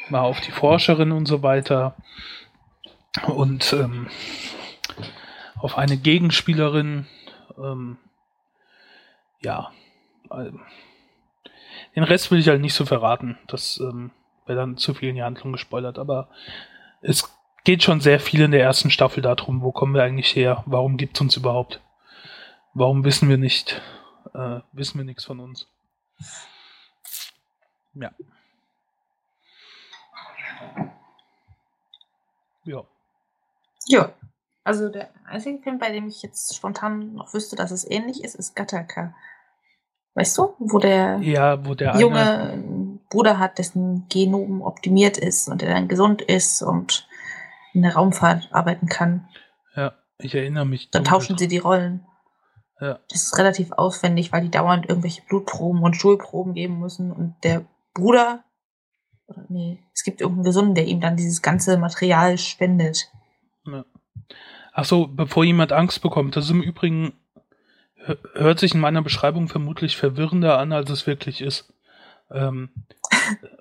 mal 0.10 0.22
auf 0.22 0.40
die 0.40 0.52
Forscherin 0.52 1.12
und 1.12 1.26
so 1.26 1.44
weiter. 1.44 1.96
Und 3.28 3.74
ähm, 3.74 4.08
auf 5.58 5.78
eine 5.78 5.98
Gegenspielerin. 5.98 7.08
Ähm, 7.58 7.98
ja. 9.42 9.72
Den 11.96 12.04
Rest 12.04 12.32
will 12.32 12.40
ich 12.40 12.48
halt 12.48 12.62
nicht 12.62 12.74
so 12.74 12.86
verraten. 12.86 13.38
Das 13.48 13.80
ähm, 13.80 14.12
wäre 14.46 14.60
dann 14.60 14.78
zu 14.78 14.94
viel 14.94 15.10
in 15.10 15.16
die 15.16 15.24
Handlung 15.24 15.52
gespoilert. 15.52 16.00
Aber 16.00 16.30
es 17.02 17.30
geht 17.64 17.84
schon 17.84 18.02
sehr 18.02 18.20
viel 18.20 18.42
in 18.42 18.52
der 18.52 18.64
ersten 18.64 18.90
Staffel 18.90 19.22
darum, 19.22 19.62
wo 19.62 19.72
kommen 19.72 19.94
wir 19.94 20.04
eigentlich 20.04 20.36
her? 20.36 20.64
Warum 20.66 20.98
gibt's 20.98 21.22
uns 21.22 21.36
überhaupt? 21.38 21.82
Warum 22.74 23.04
wissen 23.04 23.30
wir 23.30 23.38
nicht, 23.38 23.82
äh, 24.34 24.62
wissen 24.72 24.98
wir 24.98 25.06
nichts 25.06 25.26
von 25.26 25.40
uns? 25.40 25.68
Ja. 27.94 28.12
Ja. 32.64 32.84
Ja. 33.88 34.14
Also 34.64 34.90
der 34.90 35.10
einzige 35.26 35.62
Film, 35.62 35.80
bei 35.80 35.92
dem 35.92 36.08
ich 36.08 36.22
jetzt 36.22 36.56
spontan 36.56 37.16
noch 37.16 37.34
wüsste, 37.34 37.56
dass 37.56 37.72
es 37.72 37.90
ähnlich 37.90 38.24
ist, 38.24 38.36
ist 38.36 38.56
Gattaca. 38.56 39.16
Weißt 40.14 40.38
du, 40.38 40.54
wo 40.60 40.80
der 40.80 41.20
Ja, 41.20 41.66
wo 41.66 41.74
der 41.74 41.98
junge 41.98 43.00
Bruder 43.10 43.40
hat, 43.40 43.60
dessen 43.60 44.06
Genom 44.10 44.62
optimiert 44.62 45.18
ist 45.18 45.48
und 45.48 45.62
der 45.62 45.74
dann 45.74 45.88
gesund 45.88 46.22
ist 46.22 46.62
und 46.62 47.08
in 47.74 47.82
der 47.82 47.96
Raumfahrt 47.96 48.50
arbeiten 48.52 48.88
kann. 48.88 49.28
ja, 49.76 49.94
ich 50.18 50.36
erinnere 50.36 50.66
mich. 50.66 50.90
Dann 50.92 51.04
tauschen 51.04 51.38
sie 51.38 51.48
die 51.48 51.58
Rollen. 51.58 52.06
Ja. 52.80 53.00
Das 53.10 53.24
ist 53.24 53.38
relativ 53.38 53.72
aufwendig, 53.72 54.32
weil 54.32 54.42
die 54.42 54.52
dauernd 54.52 54.90
irgendwelche 54.90 55.22
Blutproben 55.22 55.84
und 55.84 55.96
Schulproben 55.96 56.54
geben 56.54 56.80
müssen 56.80 57.12
und 57.12 57.36
der 57.44 57.64
Bruder, 57.94 58.44
oder 59.28 59.46
nee, 59.50 59.80
es 59.94 60.04
gibt 60.04 60.20
irgendeinen 60.20 60.46
Gesunden, 60.46 60.76
der 60.76 60.88
ihm 60.88 61.00
dann 61.00 61.16
dieses 61.16 61.42
ganze 61.42 61.78
Material 61.78 62.38
spendet. 62.38 63.12
Ach 64.74 64.86
so, 64.86 65.08
bevor 65.08 65.44
jemand 65.44 65.74
Angst 65.74 66.02
bekommt, 66.02 66.36
das 66.36 66.46
ist 66.46 66.52
im 66.52 66.64
Übrigen, 66.64 67.14
hört 68.34 68.60
sich 68.60 68.74
in 68.74 68.80
meiner 68.80 69.02
Beschreibung 69.02 69.48
vermutlich 69.48 69.98
verwirrender 69.98 70.58
an, 70.58 70.72
als 70.72 70.90
es 70.90 71.08
wirklich 71.08 71.42
ist. 71.42 71.74
Ähm, 72.32 72.70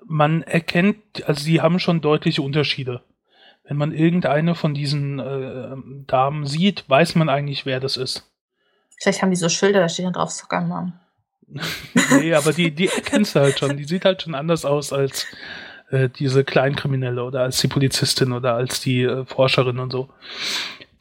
man 0.05 0.43
erkennt, 0.43 1.27
also 1.27 1.43
sie 1.43 1.61
haben 1.61 1.79
schon 1.79 2.01
deutliche 2.01 2.41
Unterschiede. 2.41 3.01
Wenn 3.63 3.77
man 3.77 3.91
irgendeine 3.93 4.55
von 4.55 4.73
diesen 4.73 5.19
äh, 5.19 5.75
Damen 6.07 6.45
sieht, 6.45 6.89
weiß 6.89 7.15
man 7.15 7.29
eigentlich, 7.29 7.65
wer 7.65 7.79
das 7.79 7.97
ist. 7.97 8.29
Vielleicht 8.99 9.21
haben 9.21 9.29
die 9.29 9.35
so 9.35 9.49
Schilder, 9.49 9.79
da 9.79 9.89
steht 9.89 10.05
dann 10.05 10.13
drauf 10.13 10.31
Mom. 10.51 10.93
nee, 12.19 12.33
aber 12.33 12.53
die, 12.53 12.71
die 12.71 12.87
erkennst 12.87 13.35
du 13.35 13.39
halt 13.41 13.59
schon. 13.59 13.77
Die 13.77 13.83
sieht 13.83 14.05
halt 14.05 14.21
schon 14.21 14.35
anders 14.35 14.65
aus 14.65 14.93
als 14.93 15.27
äh, 15.89 16.09
diese 16.09 16.43
Kleinkriminelle 16.43 17.23
oder 17.23 17.41
als 17.41 17.59
die 17.59 17.67
Polizistin 17.67 18.31
oder 18.31 18.55
als 18.55 18.79
die 18.79 19.03
äh, 19.03 19.25
Forscherin 19.25 19.79
und 19.79 19.91
so. 19.91 20.09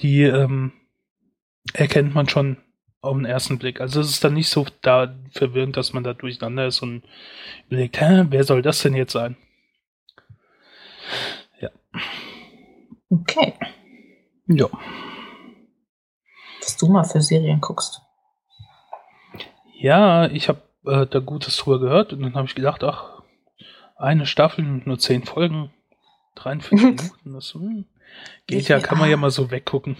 Die 0.00 0.22
ähm, 0.22 0.72
erkennt 1.72 2.14
man 2.14 2.28
schon 2.28 2.56
auf 3.00 3.16
den 3.16 3.24
ersten 3.24 3.58
Blick. 3.58 3.80
Also 3.80 4.00
es 4.00 4.10
ist 4.10 4.24
dann 4.24 4.34
nicht 4.34 4.48
so 4.48 4.66
da 4.82 5.14
verwirrend, 5.32 5.76
dass 5.76 5.92
man 5.92 6.04
da 6.04 6.14
durcheinander 6.14 6.66
ist 6.66 6.82
und 6.82 7.02
überlegt, 7.68 8.00
hä, 8.00 8.26
wer 8.28 8.44
soll 8.44 8.62
das 8.62 8.82
denn 8.82 8.94
jetzt 8.94 9.12
sein? 9.12 9.36
Okay. 13.10 13.54
Ja. 14.46 14.68
Was 16.60 16.76
du 16.76 16.88
mal 16.88 17.04
für 17.04 17.20
Serien 17.20 17.60
guckst. 17.60 18.00
Ja, 19.74 20.26
ich 20.26 20.48
habe 20.48 20.62
äh, 20.84 21.06
da 21.06 21.18
Gutes 21.18 21.56
drüber 21.56 21.80
gehört 21.80 22.12
und 22.12 22.22
dann 22.22 22.34
habe 22.34 22.46
ich 22.46 22.54
gedacht, 22.54 22.84
ach, 22.84 23.22
eine 23.96 24.26
Staffel 24.26 24.64
mit 24.64 24.86
nur 24.86 24.98
zehn 24.98 25.24
Folgen, 25.24 25.70
43 26.36 26.72
Minuten, 26.84 27.32
das 27.32 27.54
hm, 27.54 27.86
geht 28.46 28.68
ja, 28.68 28.78
kann 28.78 28.98
man 28.98 29.10
ja 29.10 29.16
mal 29.16 29.30
so 29.30 29.50
weggucken. 29.50 29.96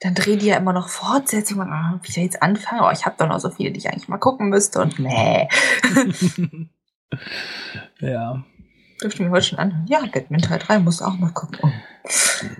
Dann 0.00 0.14
drehen 0.14 0.38
die 0.38 0.46
ja 0.46 0.56
immer 0.56 0.72
noch 0.72 0.88
Fortsetzungen. 0.88 1.72
Ah, 1.72 1.98
wie 2.02 2.08
ich 2.08 2.14
da 2.14 2.20
jetzt 2.20 2.42
anfange? 2.42 2.86
Oh, 2.86 2.90
ich 2.92 3.04
habe 3.04 3.16
doch 3.18 3.26
noch 3.26 3.40
so 3.40 3.50
viele, 3.50 3.72
die 3.72 3.78
ich 3.78 3.88
eigentlich 3.88 4.08
mal 4.08 4.18
gucken 4.18 4.48
müsste. 4.48 4.80
Und 4.80 4.98
nee. 4.98 5.48
ja. 7.98 8.44
Dürfte 9.02 9.22
mir 9.22 9.30
heute 9.30 9.46
schon 9.46 9.58
anhören. 9.58 9.86
Ja, 9.88 10.00
Batman 10.12 10.40
Teil 10.40 10.58
3 10.60 10.78
muss 10.78 11.02
auch 11.02 11.16
mal 11.16 11.32
gucken. 11.32 11.58
Oh. 11.62 11.70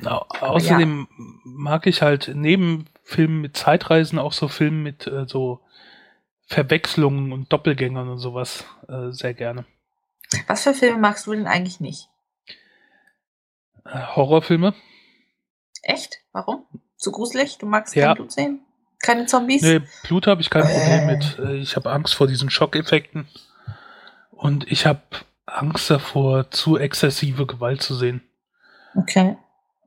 Au 0.04 0.26
außerdem 0.40 1.08
mag 1.44 1.86
ich 1.86 2.02
halt 2.02 2.32
neben 2.34 2.86
Filmen 3.02 3.40
mit 3.40 3.56
Zeitreisen 3.56 4.18
auch 4.18 4.32
so 4.32 4.48
Filme 4.48 4.82
mit 4.82 5.06
äh, 5.06 5.26
so 5.26 5.60
Verwechslungen 6.46 7.32
und 7.32 7.52
Doppelgängern 7.52 8.08
und 8.08 8.18
sowas 8.18 8.64
äh, 8.88 9.10
sehr 9.10 9.34
gerne. 9.34 9.64
Was 10.46 10.64
für 10.64 10.74
Filme 10.74 10.98
magst 10.98 11.26
du 11.26 11.32
denn 11.32 11.46
eigentlich 11.46 11.80
nicht? 11.80 12.08
Äh, 13.84 14.00
Horrorfilme? 14.14 14.74
Echt? 15.82 16.18
Warum? 16.32 16.66
Zu 16.98 17.12
gruselig? 17.12 17.56
Du 17.58 17.66
magst 17.66 17.94
Ja. 17.94 18.08
kein 18.08 18.16
Blut 18.16 18.32
sehen? 18.32 18.60
Keine 19.00 19.26
Zombies? 19.26 19.62
Nee, 19.62 19.80
Blut 20.06 20.26
habe 20.26 20.40
ich 20.40 20.50
kein 20.50 20.62
Problem 20.64 21.08
Äh. 21.08 21.16
mit. 21.16 21.38
Äh, 21.38 21.56
Ich 21.56 21.76
habe 21.76 21.90
Angst 21.90 22.14
vor 22.14 22.26
diesen 22.26 22.50
Schockeffekten. 22.50 23.26
Und 24.32 24.70
ich 24.70 24.86
habe 24.86 25.00
Angst 25.46 25.88
davor, 25.90 26.50
zu 26.50 26.76
exzessive 26.76 27.46
Gewalt 27.46 27.82
zu 27.82 27.94
sehen. 27.94 28.22
Okay. 28.94 29.36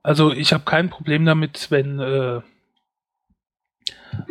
Also 0.02 0.32
ich 0.32 0.52
habe 0.52 0.64
kein 0.64 0.90
Problem 0.90 1.24
damit, 1.24 1.70
wenn 1.70 2.00
äh, 2.00 2.40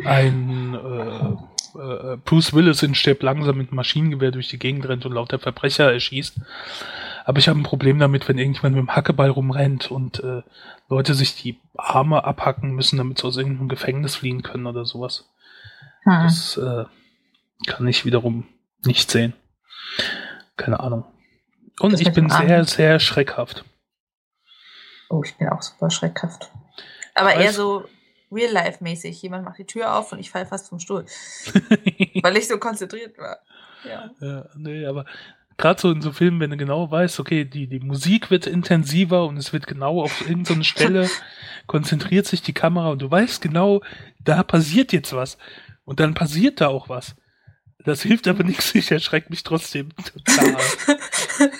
ein 0.04 0.74
äh, 0.74 1.78
äh, 1.78 2.16
Bruce 2.24 2.52
Willis 2.52 2.82
in 2.82 2.94
Stirb 2.94 3.22
langsam 3.22 3.56
mit 3.56 3.72
Maschinengewehr 3.72 4.30
durch 4.30 4.48
die 4.48 4.58
Gegend 4.58 4.86
rennt 4.88 5.06
und 5.06 5.12
lauter 5.12 5.38
Verbrecher 5.38 5.90
erschießt. 5.92 6.36
Aber 7.24 7.38
ich 7.38 7.48
habe 7.48 7.58
ein 7.58 7.64
Problem 7.64 7.98
damit, 7.98 8.28
wenn 8.28 8.38
irgendjemand 8.38 8.74
mit 8.76 8.84
dem 8.84 8.96
Hackeball 8.96 9.30
rumrennt 9.30 9.90
und 9.90 10.22
äh, 10.22 10.42
Leute 10.88 11.14
sich 11.14 11.40
die 11.40 11.60
Arme 11.76 12.24
abhacken 12.24 12.72
müssen, 12.72 12.96
damit 12.96 13.18
sie 13.18 13.26
aus 13.26 13.36
irgendeinem 13.36 13.68
Gefängnis 13.68 14.16
fliehen 14.16 14.42
können 14.42 14.66
oder 14.66 14.84
sowas. 14.84 15.28
Hm. 16.04 16.22
Das 16.24 16.56
äh, 16.56 16.84
kann 17.66 17.86
ich 17.86 18.04
wiederum 18.04 18.46
nicht 18.84 19.10
sehen. 19.10 19.34
Keine 20.56 20.80
Ahnung. 20.80 21.04
Und 21.80 21.92
Das 21.92 22.00
ich 22.00 22.12
bin 22.12 22.26
dem 22.26 22.32
Arm. 22.32 22.46
sehr, 22.46 22.64
sehr 22.64 23.00
schreckhaft. 23.00 23.64
Oh, 25.08 25.22
ich 25.24 25.36
bin 25.36 25.48
auch 25.48 25.62
super 25.62 25.90
schreckhaft. 25.90 26.50
Aber 27.14 27.34
eher 27.34 27.52
so 27.52 27.84
real-life-mäßig. 28.30 29.20
Jemand 29.22 29.44
macht 29.44 29.58
die 29.58 29.66
Tür 29.66 29.94
auf 29.94 30.12
und 30.12 30.18
ich 30.18 30.30
falle 30.30 30.46
fast 30.46 30.68
vom 30.70 30.78
Stuhl, 30.78 31.04
weil 32.22 32.36
ich 32.36 32.48
so 32.48 32.58
konzentriert 32.58 33.18
war. 33.18 33.38
Ja. 33.84 34.10
Ja, 34.20 34.46
nee, 34.54 34.86
aber 34.86 35.04
gerade 35.62 35.80
so 35.80 35.90
in 35.92 36.02
so 36.02 36.12
Filmen, 36.12 36.40
wenn 36.40 36.50
du 36.50 36.56
genau 36.56 36.90
weißt, 36.90 37.20
okay, 37.20 37.44
die, 37.44 37.68
die 37.68 37.78
Musik 37.78 38.30
wird 38.30 38.46
intensiver 38.46 39.26
und 39.26 39.36
es 39.36 39.52
wird 39.52 39.68
genau 39.68 40.02
auf 40.02 40.28
irgendeine 40.28 40.64
Stelle 40.64 41.08
konzentriert 41.66 42.26
sich 42.26 42.42
die 42.42 42.52
Kamera 42.52 42.90
und 42.90 43.00
du 43.00 43.08
weißt 43.10 43.40
genau, 43.40 43.80
da 44.20 44.42
passiert 44.42 44.92
jetzt 44.92 45.14
was. 45.14 45.38
Und 45.84 46.00
dann 46.00 46.14
passiert 46.14 46.60
da 46.60 46.68
auch 46.68 46.88
was. 46.88 47.14
Das 47.84 48.02
hilft 48.02 48.26
aber 48.28 48.42
nichts, 48.44 48.74
ich 48.74 48.90
erschrecke 48.90 49.28
mich 49.30 49.44
trotzdem 49.44 49.90
total. 49.96 50.56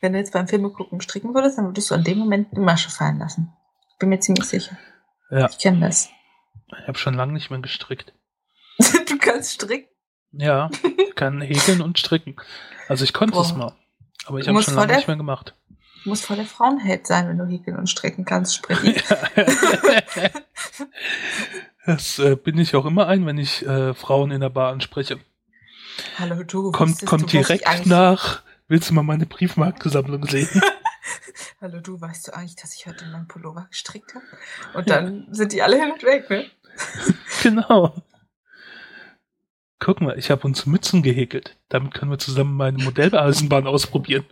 Wenn 0.00 0.12
du 0.12 0.18
jetzt 0.18 0.34
beim 0.34 0.46
Filme 0.46 0.70
gucken 0.70 1.00
stricken 1.00 1.34
würdest, 1.34 1.56
dann 1.56 1.66
würdest 1.66 1.90
du 1.90 1.94
in 1.94 2.04
dem 2.04 2.18
Moment 2.18 2.48
die 2.54 2.60
Masche 2.60 2.90
fallen 2.90 3.18
lassen. 3.18 3.54
Bin 3.98 4.10
mir 4.10 4.20
ziemlich 4.20 4.44
sicher. 4.44 4.76
Ja. 5.30 5.48
Ich 5.48 5.58
kenne 5.58 5.80
das. 5.80 6.10
Ich 6.78 6.88
habe 6.88 6.98
schon 6.98 7.14
lange 7.14 7.32
nicht 7.32 7.50
mehr 7.50 7.60
gestrickt. 7.60 8.12
du 8.78 9.18
kannst 9.18 9.54
stricken. 9.54 9.93
Ja, 10.36 10.70
ich 11.08 11.14
kann 11.14 11.40
häkeln 11.40 11.80
und 11.80 11.98
stricken. 11.98 12.36
Also 12.88 13.04
ich 13.04 13.12
konnte 13.12 13.38
es 13.38 13.52
Boah. 13.52 13.58
mal. 13.58 13.72
Aber 14.26 14.38
ich 14.38 14.48
habe 14.48 14.62
schon 14.62 14.74
lange 14.74 14.88
der- 14.88 14.96
nicht 14.96 15.08
mehr 15.08 15.16
gemacht. 15.16 15.54
Du 16.02 16.10
musst 16.10 16.26
voll 16.26 16.36
der 16.36 16.44
Frauenheld 16.44 17.06
sein, 17.06 17.28
wenn 17.28 17.38
du 17.38 17.46
häkeln 17.46 17.78
und 17.78 17.88
stricken 17.88 18.26
kannst, 18.26 18.54
sprechen. 18.54 18.94
das 21.86 22.18
äh, 22.18 22.36
bin 22.36 22.58
ich 22.58 22.76
auch 22.76 22.84
immer 22.84 23.06
ein, 23.06 23.24
wenn 23.24 23.38
ich 23.38 23.64
äh, 23.66 23.94
Frauen 23.94 24.30
in 24.30 24.40
der 24.42 24.50
Bar 24.50 24.70
anspreche. 24.70 25.18
Hallo, 26.18 26.42
du. 26.42 26.72
Kommt, 26.72 27.06
kommt 27.06 27.22
du, 27.32 27.38
direkt 27.38 27.86
nach. 27.86 28.42
Willst 28.68 28.90
du 28.90 28.94
mal 28.94 29.02
meine 29.02 29.24
Briefmarkensammlung 29.26 30.26
sehen? 30.26 30.48
Hallo, 31.60 31.80
du, 31.80 32.00
weißt 32.00 32.28
du 32.28 32.34
eigentlich, 32.34 32.56
dass 32.56 32.74
ich 32.74 32.86
heute 32.86 33.06
meinen 33.06 33.28
Pullover 33.28 33.66
gestrickt 33.70 34.14
habe? 34.14 34.24
Und 34.74 34.90
dann 34.90 35.26
sind 35.30 35.52
die 35.52 35.62
alle 35.62 35.76
hin 35.80 35.90
und 35.92 36.02
weg, 36.02 36.28
ne? 36.28 36.46
genau. 37.42 37.94
Guck 39.84 40.00
mal, 40.00 40.18
ich 40.18 40.30
habe 40.30 40.46
uns 40.46 40.64
Mützen 40.64 41.02
gehäkelt. 41.02 41.58
Damit 41.68 41.92
können 41.92 42.10
wir 42.10 42.18
zusammen 42.18 42.56
meine 42.56 42.82
Modelleisenbahn 42.82 43.66
ausprobieren. 43.66 44.24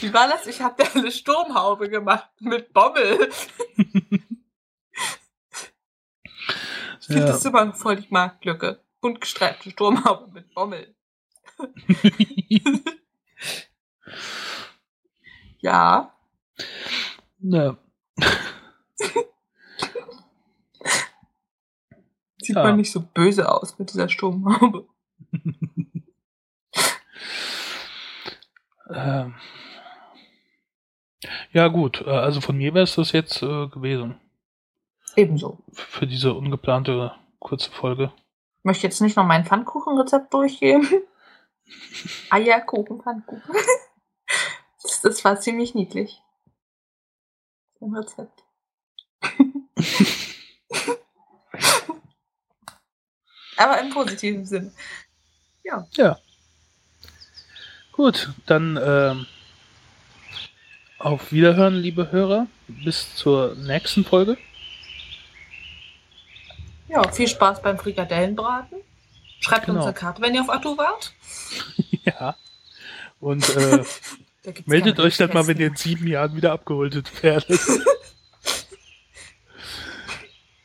Wie 0.00 0.14
war 0.14 0.28
das? 0.28 0.46
Ich 0.46 0.60
habe 0.60 0.84
eine 0.94 1.10
Sturmhaube 1.10 1.90
gemacht 1.90 2.30
mit 2.38 2.72
Bommel. 2.72 3.30
Ich 7.00 7.06
finde 7.06 7.22
Ja. 7.22 7.26
das 7.26 7.44
immer 7.44 7.74
voll 7.74 7.96
die 7.96 8.06
Marktlücke. 8.10 8.80
Bunt 9.00 9.20
gestreifte 9.20 9.70
Sturmhaube 9.72 10.30
mit 10.32 10.54
Bommel. 10.54 10.94
Ja. 15.58 16.14
ja. 17.40 17.76
Sieht 22.46 22.56
Ja. 22.56 22.62
man 22.64 22.76
nicht 22.76 22.92
so 22.92 23.00
böse 23.00 23.50
aus 23.50 23.78
mit 23.78 23.92
dieser 23.92 24.08
Sturmhaube. 24.08 24.86
Ähm. 28.88 29.34
Ja, 31.52 31.68
gut. 31.68 32.02
äh, 32.02 32.10
Also 32.10 32.40
von 32.40 32.56
mir 32.56 32.72
wäre 32.74 32.84
es 32.84 32.94
das 32.94 33.12
jetzt 33.12 33.42
äh, 33.42 33.66
gewesen. 33.68 34.20
Ebenso. 35.16 35.58
Für 35.72 36.06
diese 36.06 36.34
ungeplante 36.34 37.12
kurze 37.40 37.70
Folge. 37.70 38.12
Ich 38.58 38.64
möchte 38.64 38.86
jetzt 38.86 39.00
nicht 39.00 39.16
noch 39.16 39.26
mein 39.26 39.44
Pfannkuchenrezept 39.44 40.32
durchgeben. 40.32 40.86
Eierkuchen, 42.30 43.00
Pfannkuchen. 43.02 43.42
Das, 44.82 45.00
das 45.00 45.24
war 45.24 45.40
ziemlich 45.40 45.74
niedlich. 45.74 46.22
Ein 47.80 47.92
Rezept. 47.96 48.44
Aber 53.56 53.80
im 53.80 53.90
positiven 53.90 54.44
Sinne. 54.44 54.72
Ja. 55.96 56.18
Gut, 57.92 58.30
dann 58.46 58.78
ähm, 58.82 59.26
auf 60.98 61.32
Wiederhören, 61.32 61.74
liebe 61.74 62.12
Hörer. 62.12 62.46
Bis 62.68 63.14
zur 63.14 63.54
nächsten 63.54 64.04
Folge. 64.04 64.36
Ja, 66.88 67.10
viel 67.12 67.28
Spaß 67.28 67.62
beim 67.62 67.78
Frikadellenbraten. 67.78 68.78
Schreibt 69.40 69.68
uns 69.68 69.76
Genau. 69.76 69.84
eine 69.84 69.94
Karte, 69.94 70.22
wenn 70.22 70.34
ihr 70.34 70.42
auf 70.42 70.50
Atto 70.50 70.76
wart. 70.76 71.12
ja. 72.04 72.36
Und 73.20 73.48
äh, 73.56 73.84
meldet 74.66 75.00
euch 75.00 75.16
dann 75.16 75.32
mal, 75.32 75.46
wenn 75.46 75.58
ihr 75.58 75.68
in 75.68 75.76
sieben 75.76 76.06
Jahren 76.06 76.36
wieder 76.36 76.52
abgeholt 76.52 77.22
werdet. 77.22 77.60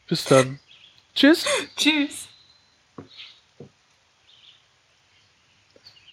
Bis 0.07 0.25
dann. 0.25 0.59
Tschüss. 1.15 1.45
Tschüss. 1.77 2.27